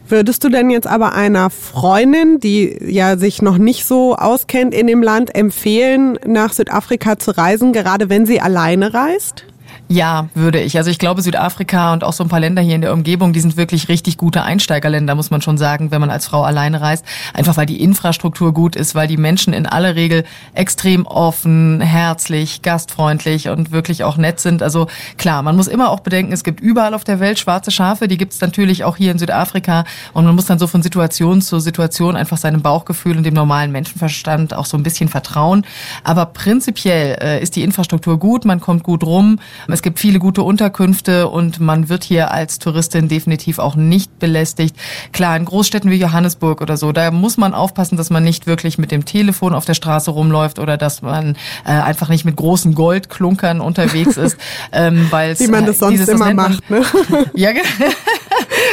Würdest 0.07 0.43
du 0.43 0.49
denn 0.49 0.69
jetzt 0.69 0.87
aber 0.87 1.13
einer 1.13 1.49
Freundin, 1.49 2.39
die 2.39 2.77
ja 2.81 3.17
sich 3.17 3.41
noch 3.41 3.57
nicht 3.57 3.85
so 3.85 4.15
auskennt 4.15 4.73
in 4.73 4.87
dem 4.87 5.03
Land, 5.03 5.35
empfehlen, 5.35 6.17
nach 6.25 6.53
Südafrika 6.53 7.19
zu 7.19 7.31
reisen, 7.31 7.73
gerade 7.73 8.09
wenn 8.09 8.25
sie 8.25 8.39
alleine 8.39 8.93
reist? 8.93 9.45
Ja, 9.91 10.29
würde 10.35 10.61
ich. 10.61 10.77
Also 10.77 10.89
ich 10.89 10.99
glaube, 10.99 11.21
Südafrika 11.21 11.91
und 11.91 12.05
auch 12.05 12.13
so 12.13 12.23
ein 12.23 12.29
paar 12.29 12.39
Länder 12.39 12.61
hier 12.61 12.75
in 12.75 12.81
der 12.81 12.93
Umgebung, 12.93 13.33
die 13.33 13.41
sind 13.41 13.57
wirklich 13.57 13.89
richtig 13.89 14.15
gute 14.15 14.41
Einsteigerländer, 14.41 15.15
muss 15.15 15.31
man 15.31 15.41
schon 15.41 15.57
sagen, 15.57 15.91
wenn 15.91 15.99
man 15.99 16.09
als 16.09 16.27
Frau 16.27 16.43
alleine 16.43 16.79
reist. 16.79 17.03
Einfach 17.33 17.57
weil 17.57 17.65
die 17.65 17.81
Infrastruktur 17.81 18.53
gut 18.53 18.77
ist, 18.77 18.95
weil 18.95 19.09
die 19.09 19.17
Menschen 19.17 19.51
in 19.51 19.65
aller 19.65 19.95
Regel 19.95 20.23
extrem 20.53 21.05
offen, 21.05 21.81
herzlich, 21.81 22.61
gastfreundlich 22.61 23.49
und 23.49 23.73
wirklich 23.73 24.05
auch 24.05 24.15
nett 24.15 24.39
sind. 24.39 24.63
Also 24.63 24.87
klar, 25.17 25.41
man 25.41 25.57
muss 25.57 25.67
immer 25.67 25.89
auch 25.89 25.99
bedenken, 25.99 26.31
es 26.31 26.45
gibt 26.45 26.61
überall 26.61 26.93
auf 26.93 27.03
der 27.03 27.19
Welt 27.19 27.37
schwarze 27.37 27.71
Schafe, 27.71 28.07
die 28.07 28.15
gibt 28.15 28.31
es 28.31 28.39
natürlich 28.39 28.85
auch 28.85 28.95
hier 28.95 29.11
in 29.11 29.19
Südafrika. 29.19 29.83
Und 30.13 30.23
man 30.23 30.35
muss 30.35 30.45
dann 30.45 30.57
so 30.57 30.67
von 30.67 30.81
Situation 30.81 31.41
zu 31.41 31.59
Situation 31.59 32.15
einfach 32.15 32.37
seinem 32.37 32.61
Bauchgefühl 32.61 33.17
und 33.17 33.23
dem 33.23 33.33
normalen 33.33 33.73
Menschenverstand 33.73 34.53
auch 34.53 34.67
so 34.67 34.77
ein 34.77 34.83
bisschen 34.83 35.09
vertrauen. 35.09 35.65
Aber 36.05 36.27
prinzipiell 36.27 37.17
äh, 37.21 37.43
ist 37.43 37.57
die 37.57 37.63
Infrastruktur 37.63 38.17
gut, 38.17 38.45
man 38.45 38.61
kommt 38.61 38.83
gut 38.83 39.03
rum. 39.03 39.37
Es 39.67 39.80
es 39.81 39.83
gibt 39.83 39.97
viele 39.97 40.19
gute 40.19 40.43
Unterkünfte 40.43 41.27
und 41.27 41.59
man 41.59 41.89
wird 41.89 42.03
hier 42.03 42.29
als 42.29 42.59
Touristin 42.59 43.07
definitiv 43.07 43.57
auch 43.57 43.75
nicht 43.75 44.19
belästigt. 44.19 44.75
Klar, 45.11 45.35
in 45.35 45.45
Großstädten 45.45 45.89
wie 45.89 45.95
Johannesburg 45.95 46.61
oder 46.61 46.77
so, 46.77 46.91
da 46.91 47.09
muss 47.09 47.37
man 47.37 47.55
aufpassen, 47.55 47.97
dass 47.97 48.11
man 48.11 48.23
nicht 48.23 48.45
wirklich 48.45 48.77
mit 48.77 48.91
dem 48.91 49.05
Telefon 49.05 49.55
auf 49.55 49.65
der 49.65 49.73
Straße 49.73 50.11
rumläuft 50.11 50.59
oder 50.59 50.77
dass 50.77 51.01
man 51.01 51.35
äh, 51.65 51.71
einfach 51.71 52.09
nicht 52.09 52.25
mit 52.25 52.35
großen 52.35 52.75
Goldklunkern 52.75 53.59
unterwegs 53.59 54.17
ist, 54.17 54.37
ähm, 54.71 55.07
weil 55.09 55.39
wie 55.39 55.47
man 55.47 55.65
das 55.65 55.79
sonst 55.79 55.93
dieses, 55.93 56.09
immer 56.09 56.31
macht. 56.31 56.69
Ne? 56.69 56.83
ja, 57.33 57.49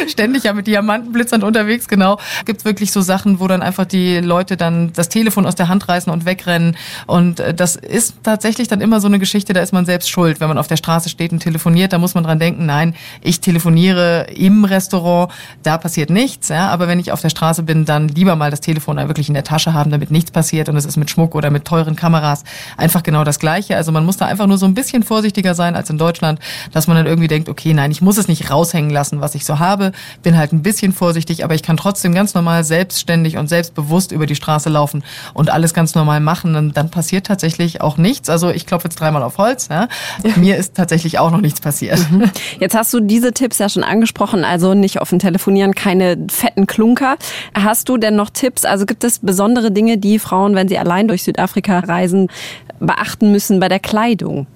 ständig 0.06 0.44
ja 0.44 0.52
mit 0.52 0.66
Diamantenblitzern 0.66 1.42
unterwegs, 1.42 1.88
genau. 1.88 2.18
Gibt 2.44 2.64
wirklich 2.64 2.92
so 2.92 3.00
Sachen, 3.00 3.40
wo 3.40 3.48
dann 3.48 3.62
einfach 3.62 3.84
die 3.84 4.18
Leute 4.18 4.56
dann 4.56 4.92
das 4.92 5.08
Telefon 5.08 5.46
aus 5.46 5.54
der 5.54 5.68
Hand 5.68 5.88
reißen 5.88 6.12
und 6.12 6.24
wegrennen. 6.24 6.76
Und 7.06 7.40
äh, 7.40 7.54
das 7.54 7.76
ist 7.76 8.14
tatsächlich 8.22 8.68
dann 8.68 8.80
immer 8.80 9.00
so 9.00 9.08
eine 9.08 9.18
Geschichte, 9.18 9.52
da 9.52 9.60
ist 9.60 9.72
man 9.72 9.86
selbst 9.86 10.10
schuld, 10.10 10.40
wenn 10.40 10.48
man 10.48 10.58
auf 10.58 10.66
der 10.66 10.76
Straße 10.76 11.08
steht 11.08 11.32
und 11.32 11.40
telefoniert, 11.40 11.92
da 11.92 11.98
muss 11.98 12.14
man 12.14 12.24
dran 12.24 12.38
denken, 12.38 12.66
nein, 12.66 12.94
ich 13.20 13.40
telefoniere 13.40 14.26
im 14.34 14.64
Restaurant, 14.64 15.32
da 15.62 15.78
passiert 15.78 16.10
nichts. 16.10 16.48
Ja, 16.48 16.68
aber 16.68 16.88
wenn 16.88 17.00
ich 17.00 17.12
auf 17.12 17.20
der 17.20 17.30
Straße 17.30 17.62
bin, 17.62 17.84
dann 17.84 18.08
lieber 18.08 18.36
mal 18.36 18.50
das 18.50 18.60
Telefon 18.60 18.96
da 18.96 19.08
wirklich 19.08 19.28
in 19.28 19.34
der 19.34 19.44
Tasche 19.44 19.74
haben, 19.74 19.90
damit 19.90 20.10
nichts 20.10 20.30
passiert. 20.30 20.68
Und 20.68 20.76
es 20.76 20.84
ist 20.84 20.96
mit 20.96 21.10
Schmuck 21.10 21.34
oder 21.34 21.50
mit 21.50 21.64
teuren 21.64 21.96
Kameras 21.96 22.44
einfach 22.76 23.02
genau 23.02 23.24
das 23.24 23.38
Gleiche. 23.38 23.76
Also 23.76 23.92
man 23.92 24.04
muss 24.04 24.16
da 24.16 24.26
einfach 24.26 24.46
nur 24.46 24.58
so 24.58 24.66
ein 24.66 24.74
bisschen 24.74 25.02
vorsichtiger 25.02 25.54
sein 25.54 25.76
als 25.76 25.90
in 25.90 25.98
Deutschland, 25.98 26.40
dass 26.72 26.86
man 26.86 26.96
dann 26.96 27.06
irgendwie 27.06 27.28
denkt, 27.28 27.48
okay, 27.48 27.74
nein, 27.74 27.90
ich 27.90 28.02
muss 28.02 28.18
es 28.18 28.28
nicht 28.28 28.50
raushängen 28.50 28.90
lassen, 28.90 29.20
was 29.20 29.34
ich 29.34 29.44
so 29.44 29.58
habe. 29.58 29.87
Bin 30.22 30.36
halt 30.36 30.52
ein 30.52 30.62
bisschen 30.62 30.92
vorsichtig, 30.92 31.44
aber 31.44 31.54
ich 31.54 31.62
kann 31.62 31.76
trotzdem 31.76 32.14
ganz 32.14 32.34
normal 32.34 32.64
selbstständig 32.64 33.36
und 33.36 33.48
selbstbewusst 33.48 34.12
über 34.12 34.26
die 34.26 34.34
Straße 34.34 34.68
laufen 34.68 35.04
und 35.34 35.50
alles 35.50 35.74
ganz 35.74 35.94
normal 35.94 36.20
machen. 36.20 36.56
Und 36.56 36.76
dann 36.76 36.90
passiert 36.90 37.26
tatsächlich 37.26 37.80
auch 37.80 37.96
nichts. 37.96 38.28
Also 38.28 38.50
ich 38.50 38.66
klopfe 38.66 38.88
jetzt 38.88 38.96
dreimal 39.00 39.22
auf 39.22 39.38
Holz. 39.38 39.68
Ja. 39.70 39.88
Mir 40.36 40.56
ist 40.56 40.74
tatsächlich 40.74 41.18
auch 41.18 41.30
noch 41.30 41.40
nichts 41.40 41.60
passiert. 41.60 41.98
Mhm. 42.10 42.30
Jetzt 42.60 42.74
hast 42.74 42.92
du 42.92 43.00
diese 43.00 43.32
Tipps 43.32 43.58
ja 43.58 43.68
schon 43.68 43.84
angesprochen, 43.84 44.44
also 44.44 44.74
nicht 44.74 45.00
offen 45.00 45.18
telefonieren, 45.18 45.74
keine 45.74 46.16
fetten 46.30 46.66
Klunker. 46.66 47.16
Hast 47.54 47.88
du 47.88 47.96
denn 47.96 48.16
noch 48.16 48.30
Tipps? 48.30 48.64
Also 48.64 48.86
gibt 48.86 49.04
es 49.04 49.18
besondere 49.18 49.70
Dinge, 49.70 49.98
die 49.98 50.18
Frauen, 50.18 50.54
wenn 50.54 50.68
sie 50.68 50.78
allein 50.78 51.08
durch 51.08 51.22
Südafrika 51.22 51.80
reisen, 51.80 52.28
beachten 52.80 53.32
müssen 53.32 53.60
bei 53.60 53.68
der 53.68 53.80
Kleidung? 53.80 54.46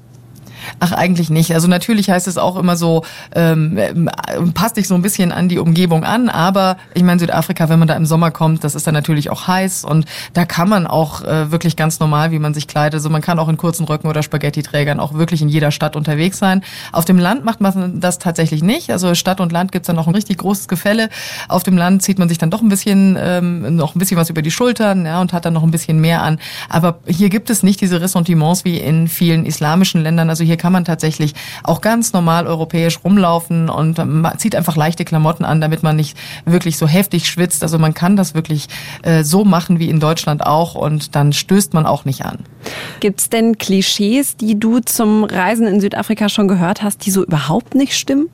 Ach, 0.80 0.92
eigentlich 0.92 1.30
nicht. 1.30 1.54
Also 1.54 1.68
natürlich 1.68 2.10
heißt 2.10 2.28
es 2.28 2.38
auch 2.38 2.56
immer 2.56 2.76
so, 2.76 3.04
ähm, 3.34 4.08
passt 4.54 4.76
dich 4.76 4.88
so 4.88 4.94
ein 4.94 5.02
bisschen 5.02 5.32
an 5.32 5.48
die 5.48 5.58
Umgebung 5.58 6.04
an, 6.04 6.28
aber 6.28 6.76
ich 6.94 7.02
meine, 7.02 7.20
Südafrika, 7.20 7.68
wenn 7.68 7.78
man 7.78 7.88
da 7.88 7.94
im 7.94 8.06
Sommer 8.06 8.30
kommt, 8.30 8.64
das 8.64 8.74
ist 8.74 8.86
dann 8.86 8.94
natürlich 8.94 9.30
auch 9.30 9.46
heiß 9.46 9.84
und 9.84 10.06
da 10.34 10.44
kann 10.44 10.68
man 10.68 10.86
auch 10.86 11.22
äh, 11.22 11.50
wirklich 11.50 11.76
ganz 11.76 12.00
normal, 12.00 12.30
wie 12.30 12.38
man 12.38 12.54
sich 12.54 12.68
kleidet. 12.68 12.94
Also 12.94 13.10
man 13.10 13.22
kann 13.22 13.38
auch 13.38 13.48
in 13.48 13.56
kurzen 13.56 13.84
Röcken 13.84 14.08
oder 14.08 14.22
Spaghetti-Trägern 14.22 15.00
auch 15.00 15.14
wirklich 15.14 15.42
in 15.42 15.48
jeder 15.48 15.70
Stadt 15.70 15.96
unterwegs 15.96 16.38
sein. 16.38 16.62
Auf 16.92 17.04
dem 17.04 17.18
Land 17.18 17.44
macht 17.44 17.60
man 17.60 18.00
das 18.00 18.18
tatsächlich 18.18 18.62
nicht. 18.62 18.90
Also 18.90 19.14
Stadt 19.14 19.40
und 19.40 19.52
Land 19.52 19.72
gibt's 19.72 19.86
dann 19.86 19.96
noch 19.96 20.06
ein 20.06 20.14
richtig 20.14 20.38
großes 20.38 20.68
Gefälle. 20.68 21.08
Auf 21.48 21.62
dem 21.62 21.76
Land 21.76 22.02
zieht 22.02 22.18
man 22.18 22.28
sich 22.28 22.38
dann 22.38 22.50
doch 22.50 22.62
ein 22.62 22.68
bisschen, 22.68 23.16
ähm, 23.20 23.76
noch 23.76 23.94
ein 23.94 23.98
bisschen 23.98 24.16
was 24.16 24.30
über 24.30 24.42
die 24.42 24.50
Schultern 24.50 25.06
ja, 25.06 25.20
und 25.20 25.32
hat 25.32 25.44
dann 25.44 25.54
noch 25.54 25.62
ein 25.62 25.70
bisschen 25.70 26.00
mehr 26.00 26.22
an. 26.22 26.38
Aber 26.68 26.98
hier 27.06 27.28
gibt 27.28 27.50
es 27.50 27.62
nicht 27.62 27.80
diese 27.80 28.00
Ressentiments 28.00 28.64
wie 28.64 28.78
in 28.78 29.08
vielen 29.08 29.46
islamischen 29.46 30.02
Ländern. 30.02 30.30
Also 30.30 30.44
hier 30.44 30.51
hier 30.52 30.58
kann 30.58 30.72
man 30.72 30.84
tatsächlich 30.84 31.32
auch 31.62 31.80
ganz 31.80 32.12
normal 32.12 32.46
europäisch 32.46 33.00
rumlaufen 33.02 33.70
und 33.70 33.98
zieht 34.36 34.54
einfach 34.54 34.76
leichte 34.76 35.06
Klamotten 35.06 35.46
an, 35.46 35.62
damit 35.62 35.82
man 35.82 35.96
nicht 35.96 36.14
wirklich 36.44 36.76
so 36.76 36.86
heftig 36.86 37.26
schwitzt. 37.26 37.62
Also 37.62 37.78
man 37.78 37.94
kann 37.94 38.16
das 38.16 38.34
wirklich 38.34 38.68
äh, 39.02 39.24
so 39.24 39.46
machen 39.46 39.78
wie 39.78 39.88
in 39.88 39.98
Deutschland 39.98 40.44
auch 40.44 40.74
und 40.74 41.16
dann 41.16 41.32
stößt 41.32 41.72
man 41.72 41.86
auch 41.86 42.04
nicht 42.04 42.26
an. 42.26 42.40
Gibt's 43.00 43.30
denn 43.30 43.56
Klischees, 43.56 44.36
die 44.36 44.60
du 44.60 44.80
zum 44.80 45.24
Reisen 45.24 45.66
in 45.66 45.80
Südafrika 45.80 46.28
schon 46.28 46.48
gehört 46.48 46.82
hast, 46.82 47.06
die 47.06 47.10
so 47.10 47.24
überhaupt 47.24 47.74
nicht 47.74 47.96
stimmen? 47.96 48.28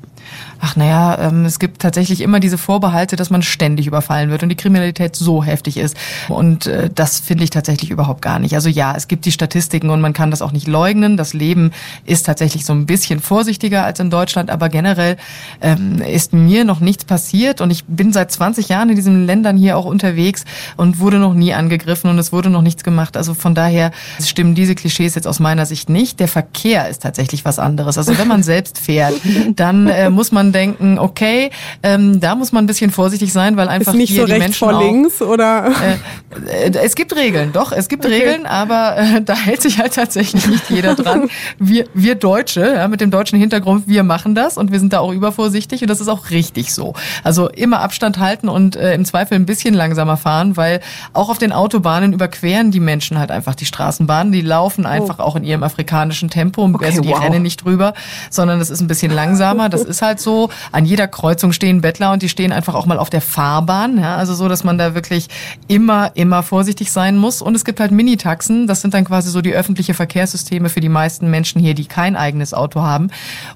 Ach 0.60 0.76
naja, 0.76 1.18
ähm, 1.20 1.44
es 1.44 1.58
gibt 1.58 1.80
tatsächlich 1.80 2.20
immer 2.20 2.40
diese 2.40 2.58
Vorbehalte, 2.58 3.16
dass 3.16 3.30
man 3.30 3.42
ständig 3.42 3.86
überfallen 3.86 4.30
wird 4.30 4.42
und 4.42 4.48
die 4.48 4.56
Kriminalität 4.56 5.16
so 5.16 5.44
heftig 5.44 5.76
ist. 5.76 5.96
Und 6.28 6.66
äh, 6.66 6.90
das 6.94 7.20
finde 7.20 7.44
ich 7.44 7.50
tatsächlich 7.50 7.90
überhaupt 7.90 8.22
gar 8.22 8.38
nicht. 8.38 8.54
Also 8.54 8.68
ja, 8.68 8.94
es 8.96 9.08
gibt 9.08 9.24
die 9.24 9.32
Statistiken 9.32 9.90
und 9.90 10.00
man 10.00 10.12
kann 10.12 10.30
das 10.30 10.42
auch 10.42 10.52
nicht 10.52 10.66
leugnen. 10.66 11.16
Das 11.16 11.34
Leben 11.34 11.72
ist 12.04 12.26
tatsächlich 12.26 12.64
so 12.64 12.72
ein 12.72 12.86
bisschen 12.86 13.20
vorsichtiger 13.20 13.84
als 13.84 14.00
in 14.00 14.10
Deutschland, 14.10 14.50
aber 14.50 14.68
generell 14.68 15.16
ähm, 15.60 16.02
ist 16.02 16.32
mir 16.32 16.64
noch 16.64 16.80
nichts 16.80 17.04
passiert 17.04 17.60
und 17.60 17.70
ich 17.70 17.84
bin 17.84 18.12
seit 18.12 18.32
20 18.32 18.68
Jahren 18.68 18.90
in 18.90 18.96
diesen 18.96 19.26
Ländern 19.26 19.56
hier 19.56 19.76
auch 19.76 19.84
unterwegs 19.84 20.44
und 20.76 20.98
wurde 20.98 21.18
noch 21.18 21.34
nie 21.34 21.54
angegriffen 21.54 22.10
und 22.10 22.18
es 22.18 22.32
wurde 22.32 22.50
noch 22.50 22.62
nichts 22.62 22.84
gemacht. 22.84 23.16
Also 23.16 23.34
von 23.34 23.54
daher 23.54 23.92
stimmen 24.22 24.54
diese 24.54 24.74
Klischees 24.74 25.14
jetzt 25.14 25.26
aus 25.26 25.40
meiner 25.40 25.66
Sicht 25.66 25.88
nicht. 25.88 26.20
Der 26.20 26.28
Verkehr 26.28 26.88
ist 26.88 27.02
tatsächlich 27.02 27.44
was 27.44 27.58
anderes. 27.58 27.98
Also 27.98 28.18
wenn 28.18 28.28
man 28.28 28.42
selbst 28.42 28.78
fährt, 28.78 29.14
dann 29.56 29.88
äh, 29.88 30.10
muss 30.18 30.32
man 30.32 30.50
denken, 30.50 30.98
okay, 30.98 31.50
ähm, 31.84 32.18
da 32.18 32.34
muss 32.34 32.50
man 32.50 32.64
ein 32.64 32.66
bisschen 32.66 32.90
vorsichtig 32.90 33.32
sein, 33.32 33.56
weil 33.56 33.68
einfach 33.68 33.92
ist 33.92 33.98
nicht 33.98 34.10
hier 34.10 34.22
so 34.22 34.26
die 34.26 34.32
Menschen 34.40 34.54
vor 34.54 34.74
auch, 34.74 34.82
links 34.82 35.22
oder 35.22 35.68
äh, 35.68 36.66
äh, 36.66 36.72
es 36.84 36.96
gibt 36.96 37.14
Regeln, 37.14 37.52
doch, 37.52 37.70
es 37.70 37.86
gibt 37.88 38.04
okay. 38.04 38.14
Regeln, 38.14 38.46
aber 38.46 38.96
äh, 38.96 39.20
da 39.24 39.36
hält 39.36 39.62
sich 39.62 39.78
halt 39.78 39.94
tatsächlich 39.94 40.44
nicht 40.48 40.70
jeder 40.70 40.96
dran. 40.96 41.30
Wir, 41.60 41.84
wir 41.94 42.16
Deutsche, 42.16 42.74
ja, 42.74 42.88
mit 42.88 43.00
dem 43.00 43.12
deutschen 43.12 43.38
Hintergrund, 43.38 43.86
wir 43.86 44.02
machen 44.02 44.34
das 44.34 44.58
und 44.58 44.72
wir 44.72 44.80
sind 44.80 44.92
da 44.92 44.98
auch 44.98 45.12
übervorsichtig 45.12 45.82
und 45.82 45.88
das 45.88 46.00
ist 46.00 46.08
auch 46.08 46.30
richtig 46.30 46.74
so. 46.74 46.94
Also 47.22 47.48
immer 47.48 47.78
Abstand 47.78 48.18
halten 48.18 48.48
und 48.48 48.74
äh, 48.74 48.94
im 48.94 49.04
Zweifel 49.04 49.36
ein 49.36 49.46
bisschen 49.46 49.72
langsamer 49.72 50.16
fahren, 50.16 50.56
weil 50.56 50.80
auch 51.12 51.28
auf 51.28 51.38
den 51.38 51.52
Autobahnen 51.52 52.12
überqueren 52.12 52.72
die 52.72 52.80
Menschen 52.80 53.20
halt 53.20 53.30
einfach 53.30 53.54
die 53.54 53.66
Straßenbahnen. 53.66 54.32
Die 54.32 54.40
laufen 54.40 54.84
einfach 54.84 55.20
oh. 55.20 55.22
auch 55.22 55.36
in 55.36 55.44
ihrem 55.44 55.62
afrikanischen 55.62 56.28
Tempo. 56.28 56.64
Okay, 56.64 56.86
also 56.86 57.02
die 57.02 57.10
wow. 57.10 57.22
rennen 57.22 57.42
nicht 57.42 57.64
drüber, 57.64 57.94
sondern 58.30 58.58
das 58.58 58.68
ist 58.68 58.80
ein 58.80 58.88
bisschen 58.88 59.12
langsamer. 59.12 59.68
Das 59.68 59.82
ist 59.82 60.02
halt 60.02 60.07
so. 60.16 60.50
An 60.72 60.84
jeder 60.84 61.08
Kreuzung 61.08 61.52
stehen 61.52 61.80
Bettler 61.80 62.12
und 62.12 62.22
die 62.22 62.28
stehen 62.28 62.52
einfach 62.52 62.74
auch 62.74 62.86
mal 62.86 62.98
auf 62.98 63.10
der 63.10 63.20
Fahrbahn. 63.20 63.98
Ja, 63.98 64.16
also 64.16 64.34
so, 64.34 64.48
dass 64.48 64.64
man 64.64 64.78
da 64.78 64.94
wirklich 64.94 65.28
immer, 65.66 66.12
immer 66.14 66.42
vorsichtig 66.42 66.90
sein 66.90 67.16
muss. 67.16 67.42
Und 67.42 67.54
es 67.54 67.64
gibt 67.64 67.80
halt 67.80 67.90
Minitaxen. 67.90 68.66
Das 68.66 68.80
sind 68.80 68.94
dann 68.94 69.04
quasi 69.04 69.30
so 69.30 69.40
die 69.40 69.52
öffentliche 69.52 69.94
Verkehrssysteme 69.94 70.68
für 70.68 70.80
die 70.80 70.88
meisten 70.88 71.30
Menschen 71.30 71.60
hier, 71.60 71.74
die 71.74 71.86
kein 71.86 72.16
eigenes 72.16 72.54
Auto 72.54 72.80
haben. 72.82 73.10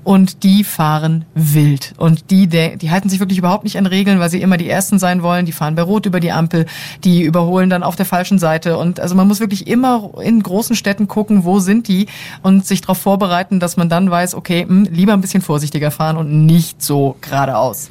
Und 0.05 0.43
die 0.43 0.65
fahren 0.65 1.25
wild. 1.35 1.95
Und 1.97 2.31
die, 2.31 2.47
die 2.47 2.91
halten 2.91 3.09
sich 3.09 3.21
wirklich 3.21 3.39
überhaupt 3.39 3.65
nicht 3.65 3.79
an 3.79 3.87
Regeln, 3.87 4.21
weil 4.21 4.31
sie 4.31 4.43
immer 4.43 4.57
die 4.57 4.69
Ersten 4.69 4.99
sein 4.99 5.23
wollen. 5.23 5.47
Die 5.47 5.53
fahren 5.53 5.75
bei 5.75 5.83
Rot 5.83 6.07
über 6.07 6.21
die 6.21 6.33
Ampel. 6.33 6.67
Die 7.05 7.23
überholen 7.23 7.71
dann 7.71 7.83
auf 7.83 7.97
der 7.97 8.07
falschen 8.07 8.39
Seite. 8.39 8.77
Und 8.77 9.01
also 9.01 9.15
man 9.15 9.29
muss 9.29 9.41
wirklich 9.41 9.67
immer 9.67 10.11
in 10.23 10.43
großen 10.43 10.77
Städten 10.77 11.09
gucken, 11.09 11.45
wo 11.45 11.59
sind 11.59 11.89
die 11.89 12.07
und 12.43 12.67
sich 12.67 12.81
darauf 12.81 12.99
vorbereiten, 12.99 13.61
dass 13.61 13.77
man 13.77 13.89
dann 13.89 14.11
weiß, 14.11 14.35
okay, 14.35 14.67
mh, 14.69 14.87
hm, 14.87 14.95
lieber 14.95 15.13
ein 15.13 15.21
bisschen 15.21 15.43
vorsichtiger 15.43 15.91
fahren 15.91 16.17
und 16.17 16.32
nicht 16.33 16.83
so 16.83 17.17
geradeaus. 17.21 17.91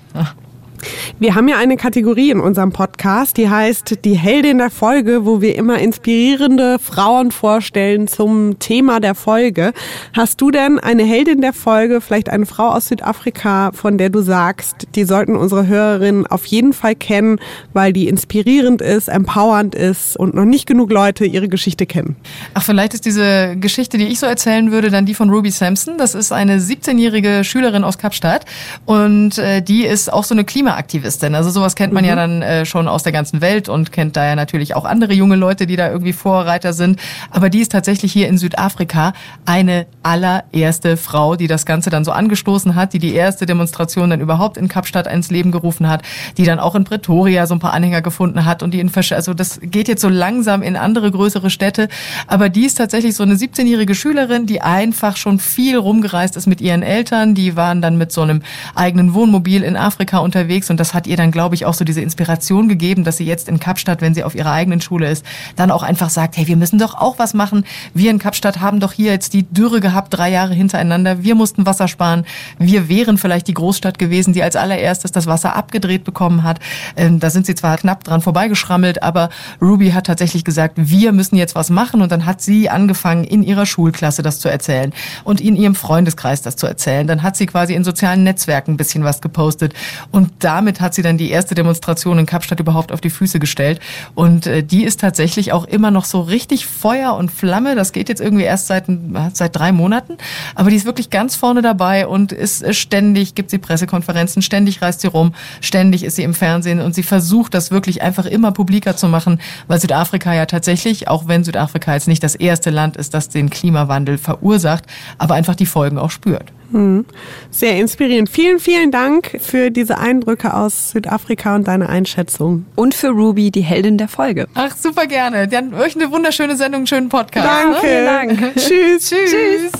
Wir 1.19 1.35
haben 1.35 1.47
ja 1.47 1.57
eine 1.57 1.77
Kategorie 1.77 2.31
in 2.31 2.39
unserem 2.39 2.71
Podcast, 2.71 3.37
die 3.37 3.49
heißt 3.49 4.03
die 4.03 4.17
Heldin 4.17 4.57
der 4.57 4.69
Folge, 4.69 5.25
wo 5.25 5.41
wir 5.41 5.55
immer 5.55 5.79
inspirierende 5.79 6.79
Frauen 6.79 7.31
vorstellen 7.31 8.07
zum 8.07 8.57
Thema 8.59 8.99
der 8.99 9.15
Folge. 9.15 9.73
Hast 10.15 10.41
du 10.41 10.51
denn 10.51 10.79
eine 10.79 11.03
Heldin 11.03 11.41
der 11.41 11.53
Folge, 11.53 12.01
vielleicht 12.01 12.29
eine 12.29 12.45
Frau 12.45 12.69
aus 12.69 12.87
Südafrika, 12.87 13.71
von 13.71 13.97
der 13.97 14.09
du 14.09 14.21
sagst, 14.21 14.87
die 14.95 15.03
sollten 15.03 15.35
unsere 15.35 15.67
Hörerinnen 15.67 16.25
auf 16.25 16.45
jeden 16.45 16.73
Fall 16.73 16.95
kennen, 16.95 17.39
weil 17.73 17.93
die 17.93 18.07
inspirierend 18.07 18.81
ist, 18.81 19.07
empowernd 19.07 19.75
ist 19.75 20.17
und 20.17 20.33
noch 20.33 20.45
nicht 20.45 20.65
genug 20.65 20.91
Leute 20.91 21.25
ihre 21.25 21.49
Geschichte 21.49 21.85
kennen? 21.85 22.15
Ach, 22.53 22.63
vielleicht 22.63 22.93
ist 22.93 23.05
diese 23.05 23.55
Geschichte, 23.57 23.97
die 23.97 24.07
ich 24.07 24.19
so 24.19 24.25
erzählen 24.25 24.71
würde, 24.71 24.89
dann 24.89 25.05
die 25.05 25.13
von 25.13 25.29
Ruby 25.29 25.51
Sampson. 25.51 25.97
Das 25.97 26.15
ist 26.15 26.31
eine 26.31 26.57
17-jährige 26.57 27.43
Schülerin 27.43 27.83
aus 27.83 27.97
Kapstadt 27.97 28.45
und 28.85 29.37
äh, 29.37 29.61
die 29.61 29.85
ist 29.85 30.11
auch 30.11 30.23
so 30.23 30.33
eine 30.33 30.43
Klima 30.43 30.70
Klimaaktivistin. 30.71 31.35
Also 31.35 31.49
sowas 31.49 31.75
kennt 31.75 31.93
man 31.93 32.03
mhm. 32.03 32.09
ja 32.09 32.15
dann 32.15 32.41
äh, 32.41 32.65
schon 32.65 32.87
aus 32.87 33.03
der 33.03 33.11
ganzen 33.11 33.41
Welt 33.41 33.69
und 33.69 33.91
kennt 33.91 34.15
da 34.15 34.25
ja 34.25 34.35
natürlich 34.35 34.75
auch 34.75 34.85
andere 34.85 35.13
junge 35.13 35.35
Leute, 35.35 35.67
die 35.67 35.75
da 35.75 35.89
irgendwie 35.89 36.13
Vorreiter 36.13 36.73
sind. 36.73 36.99
Aber 37.29 37.49
die 37.49 37.59
ist 37.59 37.71
tatsächlich 37.71 38.11
hier 38.11 38.27
in 38.27 38.37
Südafrika 38.37 39.13
eine 39.45 39.85
allererste 40.03 40.97
Frau, 40.97 41.35
die 41.35 41.47
das 41.47 41.65
Ganze 41.65 41.89
dann 41.89 42.05
so 42.05 42.11
angestoßen 42.11 42.75
hat, 42.75 42.93
die 42.93 42.99
die 42.99 43.13
erste 43.13 43.45
Demonstration 43.45 44.09
dann 44.09 44.21
überhaupt 44.21 44.57
in 44.57 44.67
Kapstadt 44.67 45.07
ins 45.07 45.29
Leben 45.29 45.51
gerufen 45.51 45.89
hat, 45.89 46.03
die 46.37 46.43
dann 46.43 46.59
auch 46.59 46.75
in 46.75 46.83
Pretoria 46.83 47.47
so 47.47 47.55
ein 47.55 47.59
paar 47.59 47.73
Anhänger 47.73 48.01
gefunden 48.01 48.45
hat 48.45 48.63
und 48.63 48.73
die 48.73 48.79
in 48.79 48.89
Versch 48.89 49.11
also 49.11 49.33
das 49.33 49.59
geht 49.61 49.89
jetzt 49.89 50.01
so 50.01 50.09
langsam 50.09 50.61
in 50.61 50.77
andere 50.77 51.11
größere 51.11 51.49
Städte, 51.49 51.89
aber 52.27 52.47
die 52.49 52.65
ist 52.65 52.75
tatsächlich 52.75 53.15
so 53.15 53.23
eine 53.23 53.35
17-jährige 53.35 53.93
Schülerin, 53.93 54.45
die 54.45 54.61
einfach 54.61 55.17
schon 55.17 55.39
viel 55.39 55.77
rumgereist 55.77 56.37
ist 56.37 56.47
mit 56.47 56.61
ihren 56.61 56.81
Eltern, 56.81 57.35
die 57.35 57.57
waren 57.57 57.81
dann 57.81 57.97
mit 57.97 58.11
so 58.11 58.21
einem 58.21 58.41
eigenen 58.73 59.13
Wohnmobil 59.13 59.63
in 59.63 59.75
Afrika 59.75 60.19
unterwegs 60.19 60.60
unterwegs 60.61 60.69
und 60.69 60.79
das 60.79 60.93
hat 60.93 61.07
ihr 61.07 61.17
dann, 61.17 61.31
glaube 61.31 61.55
ich, 61.55 61.65
auch 61.65 61.73
so 61.73 61.83
diese 61.83 62.01
Inspiration 62.01 62.67
gegeben, 62.67 63.03
dass 63.03 63.17
sie 63.17 63.25
jetzt 63.25 63.49
in 63.49 63.59
Kapstadt, 63.59 64.01
wenn 64.01 64.13
sie 64.13 64.23
auf 64.23 64.35
ihrer 64.35 64.51
eigenen 64.51 64.81
Schule 64.81 65.09
ist, 65.09 65.25
dann 65.55 65.71
auch 65.71 65.83
einfach 65.83 66.09
sagt, 66.09 66.37
hey, 66.37 66.47
wir 66.47 66.55
müssen 66.55 66.79
doch 66.79 66.95
auch 66.95 67.19
was 67.19 67.33
machen. 67.33 67.65
Wir 67.93 68.11
in 68.11 68.19
Kapstadt 68.19 68.59
haben 68.59 68.79
doch 68.79 68.93
hier 68.93 69.11
jetzt 69.11 69.33
die 69.33 69.43
Dürre 69.43 69.79
gehabt, 69.79 70.13
drei 70.13 70.29
Jahre 70.29 70.53
hintereinander. 70.53 71.23
Wir 71.23 71.35
mussten 71.35 71.65
Wasser 71.65 71.87
sparen. 71.87 72.25
Wir 72.59 72.89
wären 72.89 73.17
vielleicht 73.17 73.47
die 73.47 73.53
Großstadt 73.53 73.97
gewesen, 73.97 74.33
die 74.33 74.43
als 74.43 74.55
allererstes 74.55 75.11
das 75.11 75.27
Wasser 75.27 75.55
abgedreht 75.55 76.03
bekommen 76.03 76.43
hat. 76.43 76.59
Ähm, 76.95 77.19
da 77.19 77.29
sind 77.29 77.45
sie 77.45 77.55
zwar 77.55 77.77
knapp 77.77 78.03
dran 78.03 78.21
vorbeigeschrammelt, 78.21 79.03
aber 79.03 79.29
Ruby 79.61 79.91
hat 79.91 80.05
tatsächlich 80.05 80.43
gesagt, 80.43 80.75
wir 80.77 81.11
müssen 81.11 81.35
jetzt 81.35 81.55
was 81.55 81.69
machen 81.69 82.01
und 82.01 82.11
dann 82.11 82.25
hat 82.25 82.41
sie 82.41 82.69
angefangen, 82.69 83.23
in 83.23 83.43
ihrer 83.43 83.65
Schulklasse 83.65 84.21
das 84.21 84.39
zu 84.39 84.49
erzählen 84.49 84.93
und 85.23 85.41
in 85.41 85.55
ihrem 85.55 85.75
Freundeskreis 85.75 86.41
das 86.41 86.55
zu 86.55 86.67
erzählen. 86.67 87.07
Dann 87.07 87.23
hat 87.23 87.35
sie 87.35 87.45
quasi 87.45 87.73
in 87.73 87.83
sozialen 87.83 88.23
Netzwerken 88.23 88.73
ein 88.73 88.77
bisschen 88.77 89.03
was 89.03 89.21
gepostet 89.21 89.73
und 90.11 90.31
da 90.39 90.50
damit 90.51 90.81
hat 90.81 90.93
sie 90.93 91.01
dann 91.01 91.17
die 91.17 91.31
erste 91.31 91.55
Demonstration 91.55 92.19
in 92.19 92.25
Kapstadt 92.25 92.59
überhaupt 92.59 92.91
auf 92.91 92.99
die 92.99 93.09
Füße 93.09 93.39
gestellt. 93.39 93.79
Und 94.15 94.47
äh, 94.47 94.63
die 94.63 94.83
ist 94.83 94.99
tatsächlich 94.99 95.53
auch 95.53 95.63
immer 95.63 95.91
noch 95.91 96.03
so 96.03 96.19
richtig 96.19 96.65
Feuer 96.65 97.15
und 97.15 97.31
Flamme. 97.31 97.73
Das 97.73 97.93
geht 97.93 98.09
jetzt 98.09 98.19
irgendwie 98.19 98.43
erst 98.43 98.67
seit, 98.67 98.83
seit 99.31 99.55
drei 99.55 99.71
Monaten. 99.71 100.17
Aber 100.53 100.69
die 100.69 100.75
ist 100.75 100.85
wirklich 100.85 101.09
ganz 101.09 101.37
vorne 101.37 101.61
dabei 101.61 102.05
und 102.05 102.33
ist 102.33 102.63
äh, 102.63 102.73
ständig, 102.73 103.33
gibt 103.33 103.49
sie 103.49 103.59
Pressekonferenzen, 103.59 104.41
ständig 104.41 104.81
reist 104.81 104.99
sie 104.99 105.07
rum, 105.07 105.33
ständig 105.61 106.03
ist 106.03 106.17
sie 106.17 106.23
im 106.23 106.33
Fernsehen 106.33 106.81
und 106.81 106.95
sie 106.95 107.03
versucht 107.03 107.53
das 107.53 107.71
wirklich 107.71 108.01
einfach 108.01 108.25
immer 108.25 108.51
publiker 108.51 108.97
zu 108.97 109.07
machen, 109.07 109.39
weil 109.67 109.79
Südafrika 109.79 110.33
ja 110.33 110.45
tatsächlich, 110.45 111.07
auch 111.07 111.29
wenn 111.29 111.45
Südafrika 111.45 111.93
jetzt 111.93 112.09
nicht 112.09 112.23
das 112.23 112.35
erste 112.35 112.71
Land 112.71 112.97
ist, 112.97 113.13
das 113.13 113.29
den 113.29 113.49
Klimawandel 113.49 114.17
verursacht, 114.17 114.83
aber 115.17 115.35
einfach 115.35 115.55
die 115.55 115.65
Folgen 115.65 115.97
auch 115.97 116.11
spürt. 116.11 116.51
Hm. 116.71 117.05
Sehr 117.49 117.77
inspirierend. 117.79 118.29
Vielen, 118.29 118.59
vielen 118.59 118.91
Dank 118.91 119.37
für 119.39 119.71
diese 119.71 119.97
Eindrücke 119.97 120.53
aus 120.53 120.91
Südafrika 120.91 121.55
und 121.55 121.67
deine 121.67 121.89
Einschätzung. 121.89 122.65
Und 122.75 122.93
für 122.93 123.09
Ruby, 123.09 123.51
die 123.51 123.61
Heldin 123.61 123.97
der 123.97 124.07
Folge. 124.07 124.47
Ach, 124.53 124.75
super 124.75 125.05
gerne. 125.05 125.47
Dann 125.47 125.73
euch 125.73 125.95
eine 125.95 126.11
wunderschöne 126.11 126.55
Sendung, 126.55 126.79
einen 126.79 126.87
schönen 126.87 127.09
Podcast. 127.09 127.47
Danke. 127.47 127.87
Ne? 127.87 128.05
Dank. 128.05 128.55
Tschüss. 128.55 129.09
Tschüss. 129.09 129.71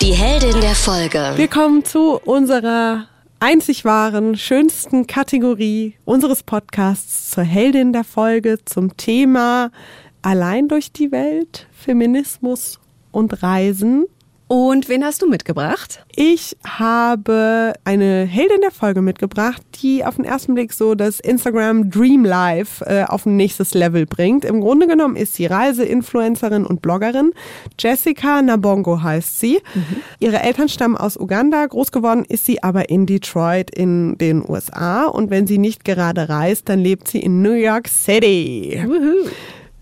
Die 0.00 0.12
Heldin 0.12 0.60
der 0.60 0.74
Folge. 0.74 1.32
Wir 1.36 1.48
kommen 1.48 1.84
zu 1.84 2.18
unserer 2.24 3.06
einzig 3.40 3.84
wahren, 3.84 4.36
schönsten 4.36 5.06
Kategorie 5.06 5.96
unseres 6.04 6.42
Podcasts 6.42 7.30
zur 7.30 7.44
Heldin 7.44 7.92
der 7.92 8.04
Folge 8.04 8.58
zum 8.64 8.96
Thema 8.96 9.70
Allein 10.22 10.66
durch 10.66 10.90
die 10.90 11.12
Welt, 11.12 11.68
Feminismus 11.72 12.80
und 13.12 13.42
Reisen. 13.42 14.06
Und 14.48 14.88
wen 14.88 15.04
hast 15.04 15.22
du 15.22 15.28
mitgebracht? 15.28 16.04
Ich 16.14 16.56
habe 16.64 17.72
eine 17.84 18.24
Heldin 18.26 18.60
der 18.60 18.70
Folge 18.70 19.02
mitgebracht, 19.02 19.60
die 19.82 20.04
auf 20.04 20.16
den 20.16 20.24
ersten 20.24 20.54
Blick 20.54 20.72
so 20.72 20.94
das 20.94 21.18
Instagram 21.18 21.90
Dream 21.90 22.24
Life 22.24 22.84
äh, 22.84 23.02
auf 23.02 23.26
ein 23.26 23.36
nächstes 23.36 23.74
Level 23.74 24.06
bringt. 24.06 24.44
Im 24.44 24.60
Grunde 24.60 24.86
genommen 24.86 25.16
ist 25.16 25.34
sie 25.34 25.46
Reiseinfluencerin 25.46 26.64
und 26.64 26.80
Bloggerin. 26.80 27.32
Jessica 27.76 28.40
Nabongo 28.40 29.02
heißt 29.02 29.40
sie. 29.40 29.58
Mhm. 29.74 29.96
Ihre 30.20 30.40
Eltern 30.40 30.68
stammen 30.68 30.96
aus 30.96 31.16
Uganda. 31.16 31.66
Groß 31.66 31.90
geworden 31.90 32.24
ist 32.24 32.46
sie 32.46 32.62
aber 32.62 32.88
in 32.88 33.06
Detroit 33.06 33.70
in 33.74 34.16
den 34.16 34.48
USA. 34.48 35.06
Und 35.06 35.30
wenn 35.30 35.48
sie 35.48 35.58
nicht 35.58 35.84
gerade 35.84 36.28
reist, 36.28 36.68
dann 36.68 36.78
lebt 36.78 37.08
sie 37.08 37.18
in 37.18 37.42
New 37.42 37.54
York 37.54 37.88
City. 37.88 38.80
Woohoo. 38.86 39.28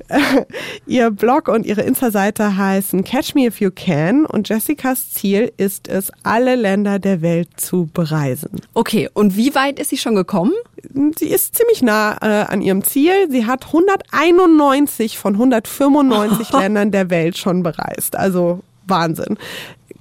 ihr 0.86 1.10
Blog 1.10 1.48
und 1.48 1.66
ihre 1.66 1.82
Insta-Seite 1.82 2.56
heißen 2.56 3.04
Catch 3.04 3.34
Me 3.34 3.46
If 3.46 3.60
You 3.60 3.70
Can 3.74 4.26
und 4.26 4.48
Jessicas 4.48 5.12
Ziel 5.12 5.52
ist 5.56 5.88
es, 5.88 6.12
alle 6.22 6.56
Länder 6.56 6.98
der 6.98 7.22
Welt 7.22 7.48
zu 7.56 7.88
bereisen. 7.92 8.60
Okay, 8.74 9.08
und 9.12 9.36
wie 9.36 9.54
weit 9.54 9.78
ist 9.78 9.90
sie 9.90 9.98
schon 9.98 10.14
gekommen? 10.14 10.52
Sie 11.18 11.28
ist 11.28 11.56
ziemlich 11.56 11.82
nah 11.82 12.16
äh, 12.20 12.46
an 12.46 12.60
ihrem 12.60 12.84
Ziel. 12.84 13.30
Sie 13.30 13.46
hat 13.46 13.66
191 13.66 15.18
von 15.18 15.34
195 15.34 16.52
Ländern 16.58 16.90
der 16.90 17.10
Welt 17.10 17.38
schon 17.38 17.62
bereist. 17.62 18.16
Also 18.16 18.60
Wahnsinn 18.86 19.38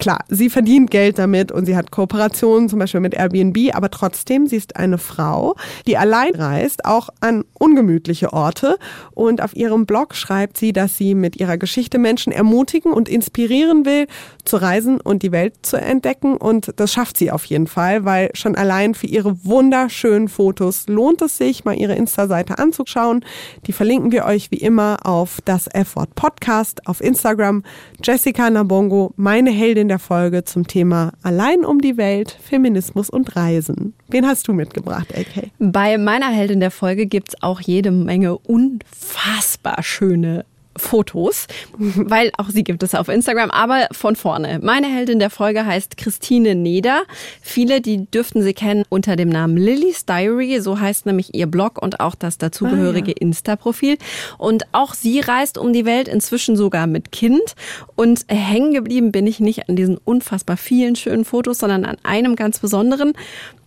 klar, 0.03 0.25
sie 0.27 0.49
verdient 0.49 0.91
Geld 0.91 1.17
damit 1.17 1.49
und 1.53 1.65
sie 1.65 1.77
hat 1.77 1.91
Kooperationen 1.91 2.67
zum 2.67 2.77
Beispiel 2.79 2.99
mit 2.99 3.13
Airbnb, 3.13 3.73
aber 3.73 3.89
trotzdem, 3.89 4.47
sie 4.47 4.57
ist 4.57 4.75
eine 4.75 4.97
Frau, 4.97 5.55
die 5.87 5.95
allein 5.95 6.35
reist, 6.35 6.83
auch 6.83 7.07
an 7.21 7.45
ungemütliche 7.53 8.33
Orte. 8.33 8.77
Und 9.13 9.41
auf 9.41 9.55
ihrem 9.55 9.85
Blog 9.85 10.13
schreibt 10.13 10.57
sie, 10.57 10.73
dass 10.73 10.97
sie 10.97 11.15
mit 11.15 11.37
ihrer 11.37 11.57
Geschichte 11.57 11.99
Menschen 11.99 12.33
ermutigen 12.33 12.91
und 12.91 13.07
inspirieren 13.07 13.85
will, 13.85 14.07
zu 14.43 14.57
reisen 14.57 14.99
und 14.99 15.23
die 15.23 15.31
Welt 15.31 15.53
zu 15.61 15.77
entdecken. 15.77 16.35
Und 16.35 16.73
das 16.75 16.91
schafft 16.91 17.15
sie 17.15 17.31
auf 17.31 17.45
jeden 17.45 17.67
Fall, 17.67 18.03
weil 18.03 18.29
schon 18.33 18.55
allein 18.55 18.95
für 18.95 19.07
ihre 19.07 19.45
wunderschönen 19.45 20.27
Fotos 20.27 20.87
lohnt 20.87 21.21
es 21.21 21.37
sich, 21.37 21.63
mal 21.63 21.77
ihre 21.77 21.95
Insta-Seite 21.95 22.59
anzuschauen. 22.59 23.23
Die 23.67 23.71
verlinken 23.71 24.11
wir 24.11 24.25
euch 24.25 24.51
wie 24.51 24.57
immer 24.57 24.97
auf 25.05 25.39
das 25.45 25.67
F-Wort 25.67 26.13
Podcast 26.15 26.85
auf 26.87 26.99
Instagram. 26.99 27.63
Jessica 28.03 28.49
Nabongo, 28.49 29.13
meine 29.15 29.51
Heldin 29.51 29.83
in 29.83 29.89
der 29.93 29.99
Folge 29.99 30.43
zum 30.43 30.65
Thema 30.65 31.11
Allein 31.21 31.63
um 31.63 31.79
die 31.79 31.97
Welt, 31.97 32.35
Feminismus 32.41 33.11
und 33.11 33.35
Reisen. 33.35 33.93
Wen 34.07 34.25
hast 34.25 34.47
du 34.47 34.53
mitgebracht, 34.53 35.13
AK? 35.15 35.51
Bei 35.59 35.99
meiner 35.99 36.29
Heldin 36.29 36.61
der 36.61 36.71
Folge 36.71 37.05
gibt 37.05 37.29
es 37.29 37.43
auch 37.43 37.61
jede 37.61 37.91
Menge 37.91 38.39
unfassbar 38.39 39.83
schöne 39.83 40.45
Fotos, 40.77 41.47
weil 41.77 42.31
auch 42.37 42.49
sie 42.49 42.63
gibt 42.63 42.83
es 42.83 42.95
auf 42.95 43.07
Instagram, 43.07 43.51
aber 43.51 43.87
von 43.91 44.15
vorne. 44.15 44.59
Meine 44.61 44.87
Heldin 44.87 45.19
der 45.19 45.29
Folge 45.29 45.65
heißt 45.65 45.97
Christine 45.97 46.55
Neder. 46.55 47.03
Viele, 47.41 47.81
die 47.81 48.05
dürften 48.05 48.41
sie 48.41 48.53
kennen 48.53 48.83
unter 48.89 49.15
dem 49.15 49.29
Namen 49.29 49.57
Lily's 49.57 50.05
Diary, 50.05 50.61
so 50.61 50.79
heißt 50.79 51.05
nämlich 51.05 51.33
ihr 51.33 51.47
Blog 51.47 51.81
und 51.81 51.99
auch 51.99 52.15
das 52.15 52.37
dazugehörige 52.37 53.11
ah, 53.11 53.15
ja. 53.15 53.21
Insta-Profil. 53.21 53.97
Und 54.37 54.63
auch 54.71 54.93
sie 54.93 55.19
reist 55.19 55.57
um 55.57 55.73
die 55.73 55.85
Welt, 55.85 56.07
inzwischen 56.07 56.55
sogar 56.55 56.87
mit 56.87 57.11
Kind. 57.11 57.55
Und 57.95 58.25
hängen 58.27 58.73
geblieben 58.73 59.11
bin 59.11 59.27
ich 59.27 59.39
nicht 59.39 59.69
an 59.69 59.75
diesen 59.75 59.97
unfassbar 59.97 60.57
vielen 60.57 60.95
schönen 60.95 61.25
Fotos, 61.25 61.59
sondern 61.59 61.85
an 61.85 61.97
einem 62.03 62.35
ganz 62.35 62.59
besonderen. 62.59 63.13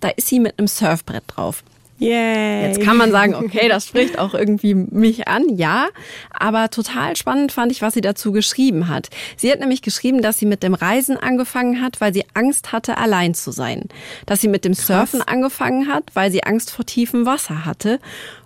Da 0.00 0.08
ist 0.08 0.28
sie 0.28 0.40
mit 0.40 0.58
einem 0.58 0.68
Surfbrett 0.68 1.24
drauf. 1.26 1.62
Yay. 1.98 2.66
Jetzt 2.66 2.82
kann 2.82 2.96
man 2.96 3.10
sagen, 3.10 3.34
okay, 3.34 3.68
das 3.68 3.86
spricht 3.86 4.18
auch 4.18 4.34
irgendwie 4.34 4.74
mich 4.74 5.28
an, 5.28 5.56
ja. 5.56 5.88
Aber 6.30 6.70
total 6.70 7.16
spannend 7.16 7.52
fand 7.52 7.72
ich, 7.72 7.80
was 7.80 7.94
sie 7.94 8.02
dazu 8.02 8.32
geschrieben 8.32 8.88
hat. 8.88 9.08
Sie 9.36 9.50
hat 9.50 9.60
nämlich 9.60 9.82
geschrieben, 9.82 10.20
dass 10.20 10.38
sie 10.38 10.46
mit 10.46 10.62
dem 10.62 10.74
Reisen 10.74 11.16
angefangen 11.16 11.80
hat, 11.80 12.00
weil 12.00 12.12
sie 12.12 12.24
Angst 12.34 12.72
hatte, 12.72 12.98
allein 12.98 13.34
zu 13.34 13.50
sein. 13.50 13.84
Dass 14.26 14.40
sie 14.40 14.48
mit 14.48 14.64
dem 14.64 14.74
Surfen 14.74 15.20
Krass. 15.20 15.28
angefangen 15.28 15.88
hat, 15.88 16.04
weil 16.14 16.30
sie 16.30 16.44
Angst 16.44 16.70
vor 16.70 16.84
tiefem 16.84 17.24
Wasser 17.24 17.64
hatte. 17.64 17.98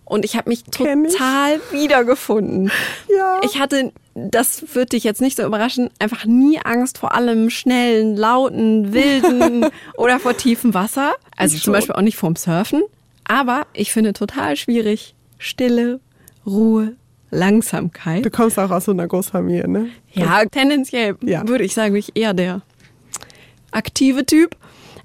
Und 0.04 0.24
ich 0.24 0.36
habe 0.36 0.48
mich 0.48 0.64
total 0.64 1.60
ich. 1.70 1.72
wiedergefunden. 1.72 2.72
Ja. 3.16 3.40
Ich 3.44 3.60
hatte, 3.60 3.92
das 4.14 4.74
wird 4.74 4.92
dich 4.92 5.04
jetzt 5.04 5.20
nicht 5.20 5.36
so 5.36 5.44
überraschen, 5.44 5.88
einfach 6.00 6.24
nie 6.24 6.58
Angst 6.58 6.98
vor 6.98 7.14
allem 7.14 7.48
schnellen, 7.48 8.16
lauten, 8.16 8.92
wilden 8.92 9.66
oder 9.96 10.18
vor 10.18 10.36
tiefem 10.36 10.74
Wasser. 10.74 11.14
Also 11.36 11.58
zum 11.58 11.72
Beispiel 11.72 11.94
auch 11.94 12.00
nicht 12.00 12.16
vorm 12.16 12.34
Surfen. 12.34 12.82
Aber 13.30 13.68
ich 13.74 13.92
finde 13.92 14.12
total 14.12 14.56
schwierig 14.56 15.14
Stille, 15.38 16.00
Ruhe, 16.44 16.96
Langsamkeit. 17.30 18.24
Du 18.26 18.30
kommst 18.30 18.58
auch 18.58 18.72
aus 18.72 18.86
so 18.86 18.90
einer 18.90 19.06
Großfamilie, 19.06 19.68
ne? 19.68 19.86
Ja, 20.10 20.44
tendenziell 20.46 21.14
ja. 21.22 21.46
würde 21.46 21.62
ich 21.62 21.72
sagen, 21.72 21.94
ich 21.94 22.16
eher 22.16 22.34
der 22.34 22.62
aktive 23.70 24.26
Typ. 24.26 24.56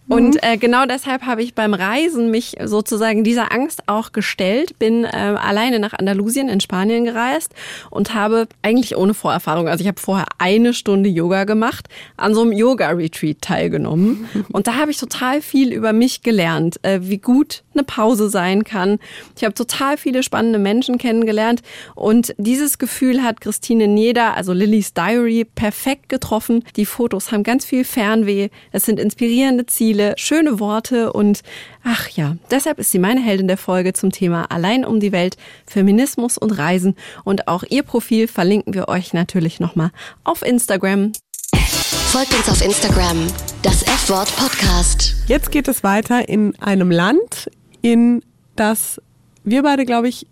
Und 0.08 0.36
mhm. 0.36 0.40
äh, 0.42 0.58
genau 0.58 0.86
deshalb 0.86 1.24
habe 1.24 1.42
ich 1.42 1.56
beim 1.56 1.74
Reisen 1.74 2.30
mich 2.30 2.58
sozusagen 2.64 3.24
dieser 3.24 3.52
Angst 3.52 3.84
auch 3.88 4.12
gestellt, 4.12 4.78
bin 4.78 5.04
äh, 5.04 5.08
alleine 5.08 5.80
nach 5.80 5.94
Andalusien 5.94 6.48
in 6.48 6.60
Spanien 6.60 7.06
gereist 7.06 7.54
und 7.90 8.14
habe 8.14 8.48
eigentlich 8.62 8.96
ohne 8.96 9.16
Vorerfahrung, 9.16 9.68
also 9.68 9.82
ich 9.82 9.88
habe 9.88 10.00
vorher 10.00 10.28
eine 10.38 10.74
Stunde 10.74 11.10
Yoga 11.10 11.46
gemacht, 11.46 11.88
an 12.18 12.36
so 12.36 12.44
einem 12.44 12.52
Yoga-Retreat 12.52 13.42
teilgenommen. 13.42 14.28
Und 14.52 14.68
da 14.68 14.76
habe 14.76 14.92
ich 14.92 14.98
total 14.98 15.42
viel 15.42 15.74
über 15.74 15.92
mich 15.92 16.22
gelernt, 16.22 16.78
äh, 16.84 17.00
wie 17.02 17.18
gut 17.18 17.64
eine 17.74 17.84
Pause 17.84 18.30
sein 18.30 18.64
kann. 18.64 19.00
Ich 19.36 19.44
habe 19.44 19.54
total 19.54 19.98
viele 19.98 20.24
spannende 20.24 20.60
Menschen 20.60 20.98
kennengelernt 20.98 21.62
und 21.94 22.34
dieses 22.38 22.78
Gefühl 22.78 23.24
hat 23.24 23.42
Christine 23.42 23.88
Nieder, 23.88 24.36
also 24.36 24.54
Lillys 24.54 24.94
Diary, 24.94 25.46
perfekt 25.46 26.10
getroffen. 26.10 26.64
Die 26.76 26.86
Fotos 26.86 27.32
haben 27.32 27.44
ganz 27.44 27.66
viel 27.66 27.84
Fernweh, 27.84 28.50
es 28.72 28.86
sind 28.86 29.00
inspirierende 29.00 29.66
Ziele 29.66 29.95
viele 29.96 30.14
schöne 30.18 30.60
Worte 30.60 31.14
und 31.14 31.42
ach 31.86 32.10
ja, 32.10 32.36
deshalb 32.52 32.80
ist 32.80 32.92
sie 32.92 33.00
meine 33.00 33.22
Heldin 33.22 33.48
der 33.48 33.58
Folge 33.58 33.94
zum 33.94 34.12
Thema 34.12 34.52
Allein 34.52 34.84
um 34.84 35.00
die 35.00 35.14
Welt, 35.14 35.38
Feminismus 35.66 36.38
und 36.38 36.52
Reisen 36.52 36.98
und 37.24 37.48
auch 37.48 37.64
ihr 37.70 37.82
Profil 37.82 38.28
verlinken 38.28 38.74
wir 38.74 38.90
euch 38.90 39.14
natürlich 39.14 39.62
nochmal 39.62 39.92
auf 40.26 40.42
Instagram. 40.42 41.14
Folgt 41.56 42.34
uns 42.34 42.50
auf 42.50 42.62
Instagram, 42.62 43.26
das 43.62 43.84
F-Wort 43.84 44.36
Podcast. 44.36 45.16
Jetzt 45.28 45.50
geht 45.50 45.70
es 45.70 45.82
weiter 45.82 46.28
in 46.28 46.60
einem 46.60 46.92
Land, 46.92 47.50
in 47.82 48.22
das 48.58 49.02
wir 49.46 49.64
beide, 49.64 49.86
glaube 49.86 50.10
ich, 50.10 50.28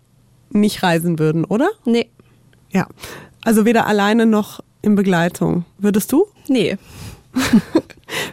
nicht 0.49 0.83
reisen 0.83 1.19
würden, 1.19 1.45
oder? 1.45 1.69
Nee. 1.85 2.09
Ja. 2.73 2.87
Also 3.45 3.63
weder 3.63 3.87
alleine 3.87 4.25
noch 4.25 4.59
in 4.81 4.95
Begleitung. 4.95 5.63
Würdest 5.77 6.11
du? 6.11 6.25
Nee. 6.49 6.77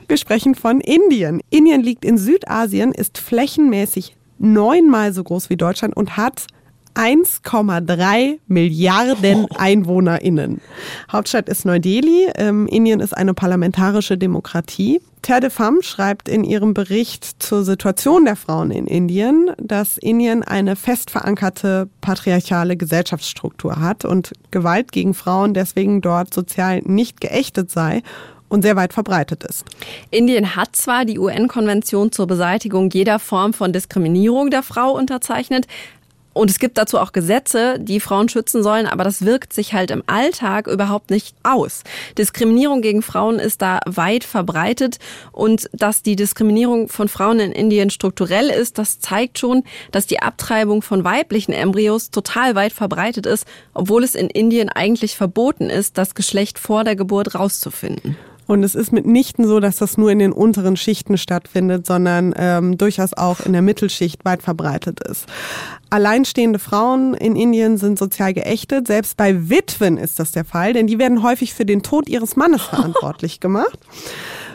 Wir 0.09 0.17
sprechen 0.17 0.55
von 0.55 0.81
Indien. 0.81 1.41
Indien 1.51 1.83
liegt 1.83 2.05
in 2.05 2.19
Südasien, 2.19 2.93
ist 2.93 3.19
flächenmäßig 3.19 4.17
neunmal 4.39 5.13
so 5.13 5.23
groß 5.23 5.51
wie 5.51 5.57
Deutschland 5.57 5.97
und 5.97 6.17
hat 6.17 6.47
1,3 6.95 8.39
Milliarden 8.49 9.47
EinwohnerInnen. 9.57 10.61
Hauptstadt 11.11 11.49
ist 11.49 11.65
Neu-Delhi. 11.65 12.29
Ähm, 12.35 12.67
Indien 12.67 13.01
ist 13.01 13.17
eine 13.17 13.35
parlamentarische 13.35 14.19
Demokratie. 14.19 15.01
Terre 15.23 15.41
de 15.41 15.51
Femme 15.51 15.83
schreibt 15.83 16.29
in 16.29 16.45
ihrem 16.45 16.75
Bericht 16.75 17.43
zur 17.43 17.65
Situation 17.65 18.25
der 18.25 18.37
Frauen 18.37 18.71
in 18.71 18.87
Indien, 18.87 19.51
dass 19.59 19.99
Indien 19.99 20.43
eine 20.43 20.77
fest 20.77 21.11
verankerte 21.11 21.89
patriarchale 22.01 22.77
Gesellschaftsstruktur 22.77 23.81
hat 23.81 24.05
und 24.05 24.33
Gewalt 24.51 24.93
gegen 24.93 25.15
Frauen 25.15 25.55
deswegen 25.55 26.01
dort 26.01 26.35
sozial 26.35 26.81
nicht 26.85 27.21
geächtet 27.21 27.71
sei 27.71 28.03
und 28.51 28.61
sehr 28.61 28.77
weit 28.77 28.93
verbreitet 28.93 29.45
ist. 29.45 29.65
Indien 30.11 30.55
hat 30.57 30.77
zwar 30.77 31.07
die 31.07 31.19
UN-Konvention 31.19 32.13
zur 32.13 32.27
Beseitigung 32.27 32.91
jeder 32.91 33.19
Form 33.19 33.55
von 33.55 33.73
Diskriminierung 33.73 34.51
der 34.51 34.63
Frau 34.63 34.93
unterzeichnet, 34.93 35.67
und 36.33 36.49
es 36.49 36.61
gibt 36.61 36.79
dazu 36.79 36.99
auch 36.99 37.11
Gesetze, 37.11 37.79
die 37.81 37.99
Frauen 37.99 38.29
schützen 38.29 38.63
sollen, 38.63 38.87
aber 38.87 39.03
das 39.03 39.25
wirkt 39.25 39.53
sich 39.53 39.75
halt 39.75 39.91
im 39.91 40.05
Alltag 40.07 40.69
überhaupt 40.69 41.11
nicht 41.11 41.35
aus. 41.43 41.83
Diskriminierung 42.19 42.83
gegen 42.83 43.03
Frauen 43.03 43.41
ist 43.41 43.63
da 43.63 43.81
weit 43.85 44.23
verbreitet 44.23 44.99
und 45.33 45.69
dass 45.73 46.03
die 46.03 46.15
Diskriminierung 46.15 46.89
von 46.89 47.09
Frauen 47.09 47.41
in 47.41 47.51
Indien 47.51 47.91
strukturell 47.91 48.49
ist, 48.49 48.79
das 48.79 49.01
zeigt 49.01 49.41
schon, 49.41 49.65
dass 49.91 50.07
die 50.07 50.23
Abtreibung 50.23 50.83
von 50.83 51.03
weiblichen 51.03 51.53
Embryos 51.53 52.11
total 52.11 52.55
weit 52.55 52.73
verbreitet 52.73 53.27
ist, 53.27 53.45
obwohl 53.75 54.05
es 54.05 54.15
in 54.15 54.31
Indien 54.31 54.69
eigentlich 54.69 55.17
verboten 55.17 55.69
ist, 55.69 55.99
das 55.99 56.15
Geschlecht 56.15 56.61
vor 56.61 56.85
der 56.85 56.95
Geburt 56.95 57.35
rauszufinden. 57.35 58.17
Und 58.51 58.65
es 58.65 58.75
ist 58.75 58.91
mitnichten 58.91 59.47
so, 59.47 59.61
dass 59.61 59.77
das 59.77 59.97
nur 59.97 60.11
in 60.11 60.19
den 60.19 60.33
unteren 60.33 60.77
Schichten 60.77 61.17
stattfindet, 61.17 61.87
sondern 61.87 62.35
ähm, 62.37 62.77
durchaus 62.77 63.13
auch 63.13 63.39
in 63.39 63.53
der 63.53 63.63
Mittelschicht 63.63 64.25
weit 64.25 64.43
verbreitet 64.43 64.99
ist. 65.09 65.27
Alleinstehende 65.89 66.59
Frauen 66.59 67.15
in 67.15 67.37
Indien 67.37 67.77
sind 67.77 67.97
sozial 67.97 68.35
geächtet. 68.35 68.89
Selbst 68.89 69.17
bei 69.17 69.49
Witwen 69.49 69.97
ist 69.97 70.19
das 70.19 70.33
der 70.33 70.45
Fall, 70.45 70.73
denn 70.73 70.89
die 70.89 70.99
werden 70.99 71.23
häufig 71.23 71.55
für 71.55 71.65
den 71.65 71.85
Tod 71.85 72.09
ihres 72.09 72.35
Mannes 72.35 72.63
verantwortlich 72.71 73.39
gemacht. 73.39 73.79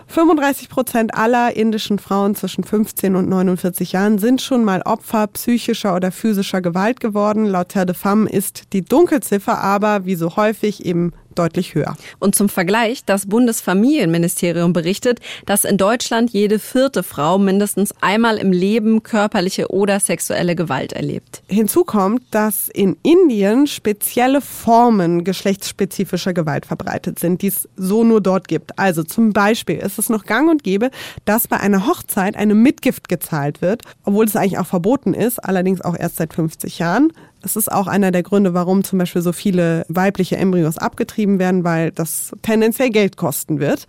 35 0.08 0.68
Prozent 0.68 1.16
aller 1.16 1.56
indischen 1.56 1.98
Frauen 1.98 2.36
zwischen 2.36 2.66
15 2.66 3.16
und 3.16 3.30
49 3.30 3.94
Jahren 3.94 4.18
sind 4.18 4.42
schon 4.42 4.66
mal 4.66 4.82
Opfer 4.82 5.28
psychischer 5.28 5.96
oder 5.96 6.12
physischer 6.12 6.62
Gewalt 6.62 7.00
geworden. 7.00 7.46
Laut 7.46 7.70
Terre 7.70 7.86
de 7.86 7.96
Femme 7.96 8.30
ist 8.30 8.74
die 8.74 8.84
Dunkelziffer 8.84 9.58
aber, 9.58 10.06
wie 10.06 10.16
so 10.16 10.36
häufig, 10.36 10.86
eben 10.86 11.14
deutlich 11.36 11.76
höher. 11.76 11.96
Und 12.20 12.36
zum 12.36 12.50
Vergleich, 12.50 13.06
das 13.06 13.28
Bundesfamilienministerium 13.28 14.74
berichtet, 14.74 15.20
dass 15.46 15.66
in 15.66 15.78
Deutschland 15.78 16.32
jede 16.32 16.60
vierte 16.60 17.04
Frau 17.04 17.38
mindestens 17.38 17.94
einmal 18.02 18.38
im 18.38 18.52
Leben 18.52 19.04
körperliche 19.04 19.72
oder 19.72 20.00
sexuelle 20.00 20.56
Gewalt 20.56 20.94
erlebt. 20.94 21.44
Hinzu 21.48 21.84
kommt, 21.84 22.24
dass 22.32 22.70
in 22.70 22.98
Indien 23.04 23.68
spezielle 23.68 24.42
Formen 24.42 25.24
geschlechtsspezifischer 25.24 26.34
Gewalt 26.34 26.66
verbreitet 26.66 27.20
sind, 27.20 27.42
die 27.42 27.48
es 27.48 27.68
so 27.76 28.04
nur 28.04 28.22
dort 28.22 28.48
gibt. 28.48 28.78
Also 28.80 29.04
zum 29.04 29.34
Beispiel 29.34 29.78
ist 29.78 30.00
es 30.00 30.10
noch 30.10 30.26
gang 30.26 30.50
und 30.50 30.64
gäbe, 30.64 30.92
dass 31.26 31.48
bei 31.48 31.60
einer 31.60 31.88
Hochzeit 31.88 32.36
eine 32.36 32.56
Mitgift 32.56 33.10
gezahlt 33.10 33.62
wird, 33.62 33.84
obwohl 34.04 34.26
es 34.26 34.36
eigentlich 34.36 34.58
auch 34.58 34.68
verboten 34.68 35.14
ist, 35.14 35.40
allerdings 35.40 35.82
auch 35.82 35.98
erst 35.98 36.18
seit 36.18 36.34
50 36.34 36.80
Jahren. 36.80 37.12
Es 37.46 37.56
ist 37.56 37.72
auch 37.72 37.86
einer 37.86 38.12
der 38.12 38.24
Gründe, 38.24 38.56
warum 38.56 38.84
zum 38.84 38.98
Beispiel 38.98 39.22
so 39.22 39.32
viele 39.32 39.86
weibliche 39.88 40.36
Embryos 40.36 40.80
abgetrieben 40.80 41.38
werden, 41.38 41.64
weil 41.64 41.92
das 41.92 42.32
tendenziell 42.42 42.90
Geld 42.90 43.18
kosten 43.18 43.60
wird. 43.60 43.86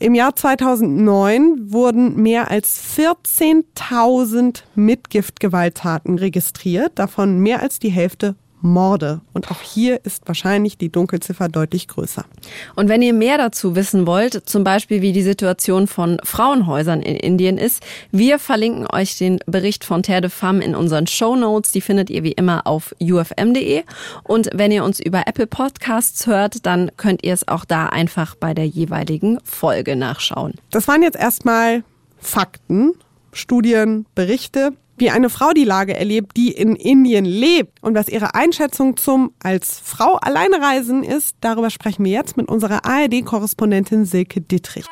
Im 0.00 0.16
Jahr 0.16 0.34
2009 0.34 1.72
wurden 1.72 2.20
mehr 2.20 2.50
als 2.50 2.82
14.000 2.98 4.64
Mitgiftgewalttaten 4.74 6.18
registriert, 6.18 6.98
davon 6.98 7.38
mehr 7.38 7.62
als 7.62 7.78
die 7.78 7.90
Hälfte 7.90 8.34
Morde. 8.60 9.20
Und 9.32 9.50
auch 9.50 9.60
hier 9.60 10.04
ist 10.04 10.26
wahrscheinlich 10.26 10.78
die 10.78 10.90
Dunkelziffer 10.90 11.48
deutlich 11.48 11.88
größer. 11.88 12.24
Und 12.76 12.88
wenn 12.88 13.02
ihr 13.02 13.12
mehr 13.12 13.38
dazu 13.38 13.76
wissen 13.76 14.06
wollt, 14.06 14.48
zum 14.48 14.64
Beispiel 14.64 15.02
wie 15.02 15.12
die 15.12 15.22
Situation 15.22 15.86
von 15.86 16.18
Frauenhäusern 16.24 17.02
in 17.02 17.16
Indien 17.16 17.58
ist, 17.58 17.82
wir 18.10 18.38
verlinken 18.38 18.86
euch 18.92 19.16
den 19.18 19.38
Bericht 19.46 19.84
von 19.84 20.02
Terre 20.02 20.22
de 20.22 20.30
Femme 20.30 20.62
in 20.62 20.74
unseren 20.74 21.06
Show 21.06 21.36
Notes. 21.36 21.72
Die 21.72 21.80
findet 21.80 22.10
ihr 22.10 22.22
wie 22.22 22.32
immer 22.32 22.66
auf 22.66 22.94
ufm.de. 23.00 23.82
Und 24.24 24.50
wenn 24.52 24.72
ihr 24.72 24.84
uns 24.84 25.00
über 25.00 25.26
Apple 25.26 25.46
Podcasts 25.46 26.26
hört, 26.26 26.66
dann 26.66 26.90
könnt 26.96 27.24
ihr 27.24 27.34
es 27.34 27.48
auch 27.48 27.64
da 27.64 27.86
einfach 27.86 28.34
bei 28.34 28.54
der 28.54 28.66
jeweiligen 28.66 29.38
Folge 29.44 29.96
nachschauen. 29.96 30.54
Das 30.70 30.88
waren 30.88 31.02
jetzt 31.02 31.18
erstmal 31.18 31.82
Fakten, 32.18 32.92
Studien, 33.32 34.06
Berichte 34.14 34.72
wie 35.00 35.10
eine 35.10 35.30
Frau 35.30 35.52
die 35.52 35.64
Lage 35.64 35.96
erlebt, 35.96 36.36
die 36.36 36.52
in 36.52 36.76
Indien 36.76 37.24
lebt 37.24 37.82
und 37.82 37.94
was 37.94 38.08
ihre 38.08 38.34
Einschätzung 38.34 38.96
zum 38.96 39.32
als 39.42 39.80
Frau 39.82 40.16
alleine 40.16 40.60
reisen 40.60 41.02
ist, 41.02 41.36
darüber 41.40 41.70
sprechen 41.70 42.04
wir 42.04 42.12
jetzt 42.12 42.36
mit 42.36 42.48
unserer 42.48 42.84
ARD-Korrespondentin 42.84 44.04
Silke 44.04 44.40
Dittrich. 44.40 44.86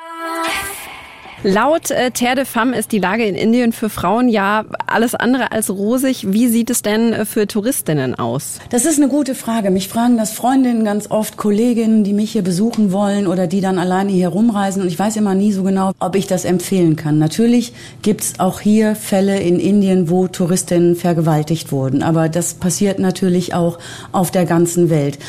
Laut 1.45 1.93
äh, 1.93 2.11
Terre 2.11 2.34
de 2.34 2.45
Femme 2.45 2.76
ist 2.76 2.91
die 2.91 2.99
Lage 2.99 3.24
in 3.24 3.36
Indien 3.36 3.72
für 3.72 3.89
Frauen 3.89 4.28
ja 4.28 4.64
alles 4.89 5.14
andere 5.14 5.53
als 5.53 5.70
rosig. 5.70 6.32
Wie 6.32 6.49
sieht 6.49 6.68
es 6.68 6.82
denn 6.82 7.12
äh, 7.12 7.24
für 7.24 7.47
Touristinnen 7.47 8.16
aus? 8.16 8.59
Das 8.70 8.84
ist 8.84 8.99
eine 8.99 9.07
gute 9.07 9.36
Frage. 9.36 9.70
Mich 9.70 9.86
fragen 9.86 10.16
das 10.16 10.32
Freundinnen 10.32 10.84
ganz 10.84 11.12
oft, 11.12 11.36
Kolleginnen, 11.36 12.03
die 12.03 12.12
mich 12.12 12.32
hier 12.32 12.43
besuchen 12.43 12.91
wollen 12.91 13.28
oder 13.28 13.47
die 13.47 13.61
dann 13.61 13.78
alleine 13.78 14.11
hier 14.11 14.30
rumreisen. 14.30 14.82
Und 14.82 14.89
ich 14.89 14.99
weiß 14.99 15.14
immer 15.14 15.36
nie 15.36 15.53
so 15.53 15.62
genau, 15.62 15.93
ob 16.01 16.16
ich 16.16 16.26
das 16.26 16.45
empfehlen 16.45 16.97
kann. 16.97 17.18
Natürlich 17.20 17.72
gibt's 18.03 18.41
auch 18.41 18.59
hier 18.59 18.97
Fälle 18.97 19.39
in 19.39 19.61
Indien, 19.61 20.11
wo 20.11 20.26
Touristinnen 20.26 20.97
vergewaltigt 20.97 21.70
wurden. 21.70 22.03
Aber 22.03 22.28
das 22.28 22.55
passiert 22.55 22.99
natürlich 22.99 23.55
auch 23.55 23.78
auf 24.11 24.32
der 24.32 24.45
ganzen 24.45 24.91
Welt. 24.91 25.20